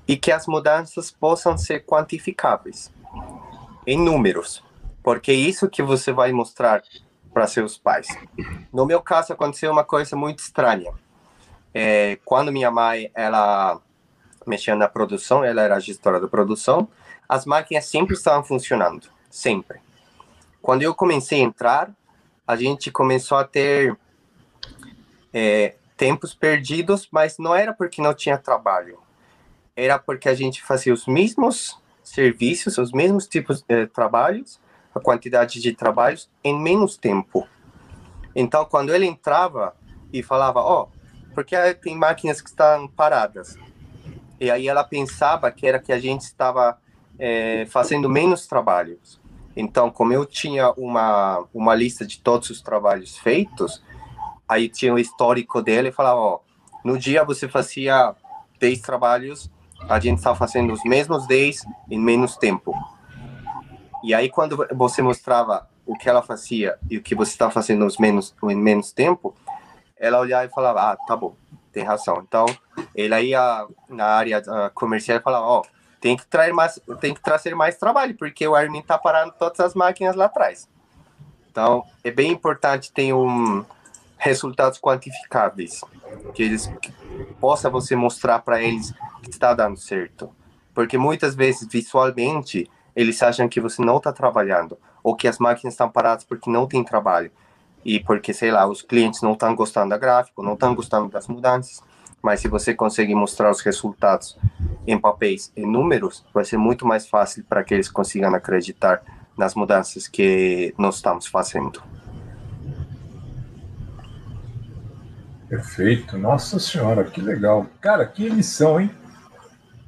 e 0.09 0.17
que 0.17 0.33
as 0.33 0.47
mudanças 0.47 1.11
possam 1.11 1.57
ser 1.57 1.85
quantificáveis 1.85 2.91
em 3.87 3.99
números, 3.99 4.63
porque 5.03 5.31
é 5.31 5.35
isso 5.35 5.69
que 5.69 5.83
você 5.83 6.13
vai 6.13 6.33
mostrar 6.33 6.83
para 7.33 7.47
seus 7.47 7.79
pais. 7.79 8.07
No 8.73 8.85
meu 8.87 9.01
caso 9.01 9.33
aconteceu 9.33 9.71
uma 9.73 9.85
coisa 9.85 10.17
muito 10.17 10.41
estranha. 10.41 10.93
É, 11.75 12.19
quando 12.25 12.53
minha 12.53 12.71
mãe 12.71 13.11
ela 13.15 13.81
mexia 14.47 14.75
na 14.75 14.89
produção, 14.89 15.45
ela 15.45 15.63
era 15.63 15.81
gestora 15.81 16.21
da 16.21 16.29
produção, 16.29 16.89
as 17.29 17.47
máquinas 17.47 17.87
sempre 17.87 18.15
estavam 18.15 18.45
funcionando, 18.45 19.09
sempre. 19.31 19.81
Quando 20.61 20.83
eu 20.83 20.95
comecei 20.95 21.41
a 21.41 21.45
entrar, 21.45 21.91
a 22.47 22.57
gente 22.57 22.91
começou 22.91 23.39
a 23.39 23.45
ter 23.45 23.97
é, 25.33 25.75
tempos 25.97 26.35
perdidos, 26.35 27.09
mas 27.11 27.39
não 27.39 27.55
era 27.55 27.73
porque 27.73 28.03
não 28.03 28.13
tinha 28.13 28.37
trabalho, 28.37 28.99
era 29.75 29.99
porque 29.99 30.29
a 30.29 30.35
gente 30.35 30.63
fazia 30.63 30.93
os 30.93 31.07
mesmos 31.07 31.81
serviços, 32.03 32.77
os 32.79 32.93
mesmos 32.93 33.27
tipos 33.27 33.63
de 33.63 33.87
trabalhos, 33.87 34.61
a 34.95 35.01
quantidade 35.01 35.61
de 35.61 35.73
trabalhos 35.73 36.31
em 36.43 36.59
menos 36.59 36.97
tempo. 36.97 37.47
Então, 38.35 38.65
quando 38.65 38.95
ele 38.95 39.07
entrava 39.07 39.75
e 40.13 40.23
falava, 40.23 40.61
ó, 40.61 40.83
oh, 40.83 41.35
porque 41.35 41.57
tem 41.75 41.97
máquinas 41.97 42.41
que 42.41 42.49
estão 42.49 42.89
paradas. 42.89 43.57
E 44.41 44.51
aí 44.51 44.69
ela 44.69 44.85
pensava 44.85 45.51
que 45.51 45.67
era 45.67 45.79
que 45.79 45.93
a 45.93 45.99
gente 45.99 46.23
estava 46.23 46.79
é, 47.19 47.67
fazendo 47.67 48.09
menos 48.09 48.47
trabalhos. 48.47 49.21
Então, 49.55 49.91
como 49.91 50.13
eu 50.13 50.25
tinha 50.25 50.73
uma, 50.73 51.45
uma 51.53 51.75
lista 51.75 52.07
de 52.07 52.21
todos 52.21 52.51
os 52.51 52.63
trabalhos 52.63 53.17
feitos, 53.19 53.83
aí 54.49 54.69
tinha 54.69 54.93
o 54.93 54.99
histórico 54.99 55.63
dele 55.63 55.89
e 55.89 55.93
falava, 55.93 56.21
ó, 56.21 56.41
no 56.85 56.99
dia 56.99 57.25
você 57.25 57.49
fazia 57.49 58.15
10 58.59 58.81
trabalhos, 58.81 59.51
a 59.89 60.01
gente 60.01 60.19
estava 60.19 60.37
fazendo 60.37 60.73
os 60.73 60.83
mesmos 60.85 61.27
10 61.27 61.65
em 61.91 61.99
menos 61.99 62.37
tempo. 62.37 62.75
E 64.03 64.15
aí, 64.15 64.29
quando 64.29 64.67
você 64.75 65.01
mostrava 65.01 65.69
o 65.87 65.97
que 65.97 66.09
ela 66.09 66.23
fazia 66.23 66.79
e 66.91 66.97
o 66.97 67.03
que 67.03 67.15
você 67.15 67.33
estava 67.33 67.51
fazendo 67.51 67.85
nos 67.85 67.99
menos, 67.99 68.35
em 68.43 68.57
menos 68.57 68.93
tempo, 68.93 69.35
ela 69.97 70.19
olhava 70.19 70.45
e 70.45 70.49
falava, 70.49 70.93
ah, 70.93 70.97
tá 70.97 71.17
bom, 71.17 71.35
tem 71.73 71.85
razão. 71.85 72.25
Então, 72.27 72.47
ele 72.95 73.21
ia 73.21 73.67
na 73.89 74.07
área 74.07 74.41
uh, 74.41 74.75
comercial 74.75 75.19
e 75.19 75.23
falava, 75.23 75.47
ó, 75.47 75.61
oh, 75.61 75.67
tem 76.01 76.17
que 76.17 76.27
trazer 76.27 76.53
mais, 76.53 76.81
tem 77.01 77.15
que 77.15 77.21
trazer 77.21 77.55
mais 77.55 77.77
trabalho, 77.77 78.17
porque 78.17 78.47
o 78.47 78.57
Armin 78.57 78.83
tá 78.83 78.99
parando 78.99 79.33
todas 79.39 79.61
as 79.61 79.75
máquinas 79.75 80.17
lá 80.17 80.25
atrás. 80.25 80.69
Então, 81.51 81.85
é 82.03 82.11
bem 82.11 82.33
importante 82.33 82.91
ter 82.91 83.13
um 83.13 83.65
resultados 84.17 84.81
quantificáveis, 84.81 85.81
que 86.35 86.43
eles 86.43 86.67
que 86.81 86.93
possa 87.41 87.69
você 87.69 87.95
mostrar 87.95 88.39
para 88.41 88.63
eles 88.63 88.93
que 89.23 89.31
está 89.31 89.53
dando 89.53 89.77
certo. 89.77 90.35
Porque 90.75 90.97
muitas 90.97 91.35
vezes, 91.35 91.69
visualmente, 91.69 92.71
eles 92.95 93.23
acham 93.23 93.49
que 93.49 93.61
você 93.61 93.83
não 93.83 93.97
está 93.97 94.13
trabalhando, 94.13 94.79
ou 95.03 95.17
que 95.17 95.27
as 95.27 95.39
máquinas 95.39 95.75
estão 95.75 95.91
paradas 95.91 96.25
porque 96.25 96.51
não 96.51 96.67
tem 96.67 96.85
trabalho. 96.85 97.31
E 97.85 97.99
porque, 98.01 98.33
sei 98.33 98.51
lá, 98.51 98.67
os 98.67 98.83
clientes 98.83 99.23
não 99.23 99.33
estão 99.33 99.55
gostando 99.55 99.91
da 99.91 99.99
gráfica, 99.99 100.43
não 100.43 100.55
estão 100.55 100.75
gostando 100.75 101.09
das 101.09 101.27
mudanças. 101.27 101.83
Mas 102.23 102.41
se 102.41 102.47
você 102.47 102.73
conseguir 102.73 103.17
mostrar 103.17 103.51
os 103.51 103.61
resultados 103.61 104.39
em 104.87 104.97
papéis, 104.97 105.53
em 105.57 105.67
números, 105.67 106.25
vai 106.33 106.45
ser 106.45 106.57
muito 106.57 106.87
mais 106.87 107.07
fácil 107.07 107.45
para 107.45 107.65
que 107.65 107.75
eles 107.75 107.89
consigam 107.89 108.33
acreditar 108.33 109.03
nas 109.37 109.55
mudanças 109.55 110.07
que 110.07 110.73
nós 110.79 110.97
estamos 110.97 111.27
fazendo. 111.27 111.83
Perfeito. 115.49 116.17
Nossa 116.17 116.59
Senhora, 116.59 117.05
que 117.05 117.21
legal. 117.21 117.67
Cara, 117.81 118.07
que 118.07 118.29
lição, 118.29 118.81
hein? 118.81 118.91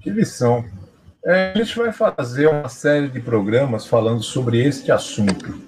Que 0.01 0.11
lição. 0.11 0.65
É, 1.27 1.53
a 1.55 1.59
gente 1.59 1.75
vai 1.79 1.91
fazer 1.91 2.49
uma 2.49 2.69
série 2.69 3.09
de 3.09 3.19
programas 3.19 3.87
falando 3.87 4.23
sobre 4.23 4.63
este 4.63 4.93
assunto, 4.93 5.59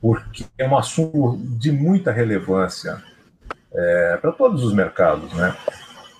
porque 0.00 0.46
é 0.56 0.66
um 0.66 0.78
assunto 0.78 1.36
de 1.36 1.70
muita 1.70 2.10
relevância 2.10 3.02
é, 3.70 4.16
para 4.16 4.32
todos 4.32 4.64
os 4.64 4.72
mercados, 4.72 5.30
né? 5.34 5.54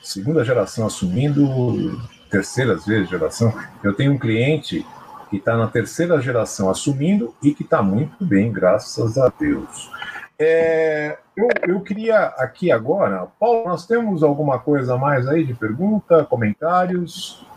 Segunda 0.02 0.44
geração 0.44 0.86
assumindo, 0.86 1.98
terceira 2.30 2.74
vezes 2.74 3.08
geração. 3.08 3.54
Eu 3.82 3.94
tenho 3.94 4.12
um 4.12 4.18
cliente 4.18 4.84
que 5.30 5.38
está 5.38 5.56
na 5.56 5.66
terceira 5.66 6.20
geração 6.20 6.68
assumindo 6.68 7.34
e 7.42 7.54
que 7.54 7.62
está 7.62 7.82
muito 7.82 8.22
bem, 8.22 8.52
graças 8.52 9.16
a 9.16 9.32
Deus. 9.38 9.90
É, 10.38 11.16
eu, 11.34 11.48
eu 11.66 11.80
queria 11.80 12.26
aqui 12.36 12.70
agora, 12.70 13.26
Paulo, 13.40 13.64
nós 13.64 13.86
temos 13.86 14.22
alguma 14.22 14.58
coisa 14.58 14.96
mais 14.98 15.26
aí 15.26 15.42
de 15.42 15.54
pergunta, 15.54 16.22
comentários? 16.24 17.47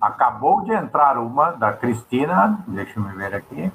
Acabou 0.00 0.62
de 0.62 0.72
entrar 0.72 1.18
uma 1.18 1.52
da 1.52 1.72
Cristina, 1.72 2.58
deixa 2.68 2.98
eu 2.98 3.02
me 3.02 3.14
ver 3.14 3.34
aqui. 3.34 3.72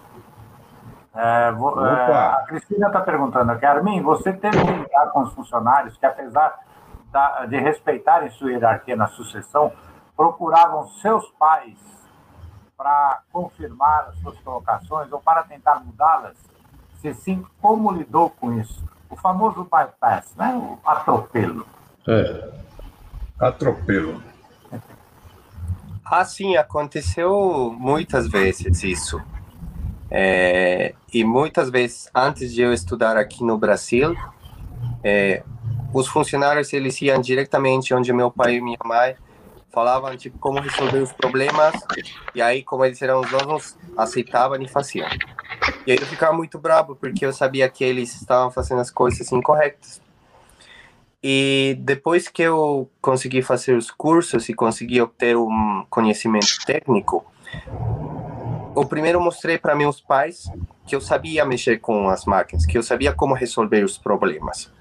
É, 1.16 1.52
vou, 1.52 1.86
é, 1.86 2.12
a 2.12 2.46
Cristina 2.48 2.88
está 2.88 3.02
perguntando 3.02 3.52
aqui, 3.52 3.66
Armin, 3.66 4.02
você 4.02 4.34
teve 4.34 4.58
que 4.58 4.72
lidar 4.72 5.08
com 5.12 5.22
os 5.22 5.34
funcionários 5.34 5.96
que, 5.98 6.06
apesar 6.06 6.58
da, 7.12 7.46
de 7.46 7.60
respeitarem 7.60 8.32
sua 8.32 8.52
hierarquia 8.52 8.96
na 8.96 9.08
sucessão, 9.08 9.72
procuravam 10.16 10.88
seus 11.02 11.30
pais 11.40 11.78
para 12.76 13.22
confirmar 13.32 14.08
as 14.10 14.16
suas 14.20 14.40
colocações 14.40 15.12
ou 15.12 15.22
para 15.22 15.44
tentar 15.44 15.84
mudá-las? 15.84 16.38
Se 17.00 17.14
sim, 17.14 17.46
como 17.62 17.92
lidou 17.92 18.30
com 18.32 18.54
isso? 18.54 18.84
O 19.10 19.16
famoso 19.16 19.64
bypass, 19.64 20.36
né? 20.36 20.56
o 20.56 20.80
atropelo. 20.90 21.68
É. 22.08 22.54
Atropelo. 23.40 24.33
Ah, 26.06 26.26
sim, 26.26 26.56
aconteceu 26.58 27.74
muitas 27.78 28.28
vezes 28.28 28.84
isso. 28.84 29.22
É, 30.12 30.94
e 31.12 31.24
muitas 31.24 31.70
vezes, 31.70 32.10
antes 32.14 32.54
de 32.54 32.62
eu 32.62 32.72
estudar 32.74 33.18
aqui 33.18 33.44
no 33.44 33.58
Brasil, 33.58 34.16
é, 35.04 35.44
os 35.94 36.08
funcionários 36.08 36.74
eles 36.74 37.02
iam 37.02 37.20
diretamente 37.22 37.94
onde 37.94 38.12
meu 38.12 38.32
pai 38.32 38.56
e 38.56 38.62
minha 38.62 38.78
mãe 38.84 39.16
falavam 39.72 40.16
tipo 40.16 40.38
como 40.38 40.60
resolver 40.60 41.00
os 41.00 41.12
problemas 41.14 41.74
e 42.36 42.42
aí 42.42 42.64
como 42.64 42.86
eles 42.86 43.02
eram 43.02 43.22
os 43.22 43.30
donos 43.30 43.76
aceitavam 43.98 44.62
e 44.62 44.68
faziam 44.68 45.08
e 45.86 45.92
aí 45.92 45.98
eu 46.00 46.06
ficava 46.06 46.34
muito 46.34 46.60
bravo 46.60 46.96
porque 46.96 47.26
eu 47.26 47.34
sabia 47.34 47.68
que 47.70 47.84
eles 47.84 48.16
estavam 48.16 48.52
fazendo 48.52 48.82
as 48.82 48.92
coisas 48.92 49.32
incorretas 49.32 50.02
e 51.24 51.78
depois 51.80 52.28
que 52.28 52.42
eu 52.42 52.90
consegui 53.02 53.42
fazer 53.42 53.76
os 53.76 53.90
cursos 53.90 54.50
e 54.50 54.54
consegui 54.54 55.02
obter 55.02 55.38
um 55.38 55.86
conhecimento 55.90 56.58
técnico 56.66 57.26
o 58.76 58.86
primeiro 58.86 59.22
mostrei 59.22 59.58
para 59.58 59.76
meus 59.76 60.02
pais 60.02 60.52
que 60.86 60.96
eu 60.96 61.02
sabia 61.02 61.46
mexer 61.46 61.80
com 61.80 62.10
as 62.10 62.26
máquinas 62.26 62.66
que 62.66 62.78
eu 62.78 62.84
sabia 62.84 63.14
como 63.14 63.34
resolver 63.34 63.84
os 63.84 63.98
problemas 63.98 64.72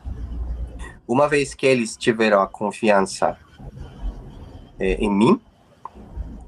uma 1.07 1.29
vez 1.29 1.55
que 1.55 1.67
eles 1.67 1.97
tiveram 1.97 2.41
a 2.41 2.47
confiança 2.47 3.37
eh, 4.79 4.97
em 4.99 5.11
mim. 5.11 5.41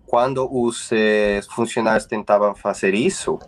Quando 0.06 0.48
os 0.50 0.90
eh, 0.92 1.40
funcionários 1.50 2.06
tentavam 2.06 2.54
fazer 2.54 2.94
isso, 2.94 3.38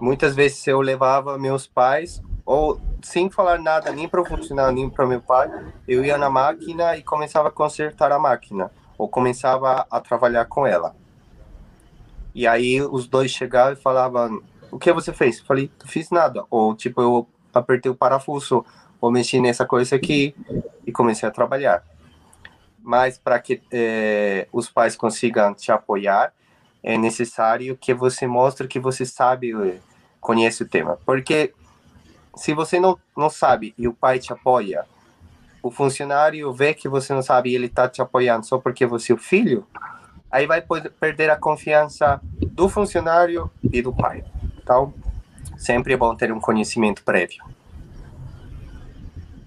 muitas 0.00 0.34
vezes 0.34 0.66
eu 0.66 0.80
levava 0.80 1.38
meus 1.38 1.66
pais, 1.66 2.22
ou 2.44 2.80
sem 3.04 3.30
falar 3.30 3.58
nada 3.58 3.92
nem 3.92 4.08
para 4.08 4.20
o 4.20 4.24
funcionário 4.24 4.74
nem 4.74 4.88
para 4.88 5.06
meu 5.06 5.20
pai, 5.20 5.50
eu 5.86 6.04
ia 6.04 6.18
na 6.18 6.28
máquina 6.28 6.96
e 6.96 7.02
começava 7.02 7.48
a 7.48 7.52
consertar 7.52 8.10
a 8.12 8.18
máquina, 8.18 8.70
ou 8.98 9.08
começava 9.08 9.86
a 9.90 10.00
trabalhar 10.00 10.46
com 10.46 10.66
ela. 10.66 10.94
E 12.34 12.46
aí 12.46 12.80
os 12.82 13.06
dois 13.06 13.30
chegavam 13.30 13.74
e 13.74 13.76
falavam: 13.76 14.42
O 14.70 14.78
que 14.78 14.92
você 14.92 15.12
fez? 15.12 15.38
Eu 15.38 15.44
falei: 15.44 15.70
Não 15.80 15.86
fiz 15.88 16.10
nada. 16.10 16.44
Ou 16.50 16.74
tipo, 16.74 17.00
eu 17.00 17.28
apertei 17.52 17.90
o 17.90 17.94
parafuso, 17.94 18.64
ou 19.00 19.10
mexi 19.10 19.40
nessa 19.40 19.64
coisa 19.64 19.94
aqui 19.94 20.34
e 20.86 20.90
comecei 20.90 21.28
a 21.28 21.32
trabalhar 21.32 21.84
mas 22.84 23.16
para 23.16 23.40
que 23.40 23.62
é, 23.72 24.46
os 24.52 24.68
pais 24.68 24.94
consigam 24.94 25.54
te 25.54 25.72
apoiar, 25.72 26.34
é 26.82 26.98
necessário 26.98 27.78
que 27.78 27.94
você 27.94 28.26
mostre 28.26 28.68
que 28.68 28.78
você 28.78 29.06
sabe, 29.06 29.52
eh, 29.52 29.78
conhece 30.20 30.62
o 30.62 30.68
tema. 30.68 30.98
Porque 31.06 31.54
se 32.36 32.52
você 32.52 32.78
não, 32.80 32.98
não 33.16 33.30
sabe 33.30 33.74
e 33.76 33.86
o 33.86 33.92
pai 33.92 34.18
te 34.18 34.32
apoia, 34.32 34.84
o 35.62 35.70
funcionário 35.70 36.52
vê 36.52 36.74
que 36.74 36.88
você 36.88 37.14
não 37.14 37.22
sabe 37.22 37.50
e 37.50 37.54
ele 37.54 37.66
está 37.66 37.88
te 37.88 38.02
apoiando 38.02 38.44
só 38.46 38.58
porque 38.58 38.84
você 38.84 39.12
é 39.12 39.14
o 39.14 39.18
filho, 39.18 39.66
aí 40.30 40.46
vai 40.46 40.62
perder 41.00 41.30
a 41.30 41.36
confiança 41.36 42.20
do 42.50 42.68
funcionário 42.68 43.50
e 43.62 43.80
do 43.80 43.92
pai. 43.92 44.24
Então, 44.62 44.92
sempre 45.56 45.94
é 45.94 45.96
bom 45.96 46.14
ter 46.14 46.32
um 46.32 46.40
conhecimento 46.40 47.02
prévio. 47.02 47.42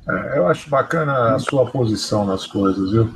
É, 0.10 0.38
eu 0.38 0.48
acho 0.48 0.70
bacana 0.70 1.36
a 1.36 1.40
sua 1.40 1.70
posição 1.70 2.26
nas 2.26 2.48
coisas, 2.48 2.92
viu? 2.92 3.14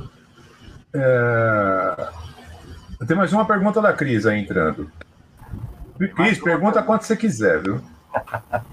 É... 0.94 2.08
Tem 3.06 3.16
mais 3.16 3.32
uma 3.32 3.46
pergunta 3.46 3.80
da 3.80 3.92
Cris 3.92 4.26
aí 4.26 4.40
entrando. 4.40 4.90
Cris, 6.14 6.38
pergunta 6.38 6.82
quanto 6.82 7.04
você 7.04 7.16
quiser, 7.16 7.62
viu? 7.62 7.80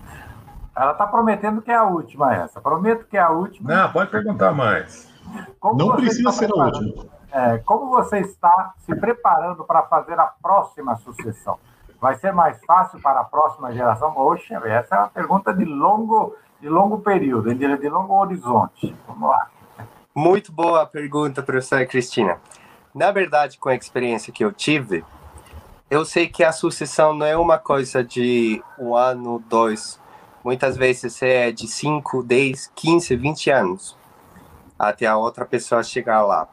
Ela 0.79 0.93
está 0.93 1.05
prometendo 1.05 1.61
que 1.61 1.69
é 1.69 1.75
a 1.75 1.83
última 1.83 2.33
essa. 2.33 2.61
Prometo 2.61 3.05
que 3.05 3.17
é 3.17 3.19
a 3.19 3.29
última. 3.31 3.75
Não, 3.75 3.91
pode 3.91 4.09
perguntar 4.09 4.53
mais. 4.53 5.11
Como 5.59 5.77
Não 5.77 5.93
precisa 5.97 6.31
ser 6.31 6.49
a 6.49 6.55
última. 6.55 7.05
É, 7.33 7.57
como 7.57 7.89
você 7.89 8.19
está 8.21 8.73
se 8.77 8.95
preparando 8.95 9.65
para 9.65 9.83
fazer 9.83 10.17
a 10.17 10.27
próxima 10.41 10.95
sucessão? 10.95 11.59
Vai 11.99 12.15
ser 12.15 12.31
mais 12.31 12.63
fácil 12.65 12.97
para 13.01 13.19
a 13.19 13.23
próxima 13.25 13.73
geração? 13.73 14.17
Oxe, 14.17 14.53
essa 14.53 14.95
é 14.95 14.99
uma 14.99 15.09
pergunta 15.09 15.53
de 15.53 15.65
longo, 15.65 16.33
de 16.61 16.69
longo 16.69 16.99
período, 16.99 17.53
de 17.53 17.89
longo 17.89 18.17
horizonte. 18.17 18.95
Vamos 19.05 19.29
lá. 19.29 19.49
Muito 20.15 20.49
boa 20.49 20.85
pergunta, 20.85 21.43
professora 21.43 21.85
Cristina. 21.85 22.37
Na 22.95 23.11
verdade, 23.11 23.57
com 23.57 23.67
a 23.67 23.75
experiência 23.75 24.31
que 24.31 24.45
eu 24.45 24.53
tive, 24.53 25.03
eu 25.91 26.05
sei 26.05 26.29
que 26.29 26.41
a 26.41 26.53
sucessão 26.53 27.13
não 27.13 27.25
é 27.25 27.35
uma 27.35 27.57
coisa 27.57 28.01
de 28.01 28.63
um 28.77 28.95
ano, 28.95 29.43
dois, 29.49 29.99
Muitas 30.49 30.75
vezes 30.75 31.21
é 31.21 31.51
de 31.51 31.67
5, 31.67 32.23
10, 32.23 32.71
15, 32.75 33.15
20 33.15 33.51
anos 33.51 33.95
até 34.79 35.05
a 35.05 35.15
outra 35.15 35.45
pessoa 35.45 35.83
chegar 35.83 36.23
lá. 36.23 36.49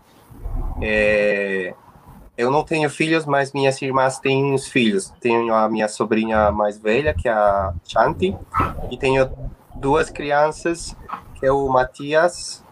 É, 0.83 1.73
eu 2.37 2.51
não 2.51 2.63
tenho 2.63 2.91
filhos, 2.91 3.25
mas 3.25 3.55
minhas 3.55 3.81
irmãs 3.81 4.19
têm 4.19 4.53
os 4.53 4.69
filhos. 4.69 5.15
Tenho 5.19 5.55
a 5.55 5.67
minha 5.71 5.89
sobrinha 5.89 6.53
mais 6.53 6.77
velha, 6.77 7.15
que 7.15 7.27
é 7.27 7.33
a 7.33 7.73
Chanti, 7.85 8.37
e 8.91 8.99
tenho 8.99 9.31
duas 9.75 10.11
crianças, 10.11 10.95
que 11.37 11.47
é 11.47 11.51
o 11.51 11.67
Matias 11.67 12.63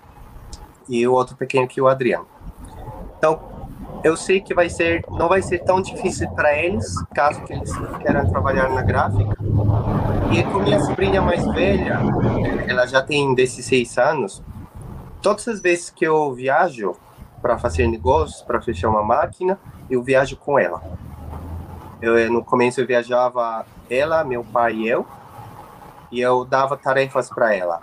e 0.87 1.09
o 1.09 1.13
outro 1.15 1.37
pequeno, 1.37 1.67
que 1.67 1.81
é 1.81 1.83
o 1.83 1.89
Adriano. 1.89 2.27
Então, 3.17 3.41
eu 4.05 4.19
sei 4.19 4.39
que 4.39 4.53
vai 4.53 4.69
ser, 4.69 5.03
não 5.09 5.29
vai 5.29 5.41
ser 5.41 5.61
tão 5.61 5.81
difícil 5.81 6.31
para 6.33 6.55
eles, 6.55 7.03
caso 7.15 7.43
que 7.45 7.55
eles 7.55 7.73
queiram 8.03 8.29
trabalhar 8.29 8.69
na 8.69 8.83
gráfica. 8.83 9.35
E 10.31 10.43
com 10.43 10.59
minha 10.59 10.79
sobrinha 10.81 11.23
mais 11.23 11.43
velha, 11.47 12.01
ela 12.69 12.87
já 12.87 13.01
tem 13.01 13.35
16 13.35 13.97
anos, 13.97 14.43
todas 15.23 15.49
as 15.49 15.59
vezes 15.59 15.89
que 15.89 16.07
eu 16.07 16.35
viajo 16.35 16.95
para 17.41 17.59
fazer 17.59 17.87
negócios, 17.87 18.43
para 18.43 18.61
fechar 18.61 18.91
uma 18.91 19.03
máquina, 19.03 19.59
eu 19.89 20.03
viajo 20.03 20.37
com 20.37 20.59
ela. 20.59 20.83
Eu, 22.03 22.31
no 22.31 22.45
começo 22.45 22.83
eu 22.83 22.87
viajava 22.87 23.65
ela, 23.89 24.23
meu 24.23 24.45
pai 24.45 24.75
e 24.75 24.89
eu, 24.89 25.07
e 26.13 26.21
eu 26.21 26.45
dava 26.45 26.77
tarefas 26.77 27.31
para 27.31 27.55
ela. 27.55 27.81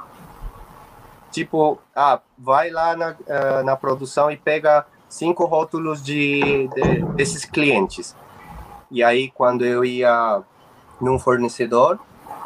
Tipo, 1.31 1.79
ah, 1.95 2.19
vai 2.37 2.69
lá 2.69 2.95
na, 2.95 3.11
uh, 3.11 3.63
na 3.63 3.75
produção 3.75 4.29
e 4.29 4.37
pega 4.37 4.85
cinco 5.11 5.45
rótulos 5.45 6.01
de, 6.01 6.69
de 6.69 7.01
desses 7.15 7.45
clientes. 7.45 8.15
E 8.89 9.03
aí, 9.03 9.29
quando 9.29 9.65
eu 9.65 9.85
ia 9.85 10.41
num 10.99 11.19
fornecedor, 11.19 11.99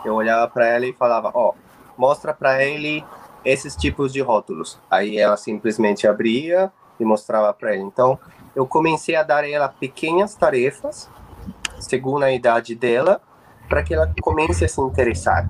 eu 0.04 0.16
olhava 0.16 0.48
para 0.48 0.68
ela 0.68 0.86
e 0.86 0.94
falava: 0.94 1.32
Ó, 1.34 1.52
oh, 1.52 1.54
mostra 1.98 2.34
para 2.34 2.64
ele 2.64 3.06
esses 3.46 3.76
tipos 3.76 4.12
de 4.12 4.22
rótulos. 4.22 4.80
Aí 4.90 5.18
ela 5.18 5.38
simplesmente 5.38 6.08
abria 6.08 6.72
e 7.00 7.06
mostrava 7.06 7.54
para 7.54 7.74
ele. 7.74 7.84
Então, 7.84 8.20
eu 8.56 8.66
comecei 8.66 9.16
a 9.16 9.24
dar 9.24 9.44
a 9.44 9.50
ela 9.50 9.70
pequenas 9.70 10.34
tarefas, 10.34 11.10
segundo 11.80 12.24
a 12.24 12.32
idade 12.32 12.74
dela, 12.74 13.22
para 13.70 13.84
que 13.84 13.94
ela 13.94 14.12
comece 14.22 14.66
a 14.66 14.68
se 14.68 14.82
interessar, 14.82 15.50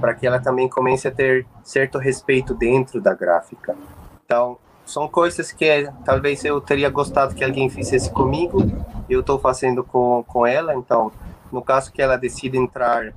para 0.00 0.14
que 0.14 0.26
ela 0.26 0.38
também 0.38 0.68
comece 0.68 1.08
a 1.08 1.10
ter 1.10 1.46
certo 1.62 1.98
respeito 1.98 2.54
dentro 2.54 3.00
da 3.00 3.14
gráfica. 3.14 3.76
Então, 4.24 4.58
são 4.90 5.06
coisas 5.06 5.52
que 5.52 5.88
talvez 6.04 6.44
eu 6.44 6.60
teria 6.60 6.90
gostado 6.90 7.34
que 7.34 7.44
alguém 7.44 7.70
fizesse 7.70 8.10
comigo, 8.10 8.60
eu 9.08 9.20
estou 9.20 9.38
fazendo 9.38 9.84
com, 9.84 10.24
com 10.26 10.44
ela, 10.44 10.74
então, 10.74 11.12
no 11.52 11.62
caso 11.62 11.92
que 11.92 12.02
ela 12.02 12.16
decida 12.16 12.56
entrar, 12.56 13.12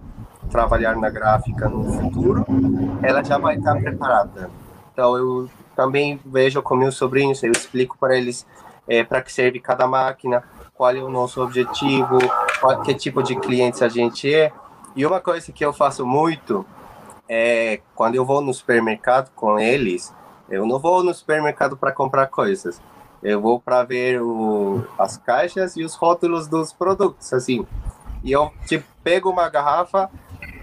trabalhar 0.51 0.95
na 0.95 1.09
gráfica 1.09 1.67
no 1.67 1.83
futuro, 1.93 2.45
ela 3.01 3.23
já 3.23 3.39
vai 3.39 3.57
estar 3.57 3.75
preparada. 3.75 4.51
Então, 4.93 5.17
eu 5.17 5.49
também 5.75 6.19
vejo 6.23 6.61
com 6.61 6.75
meus 6.75 6.95
sobrinhos, 6.95 7.41
eu 7.41 7.51
explico 7.51 7.97
para 7.99 8.15
eles 8.15 8.45
é, 8.87 9.03
para 9.03 9.21
que 9.21 9.31
serve 9.33 9.59
cada 9.59 9.87
máquina, 9.87 10.43
qual 10.75 10.91
é 10.91 11.01
o 11.01 11.09
nosso 11.09 11.41
objetivo, 11.41 12.19
qual, 12.59 12.81
que 12.81 12.93
tipo 12.93 13.23
de 13.23 13.35
clientes 13.35 13.81
a 13.81 13.89
gente 13.89 14.31
é. 14.31 14.51
E 14.95 15.05
uma 15.05 15.19
coisa 15.19 15.51
que 15.51 15.65
eu 15.65 15.73
faço 15.73 16.05
muito 16.05 16.63
é 17.27 17.79
quando 17.95 18.13
eu 18.13 18.23
vou 18.23 18.41
no 18.41 18.53
supermercado 18.53 19.31
com 19.33 19.57
eles, 19.57 20.13
eu 20.49 20.65
não 20.65 20.79
vou 20.79 21.03
no 21.03 21.13
supermercado 21.13 21.77
para 21.77 21.91
comprar 21.91 22.27
coisas. 22.27 22.81
Eu 23.21 23.39
vou 23.39 23.59
para 23.59 23.83
ver 23.83 24.21
o, 24.21 24.85
as 24.97 25.15
caixas 25.17 25.77
e 25.77 25.83
os 25.83 25.95
rótulos 25.95 26.47
dos 26.47 26.73
produtos, 26.73 27.31
assim. 27.33 27.65
E 28.23 28.31
eu 28.31 28.51
tipo, 28.67 28.85
pego 29.03 29.29
uma 29.29 29.49
garrafa, 29.49 30.09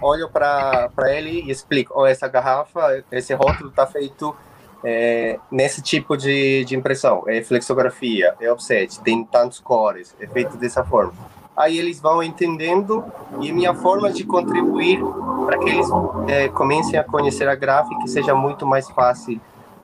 olho 0.01 0.29
para 0.29 0.91
ele 1.07 1.43
e 1.43 1.51
explico: 1.51 1.95
oh, 1.97 2.07
essa 2.07 2.29
garrafa, 2.29 3.03
esse 3.11 3.33
rótulo 3.33 3.71
está 3.71 3.87
feito 3.87 4.37
é, 4.85 5.39
nesse 5.51 5.81
tipo 5.81 6.17
de, 6.17 6.65
de 6.65 6.77
impressão. 6.77 7.25
É 7.27 7.43
flexografia, 7.43 8.35
é 8.41 8.53
offset, 8.53 9.01
tem 9.01 9.25
tantos 9.25 9.59
cores, 9.59 10.15
é 10.21 10.27
feito 10.27 10.57
dessa 10.57 10.85
forma. 10.85 11.13
Aí 11.57 11.79
eles 11.79 12.01
vão 12.01 12.23
entendendo 12.23 13.05
e 13.41 13.53
minha 13.53 13.75
forma 13.75 14.11
de 14.11 14.25
contribuir 14.25 15.01
para 15.45 15.59
que 15.59 15.69
eles 15.69 15.87
é, 16.29 16.49
comecem 16.49 16.99
a 16.99 17.05
conhecer 17.05 17.49
a 17.49 17.55
gráfica 17.55 18.07
seja 18.07 18.35
muito 18.35 18.67
mais 18.67 18.89
fácil 18.89 19.41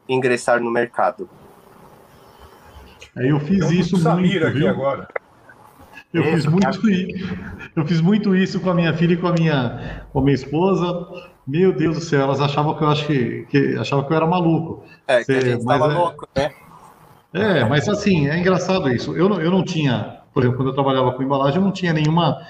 ingressar 0.09 0.61
no 0.61 0.71
mercado. 0.71 1.29
Aí 3.17 3.29
eu 3.29 3.41
fiz 3.41 3.71
isso 3.71 3.97
muito, 3.99 4.47
aqui 4.47 4.59
viu? 4.59 4.69
agora. 4.69 5.09
Eu 6.13 6.25
fiz 6.25 6.47
muito 6.47 6.89
isso. 6.89 7.37
Eu 7.75 7.87
fiz 7.87 8.01
muito 8.01 8.35
isso 8.35 8.61
com 8.61 8.71
a 8.71 8.75
minha 8.75 8.93
filha 8.95 9.15
e 9.15 9.17
com 9.17 9.27
a 9.27 9.33
minha, 9.33 10.03
com 10.13 10.21
a 10.21 10.23
minha 10.23 10.35
esposa. 10.35 11.07
Meu 11.47 11.73
Deus 11.73 11.97
do 11.97 12.03
céu, 12.03 12.23
elas 12.23 12.41
achavam 12.41 12.75
que 12.75 12.83
eu 12.83 12.89
acho 12.89 13.07
que, 13.07 13.47
que 13.51 13.77
achavam 13.77 14.05
que 14.05 14.13
eu 14.13 14.17
era 14.17 14.27
maluco. 14.27 14.85
É, 15.07 15.25
que 15.25 15.33
a 15.33 15.41
gente 15.41 15.59
estava 15.59 15.93
é, 15.93 15.95
louco, 15.95 16.29
né? 16.35 16.51
É, 17.33 17.65
mas 17.65 17.89
assim, 17.89 18.29
é 18.29 18.39
engraçado 18.39 18.89
isso. 18.91 19.15
Eu 19.17 19.29
não, 19.29 19.41
eu 19.41 19.51
não 19.51 19.63
tinha, 19.63 20.21
por 20.33 20.43
exemplo, 20.43 20.59
quando 20.59 20.69
eu 20.69 20.75
trabalhava 20.75 21.13
com 21.13 21.23
embalagem, 21.23 21.59
eu 21.59 21.65
não 21.65 21.73
tinha 21.73 21.93
nenhuma. 21.93 22.41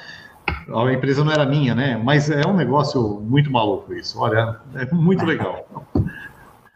A 0.73 0.93
empresa 0.93 1.25
não 1.25 1.33
era 1.33 1.45
minha, 1.45 1.75
né? 1.75 2.01
Mas 2.03 2.31
é 2.31 2.47
um 2.47 2.55
negócio 2.55 3.21
muito 3.21 3.51
maluco 3.51 3.93
isso. 3.93 4.19
Olha, 4.21 4.61
é 4.75 4.87
muito 4.95 5.25
legal. 5.25 5.67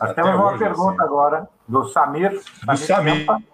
Nós 0.01 0.15
temos 0.15 0.35
uma 0.35 0.57
pergunta 0.57 1.03
assim. 1.03 1.03
agora 1.03 1.49
do 1.69 1.85
Samir. 1.89 2.31
Do 2.31 2.77
Samir. 2.77 3.27
Samir. 3.27 3.47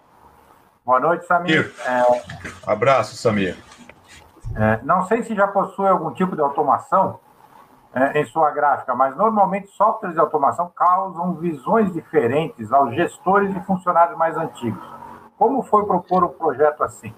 Boa 0.85 0.99
noite, 1.01 1.25
Samir. 1.25 1.73
É... 1.85 2.23
Abraço, 2.65 3.17
Samir. 3.17 3.57
É, 4.55 4.79
não 4.83 5.05
sei 5.07 5.23
se 5.23 5.35
já 5.35 5.45
possui 5.47 5.87
algum 5.87 6.11
tipo 6.13 6.35
de 6.35 6.41
automação 6.41 7.19
é, 7.93 8.21
em 8.21 8.25
sua 8.27 8.51
gráfica, 8.51 8.95
mas 8.95 9.15
normalmente 9.17 9.67
softwares 9.71 10.15
de 10.15 10.21
automação 10.21 10.71
causam 10.73 11.35
visões 11.35 11.91
diferentes 11.91 12.71
aos 12.71 12.95
gestores 12.95 13.53
e 13.53 13.59
funcionários 13.65 14.17
mais 14.17 14.37
antigos. 14.37 14.81
Como 15.37 15.61
foi 15.63 15.85
propor 15.85 16.23
um 16.23 16.29
projeto 16.29 16.81
assim? 16.83 17.13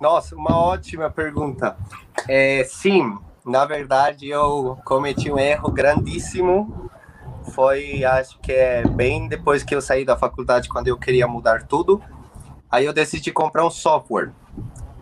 Nossa, 0.00 0.36
uma 0.36 0.56
ótima 0.56 1.10
pergunta. 1.10 1.76
É, 2.28 2.62
sim, 2.64 3.18
na 3.44 3.64
verdade 3.64 4.28
eu 4.28 4.78
cometi 4.84 5.32
um 5.32 5.38
erro 5.38 5.70
grandíssimo 5.72 6.90
foi, 7.52 8.04
acho 8.04 8.38
que 8.40 8.52
é 8.52 8.86
bem 8.86 9.28
depois 9.28 9.62
que 9.62 9.74
eu 9.74 9.80
saí 9.80 10.04
da 10.04 10.16
faculdade, 10.16 10.68
quando 10.68 10.88
eu 10.88 10.98
queria 10.98 11.26
mudar 11.26 11.66
tudo. 11.66 12.02
Aí 12.70 12.84
eu 12.84 12.92
decidi 12.92 13.30
comprar 13.30 13.64
um 13.64 13.70
software 13.70 14.32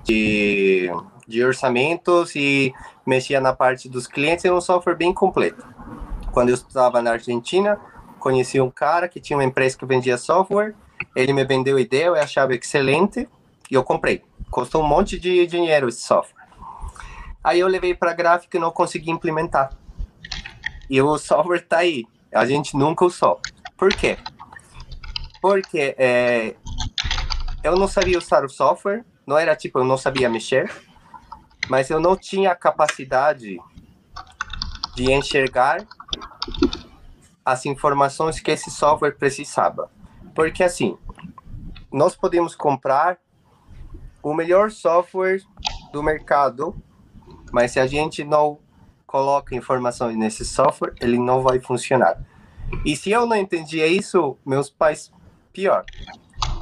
de, 0.04 0.90
de 1.26 1.44
orçamentos 1.44 2.34
e 2.34 2.72
mexia 3.06 3.40
na 3.40 3.52
parte 3.52 3.88
dos 3.88 4.06
clientes. 4.06 4.44
É 4.44 4.52
um 4.52 4.60
software 4.60 4.94
bem 4.94 5.12
completo. 5.12 5.64
Quando 6.32 6.50
eu 6.50 6.54
estava 6.54 7.00
na 7.00 7.12
Argentina, 7.12 7.78
conheci 8.18 8.60
um 8.60 8.70
cara 8.70 9.08
que 9.08 9.20
tinha 9.20 9.36
uma 9.36 9.44
empresa 9.44 9.78
que 9.78 9.86
vendia 9.86 10.18
software. 10.18 10.74
Ele 11.14 11.32
me 11.32 11.44
vendeu 11.44 11.78
ideia, 11.78 12.06
eu 12.06 12.14
achava 12.14 12.54
excelente 12.54 13.28
e 13.70 13.74
eu 13.74 13.82
comprei. 13.82 14.22
Custou 14.50 14.82
um 14.82 14.86
monte 14.86 15.18
de 15.18 15.46
dinheiro 15.46 15.88
esse 15.88 16.02
software. 16.02 16.42
Aí 17.42 17.60
eu 17.60 17.68
levei 17.68 17.94
para 17.94 18.12
gráfica 18.12 18.56
e 18.56 18.60
não 18.60 18.70
consegui 18.70 19.10
implementar. 19.10 19.70
E 20.88 21.00
o 21.00 21.16
software 21.18 21.58
está 21.58 21.78
aí. 21.78 22.04
A 22.32 22.46
gente 22.46 22.76
nunca 22.76 23.04
usou. 23.04 23.40
Por 23.76 23.90
quê? 23.94 24.16
Porque 25.40 25.94
é, 25.98 26.54
eu 27.62 27.76
não 27.76 27.88
sabia 27.88 28.18
usar 28.18 28.44
o 28.44 28.48
software, 28.48 29.04
não 29.26 29.36
era 29.36 29.54
tipo, 29.54 29.78
eu 29.78 29.84
não 29.84 29.96
sabia 29.96 30.28
mexer, 30.28 30.70
mas 31.68 31.90
eu 31.90 32.00
não 32.00 32.16
tinha 32.16 32.54
capacidade 32.54 33.58
de 34.94 35.12
enxergar 35.12 35.86
as 37.44 37.66
informações 37.66 38.40
que 38.40 38.50
esse 38.50 38.70
software 38.70 39.12
precisava. 39.12 39.90
Porque 40.34 40.62
assim, 40.62 40.96
nós 41.92 42.14
podemos 42.14 42.54
comprar 42.54 43.18
o 44.22 44.32
melhor 44.32 44.70
software 44.70 45.42
do 45.92 46.02
mercado, 46.02 46.74
mas 47.52 47.72
se 47.72 47.80
a 47.80 47.86
gente 47.86 48.24
não 48.24 48.58
coloca 49.12 49.54
informações 49.54 50.16
nesse 50.16 50.42
software, 50.42 50.94
ele 50.98 51.18
não 51.18 51.42
vai 51.42 51.60
funcionar. 51.60 52.16
E 52.82 52.96
se 52.96 53.10
eu 53.10 53.26
não 53.26 53.36
entendia 53.36 53.86
isso, 53.86 54.38
meus 54.44 54.70
pais, 54.70 55.12
pior. 55.52 55.84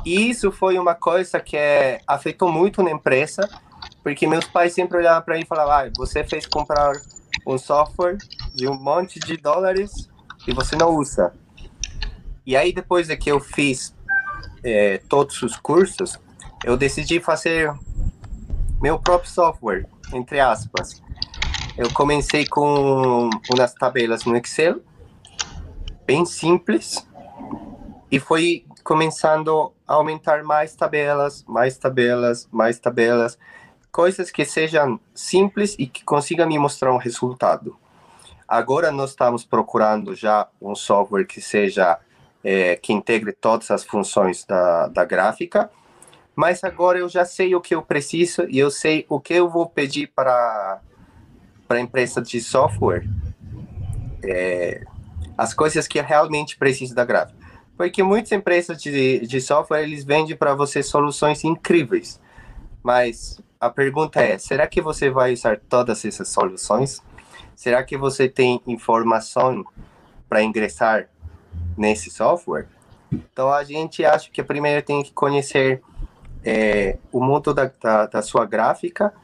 E 0.05 0.29
isso 0.29 0.51
foi 0.51 0.77
uma 0.77 0.97
coisa 0.97 1.39
que 1.39 1.57
é, 1.57 2.01
afetou 2.05 2.51
muito 2.51 2.83
na 2.83 2.91
empresa, 2.91 3.49
porque 4.03 4.27
meus 4.27 4.47
pais 4.47 4.75
sempre 4.75 4.99
olhavam 4.99 5.23
para 5.23 5.37
mim 5.37 5.43
e 5.43 5.47
falavam: 5.47 5.73
ah, 5.75 5.93
você 5.97 6.25
fez 6.25 6.45
comprar 6.45 6.93
um 7.47 7.57
software 7.57 8.19
de 8.53 8.67
um 8.67 8.75
monte 8.75 9.21
de 9.21 9.37
dólares 9.37 10.11
e 10.45 10.53
você 10.53 10.75
não 10.75 10.91
usa. 10.91 11.33
E 12.45 12.57
aí, 12.57 12.73
depois 12.73 13.07
de 13.07 13.17
que 13.17 13.31
eu 13.31 13.39
fiz 13.39 13.95
é, 14.65 14.99
todos 15.09 15.41
os 15.43 15.57
cursos, 15.57 16.19
eu 16.65 16.77
decidi 16.77 17.21
fazer 17.21 17.73
meu 18.83 18.99
próprio 18.99 19.31
software, 19.31 19.87
entre 20.13 20.41
aspas. 20.41 21.01
Eu 21.77 21.91
comecei 21.93 22.47
com 22.47 23.31
umas 23.51 23.73
tabelas 23.75 24.25
no 24.25 24.37
Excel, 24.37 24.81
bem 26.05 26.27
simples, 26.27 27.07
e 28.11 28.19
foi 28.19 28.65
começando 28.83 29.73
a 29.87 29.95
aumentar 29.95 30.43
mais 30.43 30.75
tabelas, 30.75 31.45
mais 31.47 31.79
tabelas, 31.79 32.49
mais 32.51 32.79
tabelas, 32.79 33.39
coisas 33.93 34.31
que 34.31 34.45
sejam 34.45 34.99
simples 35.15 35.77
e 35.79 35.87
que 35.87 36.05
consigam 36.05 36.47
me 36.47 36.59
mostrar 36.59 36.93
um 36.93 36.99
resultado. 36.99 37.77
Agora 38.47 38.91
nós 38.91 39.11
estamos 39.11 39.45
procurando 39.45 40.15
já 40.15 40.49
um 40.61 40.75
software 40.75 41.25
que 41.25 41.41
seja 41.41 41.99
é, 42.43 42.75
que 42.77 42.93
integre 42.93 43.33
todas 43.33 43.71
as 43.71 43.85
funções 43.85 44.45
da, 44.45 44.89
da 44.89 45.05
gráfica, 45.05 45.71
mas 46.35 46.65
agora 46.65 46.99
eu 46.99 47.09
já 47.09 47.25
sei 47.25 47.55
o 47.55 47.61
que 47.61 47.75
eu 47.75 47.83
preciso 47.83 48.45
e 48.49 48.59
eu 48.59 48.71
sei 48.71 49.07
o 49.09 49.21
que 49.21 49.35
eu 49.35 49.49
vou 49.49 49.67
pedir 49.69 50.09
para 50.09 50.81
para 51.71 51.79
a 51.79 51.81
empresa 51.81 52.21
de 52.21 52.41
software, 52.41 53.09
é, 54.25 54.83
as 55.39 55.55
coisas 55.55 55.87
que 55.87 56.01
realmente 56.01 56.57
preciso 56.57 56.97
da 56.97 57.05
gráfica. 57.05 57.39
Porque 57.77 58.03
muitas 58.03 58.33
empresas 58.33 58.83
de, 58.83 59.25
de 59.25 59.41
software, 59.41 59.85
eles 59.85 60.03
vendem 60.03 60.35
para 60.35 60.53
você 60.53 60.83
soluções 60.83 61.45
incríveis. 61.45 62.21
Mas 62.83 63.41
a 63.61 63.71
pergunta 63.71 64.21
é, 64.21 64.37
será 64.37 64.67
que 64.67 64.81
você 64.81 65.11
vai 65.11 65.33
usar 65.33 65.61
todas 65.69 66.05
essas 66.05 66.29
soluções? 66.31 67.01
Será 67.55 67.85
que 67.85 67.97
você 67.97 68.29
tem 68.29 68.61
informação 68.67 69.65
para 70.29 70.43
ingressar 70.43 71.09
nesse 71.79 72.11
software? 72.11 72.67
Então 73.13 73.49
a 73.49 73.63
gente 73.63 74.05
acha 74.05 74.29
que 74.29 74.43
primeiro 74.43 74.85
tem 74.85 75.05
que 75.05 75.13
conhecer 75.13 75.81
é, 76.45 76.99
o 77.13 77.21
mundo 77.21 77.55
da, 77.55 77.71
da, 77.81 78.07
da, 78.07 78.23
sua 78.23 78.45
gráfica, 78.45 79.15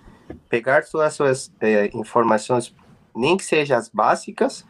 pegar 0.49 0.85
todas 0.85 1.09
as 1.09 1.14
suas 1.14 1.53
é, 1.61 1.91
informações, 1.95 2.74
nem 3.14 3.37
que 3.37 3.45
sejam 3.45 3.77
as 3.77 3.89
básicas, 3.89 4.64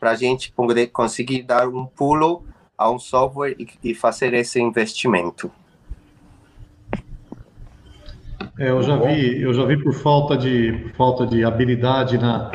para 0.00 0.10
a 0.10 0.14
gente 0.16 0.50
poder 0.52 0.88
conseguir 0.88 1.42
dar 1.42 1.68
um 1.68 1.86
pulo 1.86 2.44
a 2.76 2.90
um 2.90 2.98
software 2.98 3.54
e, 3.58 3.68
e 3.82 3.94
fazer 3.94 4.34
esse 4.34 4.60
investimento. 4.60 5.50
É, 8.58 8.70
eu 8.70 8.82
já 8.82 8.96
vi, 8.96 9.40
eu 9.40 9.54
já 9.54 9.64
vi 9.64 9.82
por 9.82 9.94
falta 9.94 10.36
de 10.36 10.90
falta 10.96 11.26
de 11.26 11.44
habilidade 11.44 12.18
na, 12.18 12.50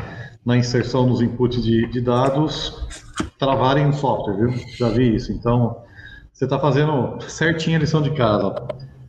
na 0.45 0.57
inserção 0.57 1.07
nos 1.07 1.21
inputs 1.21 1.63
de, 1.63 1.87
de 1.87 2.01
dados 2.01 2.85
travarem 3.39 3.87
o 3.87 3.93
software, 3.93 4.35
viu? 4.35 4.53
Já 4.77 4.89
vi 4.89 5.15
isso. 5.15 5.31
Então, 5.31 5.81
você 6.31 6.45
está 6.45 6.59
fazendo 6.59 7.19
certinho 7.21 7.77
a 7.77 7.79
lição 7.79 8.01
de 8.01 8.11
casa. 8.11 8.53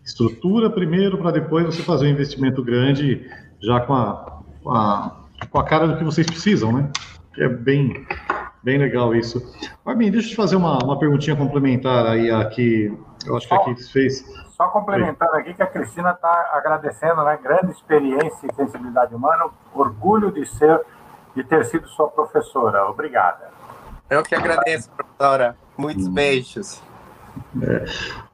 Estrutura 0.08 0.70
primeiro 0.70 1.18
para 1.18 1.30
depois 1.30 1.66
você 1.66 1.82
fazer 1.82 2.06
um 2.06 2.08
investimento 2.08 2.64
grande 2.64 3.30
já 3.60 3.78
com 3.80 3.92
a, 3.92 4.40
com 4.62 4.70
a, 4.70 5.16
com 5.50 5.58
a 5.58 5.64
cara 5.64 5.86
do 5.86 5.98
que 5.98 6.02
vocês 6.02 6.26
precisam, 6.26 6.72
né? 6.72 6.90
É 7.36 7.46
bem, 7.46 8.06
bem 8.62 8.78
legal 8.78 9.14
isso. 9.14 9.38
Armin, 9.84 10.10
deixa 10.10 10.28
eu 10.28 10.30
te 10.30 10.36
fazer 10.36 10.56
uma, 10.56 10.78
uma 10.82 10.98
perguntinha 10.98 11.36
complementar 11.36 12.06
aí 12.06 12.30
aqui. 12.30 12.90
Eu 13.26 13.36
acho 13.36 13.46
que 13.46 13.54
aqui 13.54 13.92
fez. 13.92 14.24
Só 14.56 14.68
complementando 14.68 15.34
aqui 15.34 15.52
que 15.52 15.62
a 15.62 15.66
Cristina 15.66 16.12
está 16.12 16.52
agradecendo, 16.54 17.22
né? 17.22 17.38
Grande 17.42 17.72
experiência 17.72 18.48
e 18.50 18.54
sensibilidade 18.54 19.14
humana, 19.14 19.50
orgulho 19.74 20.32
de 20.32 20.46
ser, 20.46 20.80
de 21.36 21.44
ter 21.44 21.66
sido 21.66 21.86
sua 21.86 22.08
professora. 22.08 22.88
Obrigada. 22.88 23.50
Eu 24.08 24.22
que 24.22 24.34
agradeço, 24.34 24.88
professora. 24.90 25.54
Muitos 25.76 26.08
beijos. 26.08 26.82
É. 27.62 27.84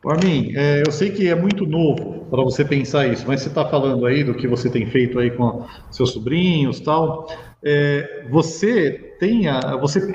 Armin, 0.07 0.53
é, 0.55 0.83
eu 0.87 0.93
sei 0.93 1.11
que 1.11 1.29
é 1.29 1.35
muito 1.35 1.67
novo 1.67 2.27
para 2.31 2.43
você 2.43 2.65
pensar 2.65 3.07
isso, 3.07 3.25
mas 3.27 3.41
você 3.41 3.49
está 3.49 3.67
falando 3.67 4.05
aí 4.07 4.23
do 4.23 4.35
que 4.35 4.47
você 4.47 4.69
tem 4.69 4.87
feito 4.87 5.19
aí 5.19 5.31
com 5.31 5.67
seus 5.91 6.13
sobrinhos 6.13 6.81
tal. 6.81 7.27
É, 7.65 8.27
você 8.31 9.17
tem 9.19 9.49
a, 9.49 9.77
você 9.77 10.15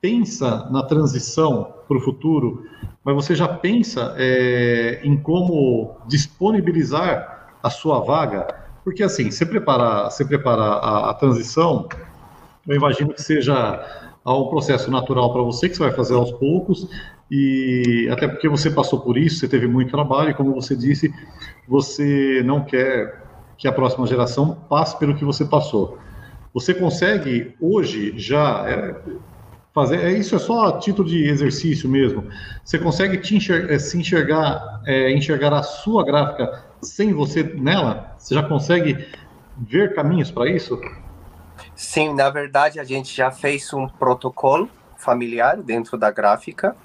pensa 0.00 0.68
na 0.70 0.82
transição 0.82 1.72
para 1.86 1.96
o 1.96 2.00
futuro, 2.00 2.64
mas 3.04 3.14
você 3.14 3.34
já 3.34 3.48
pensa 3.48 4.14
é, 4.18 5.00
em 5.04 5.16
como 5.16 5.96
disponibilizar 6.06 7.56
a 7.62 7.70
sua 7.70 8.00
vaga? 8.00 8.46
Porque 8.82 9.02
assim, 9.02 9.30
você 9.30 9.46
preparar, 9.46 10.10
você 10.10 10.24
preparar 10.24 10.78
a, 10.82 11.10
a 11.10 11.14
transição, 11.14 11.88
eu 12.66 12.76
imagino 12.76 13.14
que 13.14 13.22
seja 13.22 14.10
um 14.26 14.48
processo 14.48 14.90
natural 14.90 15.32
para 15.32 15.42
você 15.42 15.68
que 15.68 15.76
você 15.76 15.84
vai 15.84 15.92
fazer 15.92 16.14
aos 16.14 16.32
poucos 16.32 16.88
e 17.30 18.08
até 18.10 18.28
porque 18.28 18.48
você 18.48 18.70
passou 18.70 19.00
por 19.00 19.16
isso, 19.16 19.38
você 19.38 19.48
teve 19.48 19.66
muito 19.66 19.90
trabalho 19.90 20.30
e 20.30 20.34
como 20.34 20.54
você 20.54 20.76
disse, 20.76 21.12
você 21.66 22.42
não 22.44 22.64
quer 22.64 23.22
que 23.56 23.66
a 23.66 23.72
próxima 23.72 24.06
geração 24.06 24.54
passe 24.68 24.98
pelo 24.98 25.14
que 25.14 25.24
você 25.24 25.44
passou. 25.44 25.98
Você 26.52 26.74
consegue 26.74 27.54
hoje 27.60 28.12
já 28.16 28.64
é, 28.68 28.94
fazer, 29.72 30.04
é, 30.04 30.12
isso 30.12 30.36
é 30.36 30.38
só 30.38 30.78
título 30.78 31.08
de 31.08 31.28
exercício 31.28 31.88
mesmo. 31.88 32.24
Você 32.64 32.78
consegue 32.78 33.16
é, 33.16 33.78
se 33.78 33.98
enxergar, 33.98 34.82
é, 34.86 35.10
enxergar 35.12 35.52
a 35.52 35.62
sua 35.62 36.04
gráfica 36.04 36.64
sem 36.80 37.12
você 37.12 37.42
nela? 37.42 38.14
Você 38.16 38.34
já 38.34 38.42
consegue 38.42 39.08
ver 39.56 39.94
caminhos 39.94 40.30
para 40.30 40.48
isso? 40.48 40.80
Sim, 41.74 42.14
na 42.14 42.30
verdade 42.30 42.78
a 42.78 42.84
gente 42.84 43.14
já 43.14 43.30
fez 43.30 43.72
um 43.72 43.88
protocolo 43.88 44.68
familiar 44.96 45.56
dentro 45.56 45.98
da 45.98 46.10
gráfica, 46.10 46.76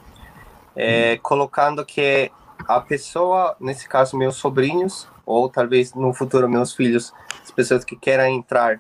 é, 0.76 1.18
colocando 1.18 1.86
que 1.86 2.32
a 2.68 2.80
pessoa, 2.80 3.56
nesse 3.60 3.88
caso 3.88 4.18
meus 4.18 4.36
sobrinhos, 4.36 5.08
ou 5.26 5.50
talvez 5.50 5.94
no 5.94 6.14
futuro 6.14 6.50
meus 6.50 6.74
filhos, 6.74 7.14
as 7.44 7.52
pessoas 7.52 7.84
que 7.84 7.96
querem 7.96 8.38
entrar 8.38 8.80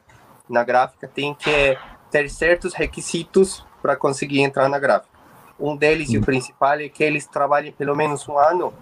na 0.49 0.63
gráfica, 0.63 1.07
tem 1.07 1.33
que 1.33 1.77
ter 2.11 2.29
certos 2.29 2.73
requisitos 2.73 3.65
para 3.81 3.95
conseguir 3.95 4.41
entrar 4.41 4.67
na 4.67 4.79
gráfica. 4.79 5.17
Um 5.59 5.75
deles, 5.75 6.09
e 6.09 6.17
o 6.17 6.21
hum. 6.21 6.23
principal, 6.23 6.79
é 6.79 6.89
que 6.89 7.03
eles 7.03 7.25
trabalhem 7.25 7.71
pelo 7.71 7.95
menos 7.95 8.27
um 8.27 8.37
ano 8.37 8.73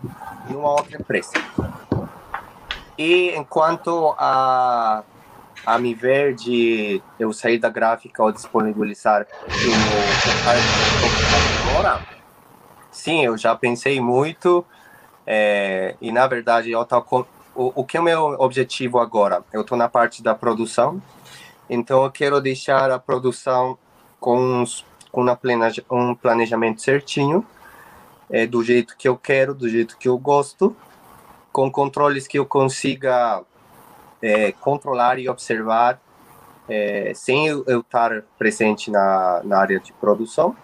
numa 0.50 0.72
outra 0.72 0.98
empresa. 0.98 1.32
E 2.98 3.36
enquanto 3.36 4.16
a 4.18 5.04
a 5.66 5.78
me 5.78 5.94
ver 5.94 6.34
de 6.34 7.02
eu 7.20 7.34
sair 7.34 7.58
da 7.58 7.70
gráfica 7.70 8.24
ou 8.24 8.32
disponibilizar 8.32 9.28
o 9.48 9.54
agora, 11.72 12.00
sim, 12.98 13.24
eu 13.24 13.38
já 13.38 13.56
pensei 13.56 14.02
muito 14.02 14.66
é, 15.26 15.96
e 16.02 16.12
na 16.12 16.26
verdade 16.28 16.72
eu 16.72 16.84
tô 16.86 17.02
com, 17.02 17.26
o, 17.56 17.82
o 17.82 17.84
que 17.84 17.98
é 17.98 18.00
o 18.00 18.04
meu 18.04 18.24
objetivo 18.40 19.00
agora? 19.00 19.44
Eu 19.52 19.62
estou 19.62 19.78
na 19.78 19.88
parte 19.88 20.24
da 20.24 20.34
produção, 20.34 21.02
então 21.70 22.04
eu 22.04 22.12
quero 22.12 22.40
deixar 22.42 22.90
a 22.92 23.00
produção 23.00 23.78
com, 24.20 24.38
uns, 24.38 24.86
com 25.12 25.22
uma 25.22 25.36
planeja, 25.36 25.84
um 25.92 26.16
planejamento 26.16 26.82
certinho, 26.82 27.46
é, 28.30 28.46
do 28.46 28.64
jeito 28.64 28.96
que 28.98 29.08
eu 29.08 29.18
quero, 29.18 29.54
do 29.54 29.70
jeito 29.70 29.98
que 29.98 30.08
eu 30.08 30.18
gosto, 30.18 30.76
com 31.52 31.72
controles 31.72 32.28
que 32.28 32.38
eu 32.38 32.46
consiga 32.46 33.44
é, 34.22 34.52
controlar 34.52 35.20
e 35.20 35.30
observar 35.30 36.00
é, 36.70 37.14
sem 37.16 37.48
eu, 37.48 37.64
estar 37.80 38.24
presente 38.38 38.92
na, 38.92 39.42
na 39.44 39.60
área 39.60 39.80
de 39.80 39.94
produção, 39.94 40.56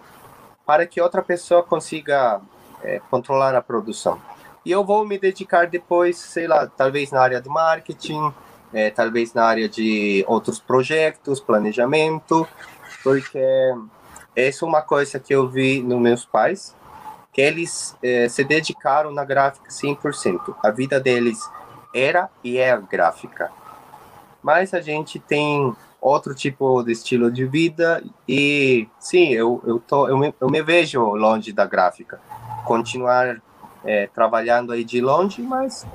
para 0.66 0.86
que 0.86 1.00
outra 1.00 1.22
pessoa 1.22 1.62
consiga 1.62 2.40
é, 2.82 3.00
controlar 3.10 3.54
a 3.54 3.62
produção. 3.62 4.20
E 4.64 4.70
eu 4.70 4.82
vou 4.82 5.06
me 5.06 5.18
dedicar 5.18 5.66
depois, 5.66 6.16
sei 6.16 6.46
lá, 6.46 6.66
talvez 6.66 7.10
na 7.10 7.20
área 7.20 7.40
de 7.40 7.48
marketing, 7.48 8.32
é, 8.72 8.90
talvez 8.90 9.34
na 9.34 9.44
área 9.44 9.68
de 9.68 10.24
outros 10.26 10.58
projetos, 10.58 11.38
planejamento, 11.38 12.48
porque 13.02 13.38
essa 14.34 14.64
é 14.64 14.68
uma 14.68 14.82
coisa 14.82 15.20
que 15.20 15.34
eu 15.34 15.48
vi 15.48 15.82
nos 15.82 16.00
meus 16.00 16.24
pais, 16.24 16.74
que 17.32 17.40
eles 17.40 17.96
é, 18.02 18.28
se 18.28 18.42
dedicaram 18.42 19.12
na 19.12 19.24
gráfica 19.24 19.68
100%. 19.68 20.56
A 20.62 20.70
vida 20.70 20.98
deles 20.98 21.38
era 21.94 22.30
e 22.42 22.58
é 22.58 22.76
gráfica. 22.80 23.50
Mas 24.42 24.72
a 24.72 24.80
gente 24.80 25.18
tem 25.18 25.74
outro 26.04 26.34
tipo 26.34 26.82
de 26.82 26.92
estilo 26.92 27.32
de 27.32 27.46
vida 27.46 28.04
e 28.28 28.86
sim, 29.00 29.30
eu 29.30 29.62
eu 29.66 29.78
tô 29.80 30.06
eu 30.06 30.18
me, 30.18 30.34
eu 30.38 30.50
me 30.50 30.62
vejo 30.62 31.00
longe 31.14 31.50
da 31.50 31.64
gráfica, 31.64 32.20
continuar 32.66 33.40
é, 33.82 34.06
trabalhando 34.08 34.72
aí 34.72 34.84
de 34.84 35.00
longe, 35.00 35.40
mas 35.40 35.86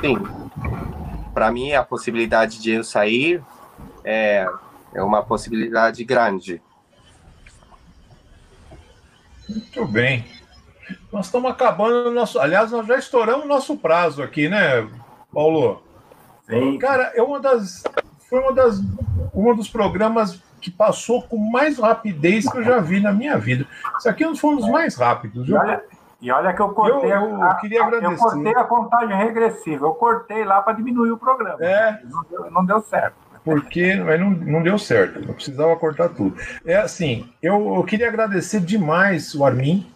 sim, 0.00 0.16
para 1.34 1.52
mim 1.52 1.74
a 1.74 1.84
possibilidade 1.84 2.58
de 2.58 2.72
eu 2.72 2.82
sair 2.82 3.42
é, 4.02 4.48
é 4.94 5.02
uma 5.02 5.22
possibilidade 5.22 6.02
grande. 6.04 6.62
Muito 9.46 9.86
bem. 9.86 10.24
Nós 11.12 11.26
estamos 11.26 11.50
acabando 11.50 12.08
o 12.08 12.12
nosso. 12.12 12.38
Aliás, 12.38 12.70
nós 12.70 12.86
já 12.86 12.98
estouramos 12.98 13.44
o 13.44 13.48
nosso 13.48 13.76
prazo 13.76 14.22
aqui, 14.22 14.48
né, 14.48 14.88
Paulo? 15.32 15.82
Sim. 16.48 16.78
Cara, 16.78 17.12
é 17.14 17.22
uma 17.22 17.40
das. 17.40 17.82
Foi 18.28 18.40
uma 18.40 18.52
das. 18.52 18.80
Um 19.34 19.54
dos 19.54 19.68
programas 19.68 20.42
que 20.60 20.70
passou 20.70 21.22
com 21.22 21.36
mais 21.36 21.78
rapidez 21.78 22.50
que 22.50 22.58
eu 22.58 22.64
já 22.64 22.80
vi 22.80 23.00
na 23.00 23.12
minha 23.12 23.38
vida. 23.38 23.66
Isso 23.98 24.08
aqui 24.08 24.24
é 24.24 24.34
foi 24.34 24.50
um 24.50 24.56
dos 24.56 24.68
mais 24.68 24.96
rápidos. 24.96 25.48
E 25.48 25.52
olha, 25.52 25.82
e 26.20 26.30
olha 26.30 26.52
que 26.52 26.60
eu 26.60 26.70
cortei. 26.70 27.12
Eu, 27.12 27.20
eu, 27.20 27.42
eu 27.42 27.56
queria 27.56 27.84
agradecer. 27.84 28.14
Eu 28.14 28.18
cortei 28.18 28.56
a 28.56 28.64
contagem 28.64 29.16
regressiva. 29.16 29.86
Eu 29.86 29.94
cortei 29.94 30.44
lá 30.44 30.60
para 30.60 30.72
diminuir 30.72 31.12
o 31.12 31.18
programa. 31.18 31.58
É. 31.60 32.00
Não 32.04 32.24
deu, 32.28 32.50
não 32.50 32.64
deu 32.64 32.80
certo 32.80 33.28
porque 33.44 33.94
não, 33.94 34.30
não 34.30 34.62
deu 34.62 34.78
certo, 34.78 35.20
eu 35.20 35.32
precisava 35.32 35.74
cortar 35.76 36.10
tudo. 36.10 36.36
É 36.66 36.76
assim, 36.76 37.32
eu, 37.42 37.76
eu 37.76 37.82
queria 37.84 38.08
agradecer 38.08 38.60
demais 38.60 39.34
o 39.34 39.42
Armin 39.42 39.90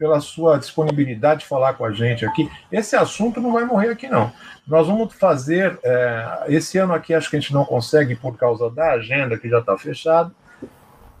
pela 0.00 0.18
sua 0.18 0.56
disponibilidade 0.56 1.40
de 1.40 1.46
falar 1.46 1.74
com 1.74 1.84
a 1.84 1.92
gente 1.92 2.24
aqui. 2.24 2.50
Esse 2.72 2.96
assunto 2.96 3.38
não 3.38 3.52
vai 3.52 3.66
morrer 3.66 3.90
aqui, 3.90 4.08
não. 4.08 4.32
Nós 4.66 4.86
vamos 4.86 5.12
fazer. 5.12 5.78
É, 5.84 6.46
esse 6.48 6.78
ano 6.78 6.94
aqui 6.94 7.12
acho 7.12 7.28
que 7.28 7.36
a 7.36 7.40
gente 7.40 7.52
não 7.52 7.66
consegue 7.66 8.16
por 8.16 8.34
causa 8.38 8.70
da 8.70 8.92
agenda 8.92 9.36
que 9.36 9.46
já 9.46 9.58
está 9.58 9.76
fechada, 9.76 10.32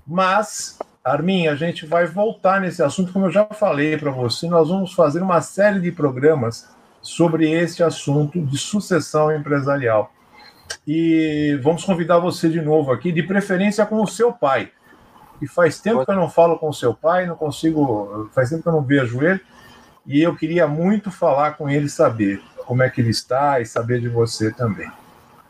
mas. 0.06 0.78
Armin, 1.02 1.48
a 1.48 1.54
gente 1.54 1.86
vai 1.86 2.06
voltar 2.06 2.60
nesse 2.60 2.82
assunto, 2.82 3.10
como 3.10 3.24
eu 3.24 3.30
já 3.30 3.46
falei 3.46 3.96
para 3.96 4.10
você, 4.10 4.46
nós 4.48 4.68
vamos 4.68 4.92
fazer 4.92 5.22
uma 5.22 5.40
série 5.40 5.80
de 5.80 5.90
programas 5.90 6.68
sobre 7.00 7.50
esse 7.50 7.82
assunto 7.82 8.38
de 8.38 8.58
sucessão 8.58 9.34
empresarial 9.34 10.12
e 10.86 11.58
vamos 11.62 11.84
convidar 11.84 12.18
você 12.18 12.50
de 12.50 12.60
novo 12.60 12.92
aqui, 12.92 13.10
de 13.12 13.22
preferência 13.22 13.84
com 13.86 14.02
o 14.02 14.06
seu 14.06 14.30
pai. 14.30 14.70
E 15.40 15.46
faz 15.46 15.80
tempo 15.80 16.04
que 16.04 16.10
eu 16.10 16.16
não 16.16 16.28
falo 16.28 16.58
com 16.58 16.72
seu 16.72 16.94
pai, 16.94 17.26
não 17.26 17.36
consigo, 17.36 18.28
faz 18.32 18.50
tempo 18.50 18.62
que 18.62 18.68
eu 18.68 18.72
não 18.72 18.82
vejo 18.82 19.22
ele, 19.22 19.40
e 20.06 20.22
eu 20.22 20.34
queria 20.36 20.66
muito 20.66 21.10
falar 21.10 21.56
com 21.56 21.68
ele, 21.68 21.88
saber 21.88 22.42
como 22.66 22.82
é 22.82 22.90
que 22.90 23.00
ele 23.00 23.10
está 23.10 23.60
e 23.60 23.66
saber 23.66 24.00
de 24.00 24.08
você 24.08 24.52
também. 24.52 24.90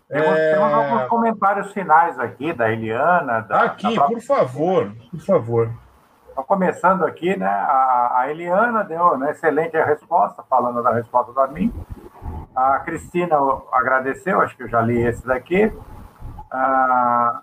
Temos, 0.09 0.39
é... 0.39 0.55
temos 0.55 0.73
alguns 0.73 1.09
comentários 1.09 1.73
finais 1.73 2.19
aqui 2.19 2.53
da 2.53 2.71
Eliana. 2.71 3.41
Da, 3.41 3.63
aqui, 3.63 3.85
da 3.85 3.95
própria... 3.95 4.17
por 4.17 4.25
favor, 4.25 4.93
por 5.11 5.21
favor. 5.21 5.71
Então, 6.33 6.45
começando 6.45 7.05
aqui, 7.05 7.37
né? 7.37 7.47
A, 7.47 8.21
a 8.21 8.31
Eliana 8.31 8.83
deu 8.83 9.03
uma 9.03 9.31
excelente 9.31 9.77
resposta, 9.81 10.43
falando 10.49 10.83
da 10.83 10.93
resposta 10.93 11.33
da 11.33 11.47
mim. 11.47 11.73
A 12.55 12.81
Cristina 12.81 13.37
agradeceu, 13.73 14.41
acho 14.41 14.57
que 14.57 14.65
eu 14.65 14.69
já 14.69 14.81
li 14.81 15.01
esse 15.01 15.25
daqui. 15.27 15.73
Ah, 16.51 17.43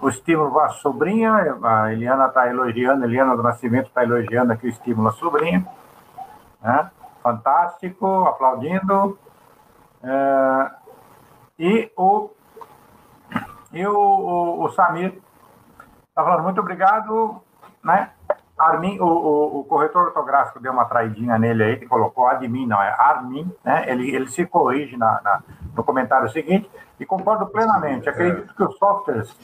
o 0.00 0.08
estímulo 0.08 0.58
à 0.60 0.70
sobrinha, 0.70 1.58
a 1.62 1.92
Eliana 1.92 2.26
está 2.26 2.48
elogiando, 2.48 3.04
a 3.04 3.06
Eliana 3.06 3.36
do 3.36 3.42
Nascimento 3.42 3.88
está 3.88 4.02
elogiando 4.02 4.52
aqui 4.52 4.66
o 4.66 4.70
estímulo 4.70 5.08
à 5.08 5.12
sobrinha. 5.12 5.66
Né? 6.62 6.90
Fantástico, 7.22 8.24
aplaudindo. 8.24 9.18
É, 10.02 10.70
e 11.58 11.92
o, 11.96 12.30
e 13.72 13.86
o, 13.86 13.94
o, 13.94 14.64
o 14.64 14.70
Samir 14.70 15.20
está 16.08 16.24
falando, 16.24 16.44
muito 16.44 16.60
obrigado, 16.60 17.42
né? 17.84 18.10
Armin, 18.58 18.98
o, 19.00 19.06
o, 19.06 19.60
o, 19.60 19.64
corretor 19.64 20.08
ortográfico 20.08 20.60
deu 20.60 20.72
uma 20.72 20.84
traidinha 20.84 21.38
nele 21.38 21.62
aí, 21.62 21.76
que 21.78 21.86
colocou 21.86 22.26
admin, 22.26 22.66
não, 22.66 22.80
é 22.82 22.94
Armin, 22.98 23.50
né? 23.64 23.84
Ele, 23.86 24.14
ele 24.14 24.28
se 24.28 24.44
corrige 24.46 24.98
na, 24.98 25.20
na 25.22 25.42
no 25.74 25.84
comentário 25.84 26.28
seguinte, 26.30 26.70
e 26.98 27.06
concordo 27.06 27.46
plenamente. 27.46 28.08
Acredito 28.08 28.54
que 28.54 28.62
os 28.62 28.76
softwares, 28.76 29.34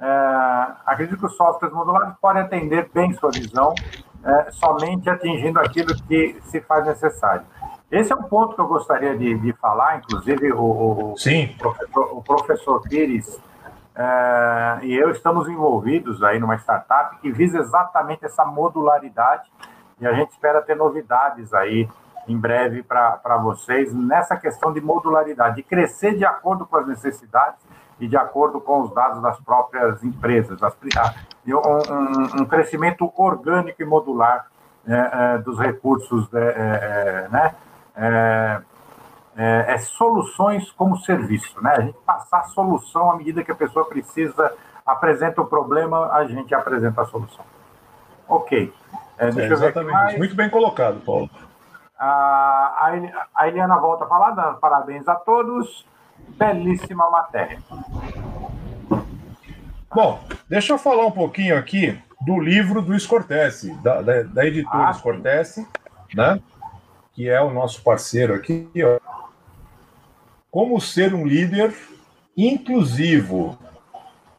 é, 0.00 0.66
acredito 0.84 1.18
que 1.18 1.26
os 1.26 1.36
softwares 1.36 1.74
modulares 1.74 2.14
podem 2.20 2.42
atender 2.42 2.90
bem 2.92 3.12
sua 3.14 3.30
visão, 3.30 3.74
é, 4.24 4.50
somente 4.50 5.08
atingindo 5.08 5.58
aquilo 5.58 5.94
que 6.02 6.40
se 6.44 6.60
faz 6.60 6.86
necessário. 6.86 7.46
Esse 7.90 8.12
é 8.12 8.16
um 8.16 8.24
ponto 8.24 8.54
que 8.54 8.60
eu 8.60 8.66
gostaria 8.66 9.16
de, 9.16 9.38
de 9.38 9.52
falar, 9.54 9.98
inclusive 9.98 10.52
o, 10.52 11.12
o, 11.12 11.14
professor, 11.58 12.16
o 12.16 12.22
professor 12.22 12.82
Pires 12.82 13.40
é, 13.98 14.78
e 14.82 14.94
eu 14.94 15.10
estamos 15.10 15.48
envolvidos 15.48 16.22
aí 16.22 16.38
numa 16.38 16.56
startup 16.56 17.16
que 17.18 17.32
visa 17.32 17.58
exatamente 17.58 18.26
essa 18.26 18.44
modularidade 18.44 19.50
e 19.98 20.06
a 20.06 20.12
gente 20.12 20.32
espera 20.32 20.60
ter 20.60 20.76
novidades 20.76 21.54
aí 21.54 21.88
em 22.28 22.36
breve 22.36 22.82
para 22.82 23.38
vocês 23.38 23.94
nessa 23.94 24.36
questão 24.36 24.70
de 24.70 24.82
modularidade, 24.82 25.56
de 25.56 25.62
crescer 25.62 26.14
de 26.14 26.26
acordo 26.26 26.66
com 26.66 26.76
as 26.76 26.86
necessidades 26.86 27.65
e 27.98 28.06
de 28.06 28.16
acordo 28.16 28.60
com 28.60 28.82
os 28.82 28.92
dados 28.92 29.22
das 29.22 29.38
próprias 29.40 30.02
empresas, 30.04 30.58
das, 30.60 30.74
um, 31.46 32.42
um, 32.42 32.44
crescimento 32.44 33.10
orgânico 33.16 33.80
e 33.80 33.84
modular 33.84 34.46
é, 34.86 34.94
é, 34.94 35.38
dos 35.38 35.58
recursos, 35.58 36.32
é, 36.34 36.38
é, 36.38 37.28
né? 37.30 37.54
É, 37.96 38.60
é, 39.38 39.74
é, 39.74 39.78
soluções 39.78 40.70
como 40.72 40.96
serviço, 40.98 41.62
né? 41.62 41.74
A 41.76 41.80
gente 41.82 41.98
passar 42.06 42.40
a 42.40 42.44
solução 42.44 43.10
à 43.10 43.16
medida 43.16 43.44
que 43.44 43.52
a 43.52 43.54
pessoa 43.54 43.84
precisa, 43.84 44.52
apresenta 44.84 45.42
o 45.42 45.46
problema, 45.46 46.10
a 46.12 46.24
gente 46.24 46.54
apresenta 46.54 47.02
a 47.02 47.04
solução. 47.04 47.44
Ok. 48.26 48.72
É, 49.18 49.26
é, 49.26 49.46
exatamente. 49.46 50.16
Muito 50.16 50.34
bem 50.34 50.48
colocado, 50.48 51.00
Paulo. 51.04 51.28
A, 51.98 52.92
a 53.34 53.48
Eliana 53.48 53.76
volta 53.76 54.04
a 54.04 54.08
falar, 54.08 54.30
dando 54.30 54.58
parabéns 54.58 55.06
a 55.06 55.14
todos. 55.14 55.86
Belíssima 56.28 57.10
matéria. 57.10 57.58
Bom, 59.94 60.20
deixa 60.48 60.72
eu 60.72 60.78
falar 60.78 61.06
um 61.06 61.12
pouquinho 61.12 61.56
aqui 61.56 61.98
do 62.20 62.38
livro 62.38 62.82
do 62.82 62.98
Scortese, 62.98 63.72
da, 63.82 64.02
da, 64.02 64.22
da 64.22 64.46
editora 64.46 64.88
ah, 64.88 64.92
Scortese, 64.92 65.66
né? 66.14 66.40
Que 67.12 67.28
é 67.28 67.40
o 67.40 67.50
nosso 67.50 67.82
parceiro 67.82 68.34
aqui, 68.34 68.68
ó 68.82 69.06
como 70.56 70.80
ser 70.80 71.12
um 71.12 71.26
líder 71.26 71.76
inclusivo. 72.34 73.58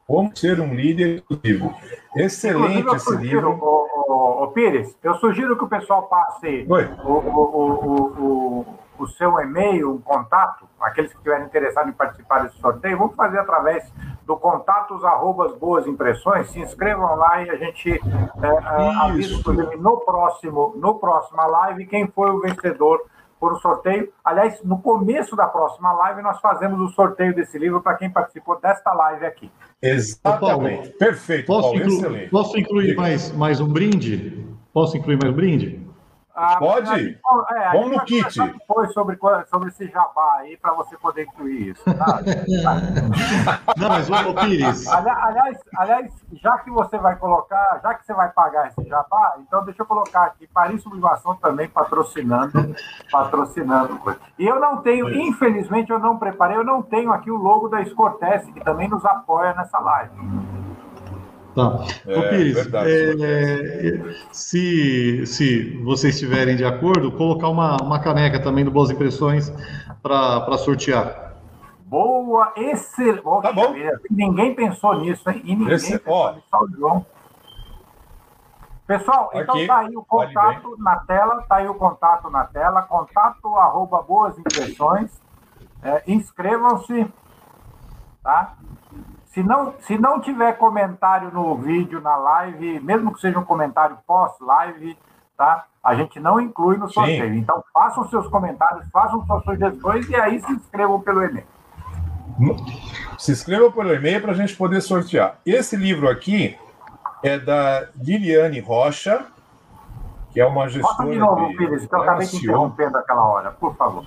Como 0.08 0.36
ser 0.36 0.60
um 0.60 0.74
líder 0.74 1.18
inclusivo. 1.18 1.76
Excelente 2.16 2.88
esse 2.95 3.06
sugiro, 3.06 3.52
livro. 3.52 3.60
O, 3.61 4.41
o, 4.41 4.44
o, 4.45 4.48
Pires, 4.48 4.98
eu 5.03 5.14
sugiro 5.16 5.56
que 5.56 5.66
o 5.66 5.68
pessoal 5.68 6.07
passe 6.07 6.66
o, 6.68 6.74
o, 7.07 7.20
o, 8.18 8.66
seu 9.06 9.38
e-mail, 9.40 9.94
um 9.94 10.02
contato, 10.02 10.65
aqueles 10.80 11.11
que 11.11 11.18
estiverem 11.18 11.45
interessados 11.45 11.91
em 11.91 11.94
participar 11.94 12.44
desse 12.44 12.57
sorteio, 12.57 12.98
vamos 12.98 13.15
fazer 13.15 13.40
através 13.40 13.94
do 14.26 14.38
contatos 14.38 15.03
arrobas 15.06 15.53
boas 15.57 15.86
impressões, 15.86 16.49
se 16.49 16.60
inscrevam 16.60 17.15
lá 17.15 17.44
e 17.44 17.49
a 17.49 17.56
gente 17.57 17.91
é, 17.91 19.02
avisa, 19.02 19.36
inclusive, 19.36 19.76
no 19.78 19.98
próximo, 19.98 20.74
no 20.78 20.95
próxima 20.95 21.45
live, 21.45 21.86
quem 21.86 22.07
foi 22.07 22.32
o 22.32 22.41
vencedor 22.41 23.06
por 23.40 23.53
um 23.53 23.57
sorteio. 23.57 24.11
Aliás, 24.24 24.61
no 24.64 24.82
começo 24.82 25.36
da 25.36 25.48
próxima 25.48 25.94
live, 25.94 26.22
nós 26.22 26.40
fazemos 26.40 26.80
o 26.80 26.94
sorteio 26.94 27.36
desse 27.36 27.57
livro 27.57 27.82
para 27.82 27.95
quem 27.95 28.10
participou 28.10 28.60
desta 28.60 28.91
live 28.94 29.26
aqui. 29.26 29.52
Exatamente. 29.82 30.90
Paulo, 30.90 30.98
Perfeito. 30.98 31.45
Posso, 31.45 31.72
Paulo, 31.72 31.84
inclu 31.84 32.30
posso 32.30 32.57
incluir 32.57 32.95
mais, 32.95 33.32
mais 33.32 33.61
um 33.61 33.68
brinde? 33.68 34.45
Posso 34.74 34.98
incluir 34.98 35.19
mais 35.22 35.34
um 35.34 35.36
brinde? 35.36 35.86
Ah, 36.39 36.57
Pode? 36.59 36.88
Gente, 36.88 37.19
é, 37.49 37.72
Vamos 37.72 37.97
no 37.97 38.05
kit. 38.05 38.39
Depois 38.39 38.93
sobre, 38.93 39.18
sobre 39.47 39.69
esse 39.69 39.88
jabá 39.88 40.35
aí, 40.41 40.55
para 40.55 40.72
você 40.73 40.95
poder 40.95 41.23
incluir 41.23 41.69
isso. 41.69 41.84
Tá? 41.84 42.22
Não, 43.76 43.89
mas 43.89 44.07
o 44.07 44.35
Pires. 44.35 44.88
Aliás, 44.88 45.59
aliás, 45.76 46.11
já 46.34 46.59
que 46.59 46.69
você 46.69 46.99
vai 46.99 47.15
colocar, 47.15 47.80
já 47.81 47.95
que 47.95 48.05
você 48.05 48.14
vai 48.14 48.30
pagar 48.30 48.68
esse 48.68 48.88
jabá, 48.88 49.38
então 49.39 49.65
deixa 49.65 49.81
eu 49.81 49.85
colocar 49.88 50.26
aqui 50.26 50.45
Paris 50.45 50.84
Sublimação 50.84 51.35
também 51.38 51.68
patrocinando, 51.69 52.76
patrocinando. 53.11 53.99
E 54.38 54.45
eu 54.45 54.59
não 54.59 54.77
tenho, 54.84 55.09
infelizmente, 55.09 55.89
eu 55.89 55.97
não 55.97 56.19
preparei, 56.19 56.55
eu 56.55 56.64
não 56.64 56.84
tenho 56.84 57.11
aqui 57.11 57.31
o 57.31 57.35
logo 57.35 57.68
da 57.68 57.84
Scortese, 57.84 58.51
que 58.51 58.64
também 58.64 58.88
nos 58.88 59.03
apoia 59.03 59.55
nessa 59.55 59.80
live. 59.80 60.57
Tá. 61.58 61.80
É, 62.06 62.20
Ô, 62.20 62.30
Pires, 62.30 62.54
verdade, 62.54 63.24
é, 63.26 64.14
se, 64.32 65.26
se 65.26 65.82
vocês 65.84 66.14
estiverem 66.14 66.56
de 66.56 66.64
acordo, 66.64 67.12
colocar 67.12 67.50
uma, 67.50 67.78
uma 67.78 68.00
caneca 68.00 68.40
também 68.40 68.64
do 68.64 68.70
Boas 68.70 68.92
Impressões 68.92 69.52
para 70.04 70.56
sortear. 70.60 71.34
Boa, 71.80 72.54
excelente. 72.56 73.24
Tá 73.42 73.52
bom. 73.52 73.74
Ninguém 74.12 74.54
pensou 74.54 75.00
nisso, 75.00 75.28
hein? 75.32 75.42
E 75.44 75.56
ninguém 75.56 75.74
Esse, 75.74 75.98
pensou 75.98 76.14
ó, 76.14 76.34
nisso, 76.34 76.46
o 76.54 76.68
João. 76.78 77.06
Pessoal, 78.86 79.32
então 79.34 79.56
Aqui, 79.56 79.66
tá 79.66 79.78
aí 79.80 79.98
o 79.98 80.04
contato 80.04 80.76
na 80.78 80.96
tela, 80.98 81.42
tá 81.50 81.56
aí 81.56 81.68
o 81.68 81.74
contato 81.74 82.30
na 82.30 82.46
tela, 82.46 82.84
contato 82.84 83.48
arroba 83.56 84.04
boas 84.04 84.38
impressões. 84.38 85.10
É, 85.82 86.04
Inscrevam-se, 86.06 87.08
tá? 88.22 88.56
Se 89.38 89.43
não, 89.43 89.73
se 89.81 89.97
não 89.99 90.19
tiver 90.19 90.57
comentário 90.57 91.30
no 91.31 91.55
vídeo, 91.57 92.01
na 92.01 92.15
live, 92.18 92.80
mesmo 92.80 93.14
que 93.14 93.22
seja 93.22 93.38
um 93.38 93.45
comentário 93.45 93.95
pós-live, 94.07 94.97
tá? 95.38 95.65
A 95.84 95.93
gente 95.93 96.19
não 96.19 96.41
inclui 96.41 96.76
no 96.77 96.89
sorteio. 96.89 97.31
Sim. 97.31 97.38
Então, 97.38 97.64
façam 97.72 98.09
seus 98.09 98.27
comentários, 98.30 98.89
façam 98.91 99.23
suas 99.27 99.43
sugestões 99.43 100.09
e 100.09 100.15
aí 100.15 100.41
se 100.41 100.51
inscrevam 100.51 100.99
pelo 101.01 101.23
e-mail. 101.23 101.45
Se 103.19 103.31
inscrevam 103.31 103.72
pelo 103.72 103.93
e-mail 103.93 104.23
para 104.23 104.31
a 104.31 104.35
gente 104.35 104.55
poder 104.55 104.81
sortear. 104.81 105.38
Esse 105.45 105.76
livro 105.76 106.09
aqui 106.09 106.57
é 107.22 107.38
da 107.38 107.89
Liliane 107.95 108.59
Rocha, 108.59 109.23
que 110.31 110.41
é 110.41 110.47
uma 110.47 110.68
gestora. 110.68 110.95
Bota 110.97 111.11
de 111.11 111.19
novo, 111.19 111.55
Pires, 111.55 111.85
que 111.85 111.93
eu 111.93 112.01
acabei 112.01 112.26
te 112.26 112.38
interrompendo 112.38 112.97
aquela 112.97 113.23
hora, 113.23 113.51
por 113.51 113.76
favor. 113.76 114.03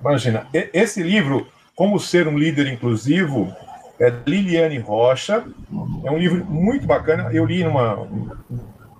Imagina, 0.00 0.48
esse 0.52 1.04
livro, 1.04 1.46
Como 1.76 2.00
Ser 2.00 2.26
um 2.26 2.36
Líder 2.36 2.66
Inclusivo, 2.66 3.54
é 4.00 4.12
Liliane 4.26 4.78
Rocha. 4.78 5.44
É 6.04 6.10
um 6.10 6.16
livro 6.16 6.44
muito 6.46 6.86
bacana. 6.86 7.30
Eu 7.32 7.44
li 7.44 7.62
numa 7.62 8.08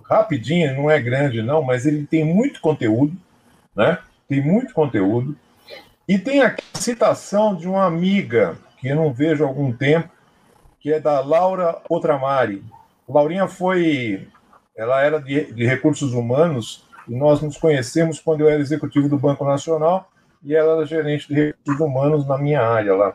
rapidinho, 0.08 0.74
não 0.76 0.90
é 0.90 1.00
grande 1.00 1.40
não, 1.40 1.62
mas 1.62 1.86
ele 1.86 2.04
tem 2.04 2.24
muito 2.24 2.60
conteúdo, 2.60 3.16
né? 3.74 3.98
Tem 4.28 4.42
muito 4.42 4.74
conteúdo. 4.74 5.36
E 6.06 6.18
tem 6.18 6.42
aqui 6.42 6.62
a 6.74 6.78
citação 6.78 7.54
de 7.54 7.68
uma 7.68 7.86
amiga 7.86 8.58
que 8.78 8.88
eu 8.88 8.96
não 8.96 9.12
vejo 9.12 9.44
há 9.44 9.46
algum 9.46 9.72
tempo, 9.72 10.10
que 10.80 10.92
é 10.92 10.98
da 10.98 11.20
Laura 11.20 11.80
Outramari. 11.88 12.62
Laurinha 13.08 13.46
foi, 13.46 14.26
ela 14.76 15.00
era 15.02 15.20
de, 15.20 15.52
de 15.52 15.66
recursos 15.66 16.12
humanos 16.12 16.84
e 17.08 17.14
nós 17.14 17.40
nos 17.40 17.56
conhecemos 17.56 18.18
quando 18.18 18.40
eu 18.40 18.48
era 18.48 18.60
executivo 18.60 19.08
do 19.08 19.18
Banco 19.18 19.44
Nacional 19.44 20.10
e 20.42 20.54
ela 20.54 20.76
era 20.76 20.86
gerente 20.86 21.28
de 21.28 21.34
recursos 21.34 21.80
humanos 21.80 22.26
na 22.26 22.36
minha 22.36 22.62
área 22.62 22.94
lá. 22.94 23.14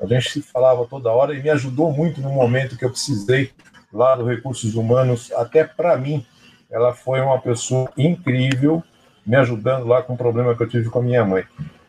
A 0.00 0.06
gente 0.06 0.30
se 0.30 0.42
falava 0.42 0.86
toda 0.86 1.10
hora 1.10 1.34
e 1.34 1.42
me 1.42 1.50
ajudou 1.50 1.92
muito 1.92 2.20
no 2.20 2.30
momento 2.30 2.76
que 2.76 2.84
eu 2.84 2.90
precisei 2.90 3.50
lá 3.92 4.14
do 4.14 4.24
Recursos 4.26 4.74
Humanos, 4.74 5.32
até 5.32 5.64
para 5.64 5.96
mim. 5.96 6.24
Ela 6.70 6.92
foi 6.92 7.20
uma 7.20 7.40
pessoa 7.40 7.90
incrível, 7.96 8.82
me 9.26 9.36
ajudando 9.36 9.86
lá 9.86 10.02
com 10.02 10.14
o 10.14 10.16
problema 10.16 10.54
que 10.54 10.62
eu 10.62 10.68
tive 10.68 10.90
com 10.90 10.98
a 10.98 11.02
minha 11.02 11.24
mãe. 11.24 11.44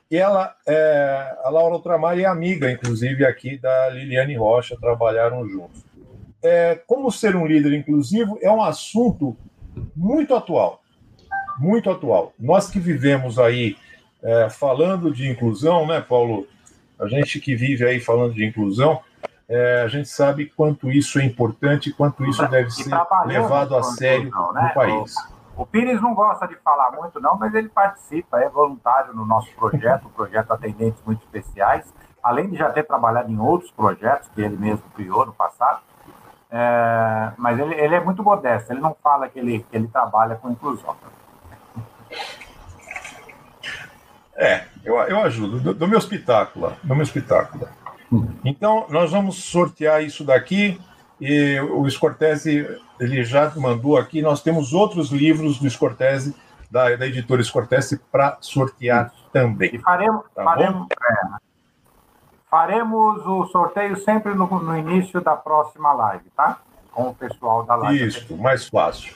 E 0.10 0.16
ela, 0.16 0.56
é, 0.66 1.36
a 1.44 1.50
Laura 1.50 1.76
Ultramar 1.76 2.18
é 2.18 2.24
amiga, 2.24 2.72
inclusive, 2.72 3.26
aqui 3.26 3.58
da 3.58 3.90
Liliane 3.90 4.38
Rocha, 4.38 4.78
trabalharam 4.80 5.48
juntos. 5.48 5.84
É, 6.42 6.76
como 6.88 7.12
ser 7.12 7.36
um 7.36 7.46
líder 7.46 7.74
inclusivo 7.74 8.38
é 8.42 8.50
um 8.50 8.62
assunto 8.62 9.36
muito 9.96 10.34
atual, 10.34 10.82
muito 11.58 11.90
atual. 11.90 12.32
Nós 12.40 12.70
que 12.70 12.80
vivemos 12.80 13.38
aí 13.38 13.76
é, 14.24 14.50
falando 14.50 15.12
de 15.12 15.30
inclusão, 15.30 15.86
né, 15.86 16.00
Paulo? 16.00 16.48
A 17.00 17.08
gente 17.08 17.40
que 17.40 17.56
vive 17.56 17.86
aí 17.86 18.00
falando 18.00 18.34
de 18.34 18.46
inclusão, 18.46 19.02
é, 19.48 19.84
a 19.84 19.88
gente 19.88 20.10
sabe 20.10 20.48
quanto 20.48 20.92
isso 20.92 21.20
é 21.20 21.24
importante, 21.24 21.94
quanto 21.94 22.26
isso 22.26 22.46
deve 22.48 22.70
ser 22.70 22.92
levado 23.26 23.76
a 23.76 23.84
sério 23.84 24.32
né? 24.54 24.64
no 24.64 24.74
país. 24.74 25.16
O, 25.56 25.62
o, 25.62 25.66
Pires 25.66 26.02
não 26.02 26.14
gosta 26.14 26.48
de 26.48 26.56
falar 26.58 26.92
muito, 26.92 27.20
não, 27.22 27.38
mas 27.38 27.54
ele 27.54 27.70
participa, 27.70 28.40
é 28.40 28.50
voluntário 28.50 29.14
no 29.14 29.26
nosso 29.26 29.50
projeto, 29.56 30.08
o 30.08 30.10
projeto 30.10 30.52
Atendentes 30.52 31.02
Muito 31.06 31.24
Especiais, 31.24 31.94
além 32.22 32.50
de 32.50 32.58
já 32.58 32.70
ter 32.70 32.84
trabalhado 32.84 33.32
em 33.32 33.40
outros 33.40 33.72
projetos 33.72 34.28
que 34.36 34.42
ele 34.42 34.58
mesmo 34.58 34.84
criou 34.96 35.26
no 35.26 35.34
passado. 35.34 35.80
É, 36.50 37.32
mas 37.38 37.60
ele, 37.60 37.76
ele 37.76 37.96
é 37.96 38.00
muito 38.00 38.24
modesto, 38.24 38.74
ele 38.74 38.82
não 38.82 38.96
fala 39.02 39.30
que 39.30 39.40
ele, 39.40 39.66
que 39.70 39.78
ele 39.78 39.88
trabalha 39.88 40.36
com 40.36 40.50
inclusão. 40.50 40.96
É, 44.38 44.66
eu, 44.86 44.96
eu 44.96 45.20
ajudo, 45.22 45.60
do, 45.60 45.74
do 45.74 45.88
meu 45.88 45.98
espetáculo, 45.98 46.72
do 46.84 46.96
meu 46.96 47.04
espetáculo. 47.04 47.68
Então, 48.46 48.86
nós 48.90 49.12
vamos 49.12 49.44
sortear 49.44 50.04
isso 50.04 50.24
daqui, 50.24 50.80
e 51.20 51.60
o 51.60 51.90
Scortese, 51.90 52.80
ele 53.00 53.24
já 53.24 53.52
mandou 53.56 53.98
aqui, 53.98 54.22
nós 54.22 54.42
temos 54.42 54.74
outros 54.74 55.10
livros 55.10 55.58
do 55.60 55.68
Scortese, 55.70 56.36
da, 56.70 56.96
da 56.96 57.08
editora 57.08 57.44
Scortese, 57.44 58.00
para 58.12 58.38
sortear 58.40 59.12
também. 59.34 59.72
E 59.74 59.80
faremos, 59.80 60.24
tá 60.36 60.44
faremos, 60.44 60.88
é, 60.92 61.38
faremos 62.50 63.26
o 63.26 63.46
sorteio 63.48 63.98
sempre 63.98 64.36
no, 64.36 64.48
no 64.48 64.78
início 64.78 65.20
da 65.20 65.36
próxima 65.36 65.92
live, 65.94 66.30
tá? 66.36 66.60
Com 66.92 67.10
o 67.10 67.16
pessoal 67.16 67.64
da 67.64 67.76
live. 67.76 68.06
Isso, 68.06 68.38
mais 68.38 68.68
fácil. 68.68 69.16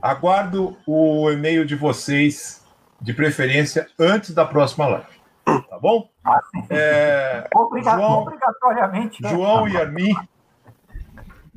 Aguardo 0.00 0.76
o 0.86 1.30
e-mail 1.30 1.66
de 1.66 1.76
vocês 1.76 2.61
de 3.02 3.12
preferência 3.12 3.88
antes 3.98 4.32
da 4.32 4.44
próxima 4.44 4.86
live. 4.86 5.22
Tá 5.44 5.78
bom? 5.80 6.08
É, 6.70 7.48
Obriga 7.54 7.90
João, 7.90 8.22
obrigatoriamente. 8.22 9.22
Né? 9.22 9.30
João 9.30 9.68
e 9.68 9.76
Armin. 9.76 10.14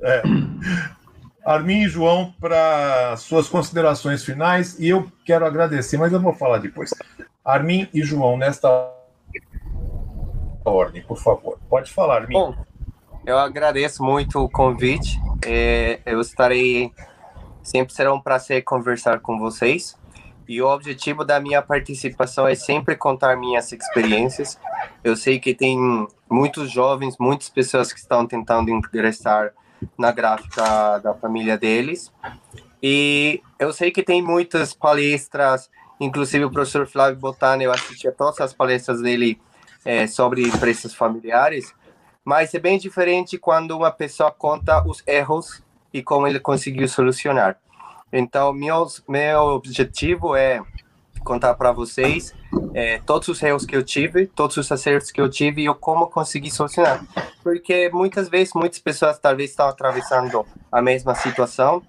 É, 0.01 0.23
Armin 1.45 1.83
e 1.83 1.87
João, 1.87 2.33
para 2.41 3.15
suas 3.17 3.47
considerações 3.47 4.23
finais, 4.23 4.79
e 4.79 4.89
eu 4.89 5.09
quero 5.23 5.45
agradecer, 5.45 5.97
mas 5.97 6.11
eu 6.11 6.19
vou 6.19 6.33
falar 6.33 6.57
depois. 6.57 6.91
Armin 7.43 7.87
e 7.93 8.01
João, 8.01 8.35
nesta 8.35 8.91
ordem, 10.65 11.03
por 11.03 11.17
favor. 11.17 11.59
Pode 11.69 11.93
falar, 11.93 12.21
Armin. 12.21 12.33
Bom, 12.33 12.55
eu 13.23 13.37
agradeço 13.37 14.03
muito 14.03 14.39
o 14.39 14.49
convite. 14.49 15.19
É, 15.45 15.99
eu 16.05 16.19
estarei. 16.19 16.91
Sempre 17.61 17.93
será 17.93 18.13
um 18.13 18.21
prazer 18.21 18.63
conversar 18.63 19.19
com 19.19 19.37
vocês. 19.37 19.95
E 20.47 20.61
o 20.61 20.67
objetivo 20.67 21.23
da 21.23 21.39
minha 21.39 21.61
participação 21.61 22.47
é 22.47 22.55
sempre 22.55 22.95
contar 22.95 23.35
minhas 23.35 23.71
experiências. 23.71 24.59
Eu 25.03 25.15
sei 25.15 25.39
que 25.39 25.53
tem 25.53 25.77
muitos 26.29 26.71
jovens, 26.71 27.15
muitas 27.19 27.49
pessoas 27.49 27.91
que 27.91 27.99
estão 27.99 28.27
tentando 28.27 28.69
ingressar 28.69 29.53
na 29.97 30.11
gráfica 30.11 30.99
da 30.99 31.13
família 31.13 31.57
deles. 31.57 32.11
E 32.81 33.41
eu 33.57 33.73
sei 33.73 33.89
que 33.89 34.03
tem 34.03 34.21
muitas 34.21 34.73
palestras, 34.73 35.69
inclusive 35.99 36.45
o 36.45 36.51
professor 36.51 36.85
Flávio 36.85 37.19
Botana, 37.19 37.63
eu 37.63 37.71
assisti 37.71 38.07
a 38.07 38.11
todas 38.11 38.39
as 38.39 38.53
palestras 38.53 39.01
dele 39.01 39.41
é, 39.83 40.05
sobre 40.07 40.47
empresas 40.47 40.93
familiares, 40.93 41.73
mas 42.23 42.53
é 42.53 42.59
bem 42.59 42.77
diferente 42.77 43.37
quando 43.37 43.77
uma 43.77 43.91
pessoa 43.91 44.31
conta 44.31 44.85
os 44.85 45.03
erros 45.07 45.63
e 45.93 46.03
como 46.03 46.27
ele 46.27 46.39
conseguiu 46.39 46.87
solucionar. 46.87 47.57
Então, 48.17 48.53
meus, 48.53 49.03
meu 49.09 49.41
objetivo 49.41 50.37
é 50.37 50.61
contar 51.21 51.53
para 51.55 51.73
vocês 51.73 52.33
é, 52.73 52.99
todos 52.99 53.27
os 53.27 53.43
erros 53.43 53.65
que 53.65 53.75
eu 53.75 53.83
tive, 53.83 54.25
todos 54.27 54.55
os 54.55 54.71
acertos 54.71 55.11
que 55.11 55.19
eu 55.19 55.29
tive 55.29 55.67
e 55.67 55.73
como 55.73 56.07
consegui 56.07 56.49
solucionar. 56.49 57.03
Porque 57.43 57.89
muitas 57.91 58.29
vezes, 58.29 58.53
muitas 58.53 58.79
pessoas 58.79 59.19
talvez 59.19 59.49
estão 59.49 59.67
atravessando 59.67 60.45
a 60.71 60.81
mesma 60.81 61.13
situação 61.13 61.83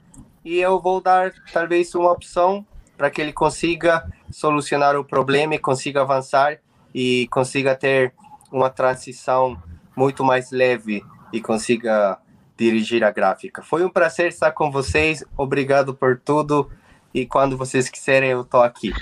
e 0.45 0.59
eu 0.59 0.81
vou 0.81 1.01
dar 1.01 1.33
talvez 1.53 1.95
uma 1.95 2.11
opção 2.11 2.67
para 2.97 3.09
que 3.09 3.21
ele 3.21 3.33
consiga 3.33 4.11
solucionar 4.29 4.97
o 4.97 5.05
problema 5.05 5.55
e 5.55 5.61
consiga 5.61 6.01
avançar 6.01 6.59
e 6.93 7.29
consiga 7.31 7.77
ter 7.77 8.13
uma 8.51 8.69
transição 8.69 9.63
muito 9.95 10.25
mais 10.25 10.51
leve 10.51 11.05
e 11.33 11.41
consiga 11.41 12.19
dirigir 12.57 13.05
a 13.05 13.11
gráfica. 13.11 13.63
Foi 13.63 13.85
um 13.85 13.91
prazer 13.91 14.29
estar 14.29 14.53
com 14.53 14.71
vocês. 14.71 15.25
Obrigado 15.37 15.95
por 15.95 16.19
tudo. 16.19 16.71
E 17.13 17.27
quando 17.27 17.57
vocês 17.57 17.89
quiserem, 17.89 18.31
eu 18.31 18.43
estou 18.43 18.63
aqui. 18.63 18.93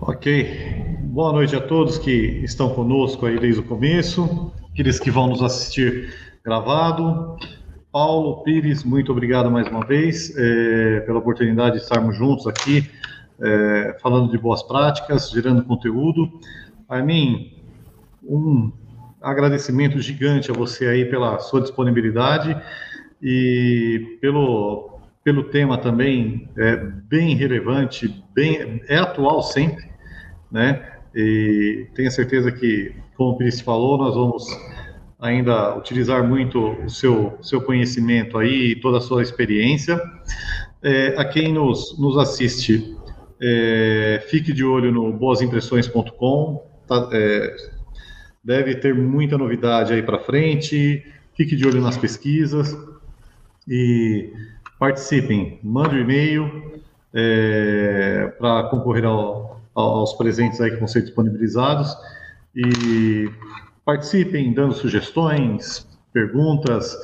Ok. 0.00 0.82
Boa 1.12 1.32
noite 1.32 1.54
a 1.54 1.60
todos 1.60 1.98
que 1.98 2.40
estão 2.42 2.74
conosco 2.74 3.26
aí 3.26 3.38
desde 3.38 3.60
o 3.60 3.64
começo, 3.64 4.50
aqueles 4.72 4.98
que 4.98 5.10
vão 5.10 5.26
nos 5.26 5.42
assistir 5.42 6.14
gravado. 6.42 7.36
Paulo 7.92 8.42
Pires, 8.42 8.82
muito 8.82 9.12
obrigado 9.12 9.50
mais 9.50 9.68
uma 9.68 9.84
vez 9.86 10.34
é, 10.34 11.00
pela 11.00 11.18
oportunidade 11.18 11.76
de 11.76 11.82
estarmos 11.82 12.16
juntos 12.16 12.46
aqui, 12.46 12.90
é, 13.40 13.98
falando 14.00 14.30
de 14.30 14.38
boas 14.38 14.62
práticas, 14.62 15.30
gerando 15.30 15.62
conteúdo. 15.64 16.40
Armin, 16.88 17.52
um 18.24 18.72
agradecimento 19.22 20.00
gigante 20.00 20.50
a 20.50 20.54
você 20.54 20.86
aí 20.86 21.04
pela 21.04 21.38
sua 21.38 21.60
disponibilidade 21.60 22.56
e 23.22 24.18
pelo, 24.20 25.00
pelo 25.22 25.44
tema 25.44 25.78
também 25.78 26.48
é, 26.56 26.76
bem 26.76 27.34
relevante, 27.36 28.22
bem, 28.34 28.82
é 28.88 28.98
atual 28.98 29.42
sempre, 29.42 29.84
né? 30.50 30.88
E 31.14 31.86
tenho 31.94 32.10
certeza 32.10 32.50
que, 32.50 32.94
como 33.16 33.30
o 33.30 33.36
Pires 33.36 33.60
falou, 33.60 33.98
nós 33.98 34.14
vamos 34.14 34.46
ainda 35.20 35.76
utilizar 35.76 36.26
muito 36.26 36.72
o 36.84 36.90
seu, 36.90 37.38
seu 37.42 37.60
conhecimento 37.60 38.36
aí, 38.38 38.74
toda 38.76 38.98
a 38.98 39.00
sua 39.00 39.22
experiência. 39.22 40.00
É, 40.82 41.14
a 41.16 41.24
quem 41.24 41.52
nos, 41.52 41.96
nos 41.98 42.18
assiste, 42.18 42.96
é, 43.40 44.24
fique 44.28 44.52
de 44.52 44.64
olho 44.64 44.90
no 44.90 45.12
boasimpressões.com, 45.12 46.66
tá, 46.88 47.08
é, 47.12 47.56
deve 48.42 48.74
ter 48.76 48.94
muita 48.94 49.38
novidade 49.38 49.92
aí 49.92 50.02
para 50.02 50.18
frente. 50.18 51.04
Fique 51.34 51.56
de 51.56 51.66
olho 51.66 51.80
nas 51.80 51.96
pesquisas 51.96 52.76
e 53.66 54.32
participem. 54.78 55.58
Mande 55.62 55.96
um 55.96 56.00
e-mail 56.00 56.82
é, 57.14 58.32
para 58.38 58.64
concorrer 58.64 59.04
ao, 59.04 59.60
aos 59.74 60.12
presentes 60.14 60.60
aí 60.60 60.70
que 60.70 60.76
vão 60.76 60.88
ser 60.88 61.02
disponibilizados 61.02 61.96
e 62.54 63.30
participem 63.84 64.52
dando 64.52 64.74
sugestões, 64.74 65.86
perguntas, 66.12 66.96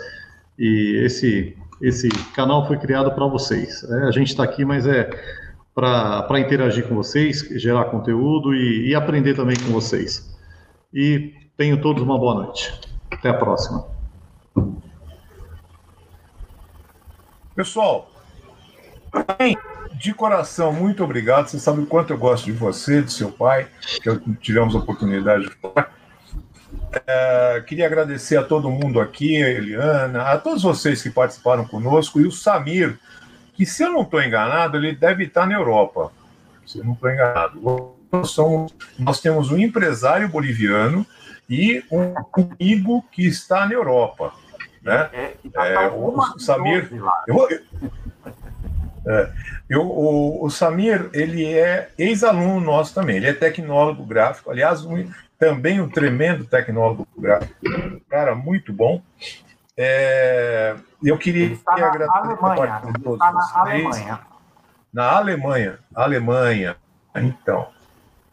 e 0.59 1.03
esse, 1.05 1.57
esse 1.81 2.09
canal 2.35 2.67
foi 2.67 2.77
criado 2.77 3.11
para 3.13 3.27
vocês. 3.27 3.83
É, 3.85 4.05
a 4.05 4.11
gente 4.11 4.29
está 4.29 4.45
aqui, 4.45 4.65
mas 4.65 4.87
é 4.87 5.09
para 5.75 6.41
interagir 6.41 6.89
com 6.89 6.97
vocês, 6.97 7.41
gerar 7.53 7.85
conteúdo 7.85 8.53
e, 8.53 8.89
e 8.89 8.95
aprender 8.95 9.35
também 9.35 9.57
com 9.57 9.73
vocês. 9.73 10.37
E 10.93 11.35
tenham 11.57 11.81
todos 11.81 12.03
uma 12.03 12.19
boa 12.19 12.45
noite. 12.45 12.81
Até 13.11 13.31
a 13.31 13.35
próxima. 13.35 13.87
Pessoal, 17.55 18.11
de 19.95 20.15
coração, 20.15 20.73
muito 20.73 21.03
obrigado. 21.03 21.49
Você 21.49 21.59
sabe 21.59 21.81
o 21.81 21.87
quanto 21.87 22.13
eu 22.13 22.19
gosto 22.19 22.45
de 22.45 22.53
você, 22.53 23.03
de 23.03 23.13
seu 23.13 23.33
pai, 23.33 23.69
que 24.01 24.35
tivemos 24.37 24.75
a 24.75 24.79
oportunidade 24.79 25.49
de 25.49 25.55
falar. 25.57 25.93
É, 27.07 27.65
queria 27.67 27.87
agradecer 27.87 28.37
a 28.37 28.45
todo 28.45 28.71
mundo 28.71 29.01
aqui, 29.01 29.43
a 29.43 29.49
Eliana, 29.49 30.23
a 30.23 30.39
todos 30.39 30.63
vocês 30.63 31.03
que 31.03 31.11
participaram 31.11 31.67
conosco 31.67 32.21
e 32.21 32.27
o 32.27 32.31
Samir, 32.31 32.99
que, 33.55 33.67
se 33.67 33.83
eu 33.83 33.93
não 33.93 34.03
estou 34.03 34.23
enganado, 34.23 34.77
ele 34.77 34.95
deve 34.95 35.25
estar 35.25 35.47
na 35.47 35.55
Europa. 35.55 36.13
Se 36.65 36.79
eu 36.79 36.85
não 36.85 36.93
estou 36.93 37.11
enganado. 37.11 37.98
Nós, 38.11 38.31
somos, 38.31 38.75
nós 38.99 39.21
temos 39.21 39.51
um 39.51 39.59
empresário 39.59 40.29
boliviano 40.29 41.07
e 41.49 41.85
um 41.91 42.15
amigo 42.33 43.05
que 43.11 43.27
está 43.27 43.67
na 43.67 43.75
Europa. 43.75 44.33
Né? 44.83 45.11
É, 45.13 45.37
é, 45.55 45.89
o, 45.89 46.39
Samir. 46.39 46.91
Eu, 47.27 47.49
é, 49.07 49.33
eu, 49.69 49.83
o, 49.83 50.45
o, 50.45 50.51
Samir, 50.51 51.09
ele 51.13 51.47
é 51.47 51.91
ex-aluno 51.99 52.61
nosso 52.61 52.95
também, 52.95 53.17
ele 53.17 53.29
é 53.29 53.33
tecnólogo 53.33 54.05
gráfico, 54.05 54.51
aliás, 54.51 54.85
um, 54.85 55.11
também 55.39 55.81
um 55.81 55.89
tremendo 55.89 56.45
tecnólogo 56.45 57.07
gráfico, 57.17 57.55
cara, 58.09 58.35
muito 58.35 58.73
bom. 58.73 59.03
É, 59.77 60.75
eu 61.03 61.17
queria 61.17 61.57
agradecer 61.67 62.19
Alemanha, 62.19 62.75
a 62.75 62.81
todos 62.99 63.13
está 63.15 63.33
na 63.33 63.61
Alemanha. 63.61 64.21
Na 64.93 65.13
Alemanha, 65.13 65.79
Alemanha. 65.95 66.77
Então, 67.15 67.69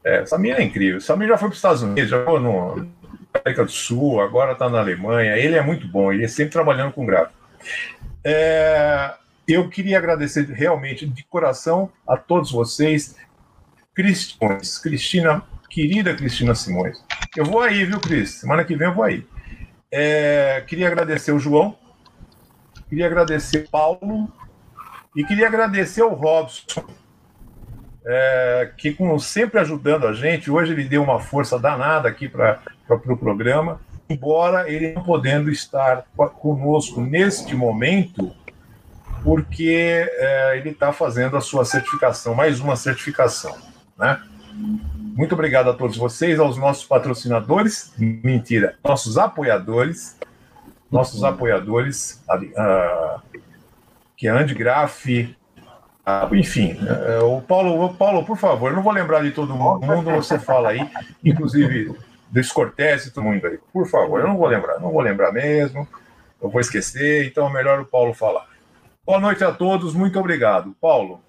é, 0.06 0.24
é 0.24 0.64
incrível. 0.64 1.02
Samir 1.02 1.28
já 1.28 1.38
foi 1.38 1.50
para 1.50 1.54
os 1.54 1.58
Estados 1.58 1.82
Unidos, 1.82 2.10
já 2.10 2.24
foi 2.24 2.40
no 2.40 2.88
América 3.34 3.66
do 3.66 3.72
Sul, 3.72 4.22
agora 4.22 4.52
está 4.52 4.70
na 4.70 4.80
Alemanha. 4.80 5.36
Ele 5.36 5.56
é 5.56 5.62
muito 5.62 5.88
bom, 5.88 6.14
ele 6.14 6.24
é 6.24 6.28
sempre 6.28 6.54
trabalhando 6.54 6.94
com 6.94 7.06
gráfico. 7.06 7.34
É, 8.24 9.16
eu 9.48 9.68
queria 9.68 9.98
agradecer 9.98 10.46
realmente 10.46 11.08
de 11.08 11.24
coração 11.24 11.92
a 12.08 12.16
todos 12.16 12.52
vocês, 12.52 13.16
Cristianos, 13.96 14.78
Cristina, 14.78 15.42
querida 15.70 16.16
Cristina 16.16 16.54
Simões. 16.54 17.04
Eu 17.36 17.46
vou 17.46 17.62
aí, 17.62 17.84
viu, 17.84 18.00
Cris? 18.00 18.36
Semana 18.36 18.64
que 18.64 18.76
vem 18.76 18.88
eu 18.88 18.94
vou 18.94 19.04
aí. 19.04 19.26
É, 19.92 20.64
queria 20.68 20.88
agradecer 20.88 21.32
o 21.32 21.40
João, 21.40 21.78
queria 22.90 23.08
agradecer 23.08 23.66
o 23.66 23.70
Paulo 23.70 24.32
e 25.16 25.24
queria 25.24 25.48
agradecer 25.48 26.04
o 26.04 26.14
Robson, 26.14 26.86
é, 28.06 28.72
que 28.78 28.94
como 28.94 29.20
sempre 29.20 29.60
ajudando 29.60 30.06
a 30.06 30.14
gente, 30.14 30.52
hoje 30.52 30.74
ele 30.74 30.84
deu 30.84 31.02
uma 31.02 31.20
força 31.20 31.58
danada 31.58 32.08
aqui 32.08 32.30
para 32.30 32.62
o 32.88 33.00
pro 33.00 33.18
programa, 33.18 33.82
embora 34.08 34.70
ele 34.70 34.94
não 34.94 35.04
podendo 35.04 35.50
estar 35.50 36.06
conosco 36.40 37.02
neste 37.02 37.56
momento, 37.56 38.32
porque 39.24 40.08
é, 40.08 40.58
ele 40.58 40.70
está 40.70 40.94
fazendo 40.94 41.36
a 41.36 41.42
sua 41.42 41.66
certificação, 41.66 42.36
mais 42.36 42.60
uma 42.60 42.76
certificação, 42.76 43.56
né? 43.98 44.22
Muito 45.16 45.34
obrigado 45.34 45.70
a 45.70 45.74
todos 45.74 45.98
vocês, 45.98 46.40
aos 46.40 46.58
nossos 46.58 46.86
patrocinadores, 46.86 47.94
mentira, 47.98 48.78
nossos 48.84 49.18
apoiadores, 49.18 50.18
nossos 50.92 51.24
apoiadores, 51.24 52.24
que 54.16 54.28
é 54.28 54.32
Andy 54.32 54.54
Graff, 54.54 55.36
enfim, 56.34 56.78
uh, 57.20 57.38
o 57.38 57.42
Paulo, 57.42 57.94
Paulo, 57.96 58.26
por 58.26 58.38
favor, 58.38 58.70
eu 58.72 58.76
não 58.76 58.84
vou 58.84 58.94
lembrar 58.94 59.24
de 59.24 59.32
todo 59.32 59.56
mundo, 59.56 60.12
você 60.12 60.38
fala 60.38 60.70
aí, 60.70 60.90
inclusive 61.24 61.98
do 62.30 62.54
Cortez 62.54 63.06
e 63.06 63.12
todo 63.12 63.24
mundo 63.24 63.46
aí, 63.48 63.60
por 63.74 63.88
favor, 63.88 64.20
eu 64.20 64.28
não 64.28 64.38
vou 64.38 64.48
lembrar, 64.48 64.80
não 64.80 64.92
vou 64.92 65.02
lembrar 65.02 65.32
mesmo, 65.32 65.88
eu 66.42 66.50
vou 66.50 66.62
esquecer, 66.62 67.28
então 67.28 67.48
é 67.48 67.54
melhor 67.54 67.80
o 67.80 67.86
Paulo 67.86 68.14
falar. 68.14 68.46
Boa 69.06 69.20
noite 69.20 69.44
a 69.44 69.52
todos, 69.52 69.94
muito 69.94 70.20
obrigado. 70.20 70.76
Paulo. 70.82 71.22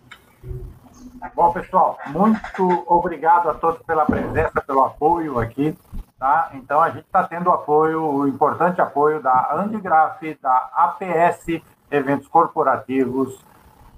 Bom, 1.35 1.53
pessoal, 1.53 1.99
muito 2.07 2.85
obrigado 2.87 3.51
a 3.51 3.55
todos 3.55 3.83
pela 3.83 4.05
presença, 4.07 4.63
pelo 4.67 4.85
apoio 4.85 5.39
aqui. 5.39 5.77
Tá? 6.19 6.51
Então, 6.55 6.81
a 6.81 6.89
gente 6.89 7.05
está 7.05 7.25
tendo 7.25 7.51
apoio, 7.51 8.03
o 8.03 8.27
importante 8.27 8.81
apoio 8.81 9.23
da 9.23 9.55
Andigraf, 9.55 10.23
da 10.41 10.71
APS 10.75 11.61
Eventos 11.91 12.27
Corporativos, 12.29 13.39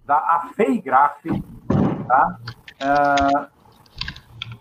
da 0.09 0.17
AFEIGRAF. 0.17 1.43
Tá? 2.09 2.39
Uh, 2.81 3.59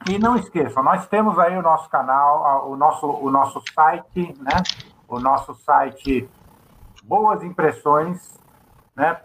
e 0.09 0.19
não 0.19 0.35
esqueçam, 0.35 0.83
nós 0.83 1.07
temos 1.07 1.39
aí 1.39 1.57
o 1.57 1.61
nosso 1.61 1.89
canal, 1.89 2.69
o 2.69 2.75
nosso, 2.75 3.07
o 3.07 3.31
nosso 3.31 3.61
site, 3.73 4.33
né? 4.39 4.61
o 5.07 5.19
nosso 5.19 5.53
site 5.55 6.29
Boas 7.03 7.43
Impressões, 7.43 8.37
né, 8.95 9.17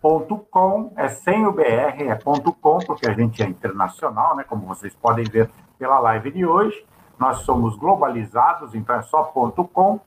é 0.97 1.09
sem 1.09 1.47
o 1.47 1.53
BR, 1.53 2.03
é 2.09 2.15
ponto 2.15 2.53
.com, 2.53 2.78
porque 2.78 3.09
a 3.09 3.12
gente 3.12 3.43
é 3.43 3.47
internacional, 3.47 4.36
né, 4.36 4.44
como 4.44 4.66
vocês 4.66 4.94
podem 4.94 5.24
ver 5.24 5.51
pela 5.78 5.99
live 5.99 6.31
de 6.31 6.47
hoje. 6.47 6.85
Nós 7.19 7.39
somos 7.39 7.77
globalizados, 7.77 8.74
então 8.74 8.94
é 8.97 9.03
só 9.03 9.24
ponto 9.24 9.65
.com. 9.65 9.99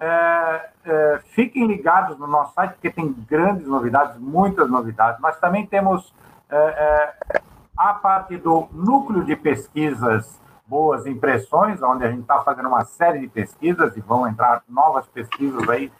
É, 0.00 0.70
é, 0.84 1.20
fiquem 1.34 1.66
ligados 1.66 2.18
no 2.18 2.26
nosso 2.26 2.54
site, 2.54 2.72
porque 2.72 2.90
tem 2.90 3.12
grandes 3.28 3.66
novidades, 3.66 4.16
muitas 4.18 4.70
novidades. 4.70 5.20
Nós 5.20 5.38
também 5.38 5.66
temos 5.66 6.14
é, 6.50 6.56
é 6.56 7.42
a 7.76 7.94
parte 7.94 8.36
do 8.36 8.68
núcleo 8.72 9.24
de 9.24 9.36
pesquisas 9.36 10.38
Boas 10.66 11.06
Impressões, 11.06 11.80
onde 11.82 12.04
a 12.04 12.10
gente 12.10 12.20
está 12.20 12.40
fazendo 12.42 12.68
uma 12.68 12.84
série 12.84 13.20
de 13.20 13.28
pesquisas 13.28 13.96
e 13.96 14.00
vão 14.00 14.26
entrar 14.26 14.62
novas 14.68 15.06
pesquisas 15.06 15.66
aí 15.68 15.90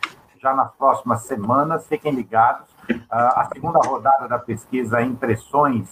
já 0.41 0.53
nas 0.53 0.71
próximas 0.75 1.23
semanas. 1.23 1.87
Fiquem 1.87 2.13
ligados. 2.13 2.69
Ah, 3.11 3.43
a 3.43 3.45
segunda 3.47 3.79
rodada 3.79 4.29
da 4.29 4.39
pesquisa 4.39 5.01
Impressões 5.01 5.89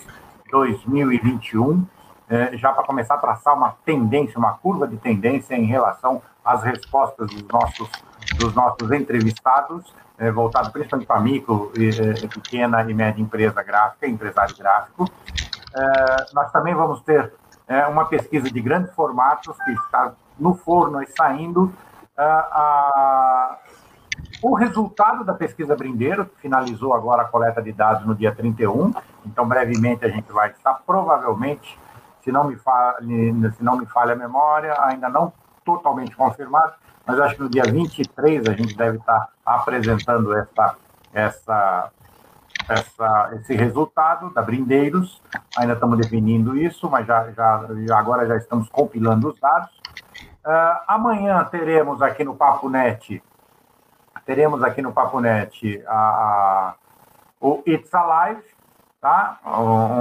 2021, 0.51 1.87
é, 2.29 2.57
já 2.57 2.73
para 2.73 2.85
começar 2.85 3.15
a 3.15 3.19
traçar 3.19 3.55
uma 3.55 3.77
tendência, 3.85 4.39
uma 4.39 4.55
curva 4.55 4.87
de 4.87 4.97
tendência 4.97 5.55
em 5.55 5.65
relação 5.65 6.21
às 6.47 6.63
respostas 6.63 7.29
dos 7.29 7.43
nossos, 7.49 7.91
dos 8.39 8.55
nossos 8.55 8.91
entrevistados, 8.93 9.93
é, 10.17 10.31
voltado 10.31 10.71
principalmente 10.71 11.07
para 11.07 11.21
micro, 11.21 11.73
e, 11.77 12.29
pequena 12.29 12.83
e 12.89 12.95
média 12.95 13.21
empresa 13.21 13.63
gráfica, 13.63 14.07
empresário 14.07 14.57
gráfico. 14.57 15.11
É, 15.75 16.27
nós 16.33 16.51
também 16.53 16.75
vamos 16.75 17.03
ter 17.03 17.33
uma 17.91 18.05
pesquisa 18.05 18.49
de 18.49 18.61
grandes 18.61 18.95
formatos 18.95 19.57
que 19.65 19.73
está 19.73 20.13
no 20.39 20.55
forno 20.55 21.03
e 21.03 21.07
saindo. 21.09 21.75
a, 22.17 23.59
o 24.43 24.55
resultado 24.55 25.25
da 25.25 25.35
pesquisa 25.35 25.75
Brindeiro, 25.75 26.27
que 26.27 26.41
finalizou 26.41 26.95
agora 26.95 27.23
a 27.23 27.25
coleta 27.25 27.61
de 27.61 27.73
dados 27.73 28.07
no 28.07 28.15
dia 28.15 28.35
31, 28.35 28.95
então 29.25 29.47
brevemente 29.47 30.05
a 30.05 30.09
gente 30.09 30.31
vai 30.31 30.51
estar 30.51 30.75
provavelmente, 30.87 31.79
se 32.23 32.31
não 32.31 32.45
me 32.45 32.57
falha, 32.57 32.99
se 33.57 33.63
não 33.63 33.77
me 33.77 33.87
falha 33.87 34.13
a 34.13 34.17
memória, 34.17 34.75
ainda 34.81 35.09
não 35.09 35.33
totalmente 35.67 36.17
confirmado, 36.17 36.73
mas 37.05 37.21
acho 37.21 37.35
que 37.35 37.43
no 37.43 37.51
dia 37.51 37.65
23 37.65 38.49
a 38.49 38.53
gente 38.53 38.75
deve 38.75 38.97
estar 38.97 39.29
apresentando 39.45 40.33
essa, 40.33 40.77
essa, 41.13 41.91
essa, 42.69 43.31
esse 43.35 43.55
resultado 43.55 44.33
da 44.33 44.41
Brindeiros. 44.41 45.21
Ainda 45.59 45.75
estamos 45.75 45.99
definindo 45.99 46.57
isso, 46.57 46.89
mas 46.89 47.07
já, 47.07 47.31
já, 47.33 47.99
agora 47.99 48.27
já 48.27 48.37
estamos 48.37 48.71
compilando 48.71 49.29
os 49.29 49.39
dados. 49.39 49.77
Uh, 50.47 50.81
amanhã 50.87 51.45
teremos 51.45 52.01
aqui 52.01 52.25
no 52.25 52.35
Papo 52.35 52.71
Net 52.71 53.23
teremos 54.27 54.63
aqui 54.65 54.83
no 54.83 54.93
Papo 54.93 55.21
Net 55.21 55.83
a, 55.87 55.95
a, 55.95 56.75
o 57.41 57.63
It's 57.65 57.95
Alive, 57.95 58.43
tá? 59.07 59.39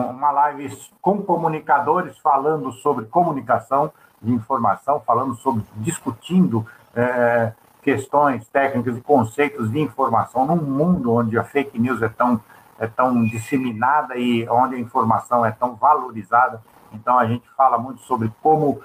uma 0.09 0.31
live 0.31 0.75
com 0.99 1.21
comunicadores 1.21 2.17
falando 2.17 2.71
sobre 2.71 3.05
comunicação 3.05 3.91
de 4.19 4.33
informação, 4.33 4.99
falando 4.99 5.35
sobre, 5.35 5.63
discutindo 5.75 6.65
é, 6.95 7.51
questões 7.83 8.47
técnicas 8.47 8.97
e 8.97 9.01
conceitos 9.01 9.69
de 9.69 9.79
informação 9.79 10.47
num 10.47 10.55
mundo 10.55 11.13
onde 11.13 11.37
a 11.37 11.43
fake 11.43 11.77
news 11.77 12.01
é 12.01 12.09
tão, 12.09 12.41
é 12.79 12.87
tão 12.87 13.23
disseminada 13.25 14.17
e 14.17 14.49
onde 14.49 14.73
a 14.73 14.79
informação 14.79 15.45
é 15.45 15.51
tão 15.51 15.75
valorizada. 15.75 16.59
Então, 16.91 17.19
a 17.19 17.27
gente 17.27 17.47
fala 17.55 17.77
muito 17.77 18.01
sobre 18.01 18.31
como, 18.41 18.81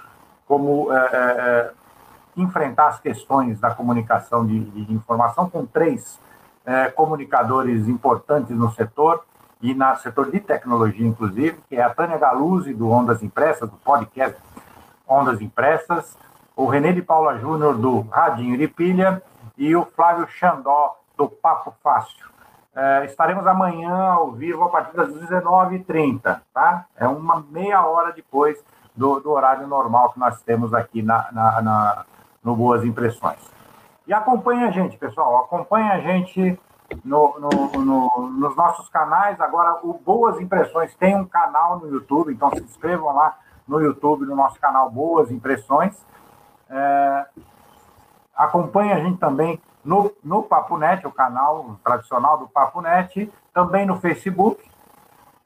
como 0.47 0.93
é, 0.93 0.99
é, 0.99 1.17
é 1.17 1.73
enfrentar 2.37 2.89
as 2.89 3.01
questões 3.01 3.59
da 3.59 3.71
comunicação 3.71 4.47
de, 4.47 4.61
de 4.65 4.93
informação 4.93 5.49
com 5.49 5.65
três 5.65 6.21
é, 6.67 6.91
comunicadores 6.91 7.89
importantes 7.89 8.55
no 8.55 8.71
setor 8.73 9.25
e 9.63 9.75
no 9.75 9.97
setor 9.97 10.31
de 10.31 10.41
tecnologia, 10.41 11.07
inclusive, 11.07 11.59
que 11.69 11.77
é 11.77 11.83
a 11.83 11.91
Tânia 11.91 12.17
Galuzzi, 12.17 12.73
do 12.73 12.89
Ondas 12.91 13.23
Impressas, 13.23 13.69
do 13.69 13.77
podcast 13.77 14.37
Ondas 15.07 15.41
Impressas, 15.41 16.17
o 16.57 16.67
René 16.67 16.93
de 16.93 17.03
Paula 17.03 17.39
Júnior, 17.39 17.77
do 17.77 18.01
Radinho 18.03 18.57
de 18.57 18.69
Pilha, 18.69 19.23
e 19.57 19.77
o 19.77 19.85
Flávio 19.85 20.27
Xandó, 20.29 20.97
do 21.17 21.29
Papo 21.29 21.75
Fácil. 21.83 22.31
É, 22.75 23.05
estaremos 23.05 23.47
amanhã 23.47 23.95
ao 24.13 24.33
vivo 24.33 24.65
a 24.65 24.69
partir 24.69 24.97
das 24.97 25.09
19h30, 25.11 26.41
tá? 26.55 26.87
É 26.97 27.07
uma 27.07 27.45
meia 27.51 27.85
hora 27.85 28.13
depois 28.13 28.63
do, 28.97 29.21
do 29.21 29.31
horário 29.31 29.67
normal 29.67 30.13
que 30.13 30.19
nós 30.19 30.41
temos 30.43 30.73
aqui 30.73 31.03
na, 31.03 31.29
na, 31.33 31.63
na, 31.63 32.05
no 32.43 32.57
Boas 32.57 32.85
Impressões. 32.85 33.39
E 34.07 34.15
acompanhe 34.15 34.65
a 34.65 34.71
gente, 34.71 34.97
pessoal, 34.97 35.45
acompanhe 35.45 35.91
a 35.91 36.01
gente 36.01 36.59
no, 37.05 37.39
no, 37.39 37.85
no, 37.85 38.31
nos 38.31 38.57
nossos 38.57 38.89
canais. 38.89 39.41
Agora, 39.41 39.81
o 39.83 39.95
Boas 39.95 40.41
Impressões 40.41 40.95
tem 40.95 41.17
um 41.17 41.25
canal 41.25 41.79
no 41.79 41.89
YouTube, 41.89 42.33
então 42.33 42.51
se 42.51 42.63
inscrevam 42.63 43.15
lá 43.15 43.37
no 43.67 43.81
YouTube, 43.81 44.27
no 44.27 44.35
nosso 44.35 44.59
canal 44.61 44.91
Boas 44.91 45.31
Impressões. 45.31 45.97
É, 46.69 47.27
acompanhe 48.35 48.93
a 48.93 49.01
gente 49.01 49.19
também 49.19 49.61
no, 49.85 50.13
no 50.23 50.43
Papo 50.43 50.77
Net, 50.77 51.07
o 51.07 51.13
canal 51.13 51.77
tradicional 51.85 52.39
do 52.39 52.49
Papo 52.49 52.81
Net, 52.81 53.33
também 53.53 53.87
no 53.87 53.99
Facebook. 54.01 54.63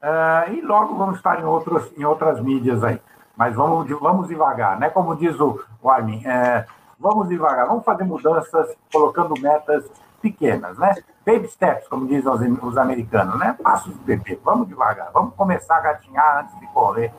É, 0.00 0.52
e 0.52 0.60
logo 0.60 0.94
vamos 0.96 1.16
estar 1.16 1.40
em, 1.40 1.44
outros, 1.44 1.92
em 1.96 2.04
outras 2.04 2.40
mídias 2.40 2.82
aí. 2.82 3.00
Mas 3.36 3.54
vamos, 3.54 3.88
vamos 3.98 4.28
devagar, 4.28 4.78
né? 4.78 4.90
Como 4.90 5.16
diz 5.16 5.38
o, 5.40 5.60
o 5.82 5.90
Armin, 5.90 6.22
é, 6.24 6.66
vamos 6.98 7.28
devagar, 7.28 7.66
vamos 7.66 7.84
fazer 7.84 8.04
mudanças, 8.04 8.76
colocando 8.92 9.34
metas 9.40 9.84
pequenas, 10.24 10.78
né? 10.78 10.94
Baby 11.26 11.48
steps, 11.48 11.86
como 11.86 12.06
dizem 12.06 12.32
os, 12.32 12.62
os 12.62 12.78
americanos, 12.78 13.38
né? 13.38 13.54
Passos 13.62 13.92
de 13.92 14.00
bebê, 14.00 14.40
vamos 14.42 14.66
devagar, 14.66 15.10
vamos 15.12 15.34
começar 15.34 15.76
a 15.76 15.80
gatinhar 15.80 16.38
antes 16.38 16.58
de 16.58 16.66
correr 16.68 17.12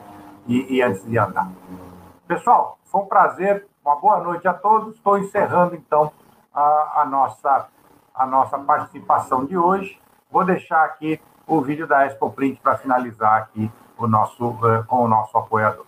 e, 0.48 0.74
e 0.74 0.82
antes 0.82 1.04
de 1.04 1.16
andar. 1.16 1.48
Pessoal, 2.26 2.78
foi 2.86 3.02
um 3.02 3.06
prazer, 3.06 3.64
uma 3.84 3.94
boa 3.94 4.18
noite 4.18 4.48
a 4.48 4.52
todos. 4.52 4.96
Estou 4.96 5.16
encerrando 5.18 5.76
então 5.76 6.10
a, 6.52 7.02
a, 7.02 7.06
nossa, 7.06 7.68
a 8.12 8.26
nossa 8.26 8.58
participação 8.58 9.44
de 9.44 9.56
hoje. 9.56 10.00
Vou 10.28 10.44
deixar 10.44 10.84
aqui 10.84 11.20
o 11.46 11.60
vídeo 11.60 11.86
da 11.86 12.06
Expo 12.06 12.28
Print 12.30 12.60
para 12.60 12.76
finalizar 12.76 13.34
aqui 13.36 13.70
o 13.96 14.08
nosso, 14.08 14.48
uh, 14.48 14.84
com 14.88 15.04
o 15.04 15.08
nosso 15.08 15.38
apoiador. 15.38 15.86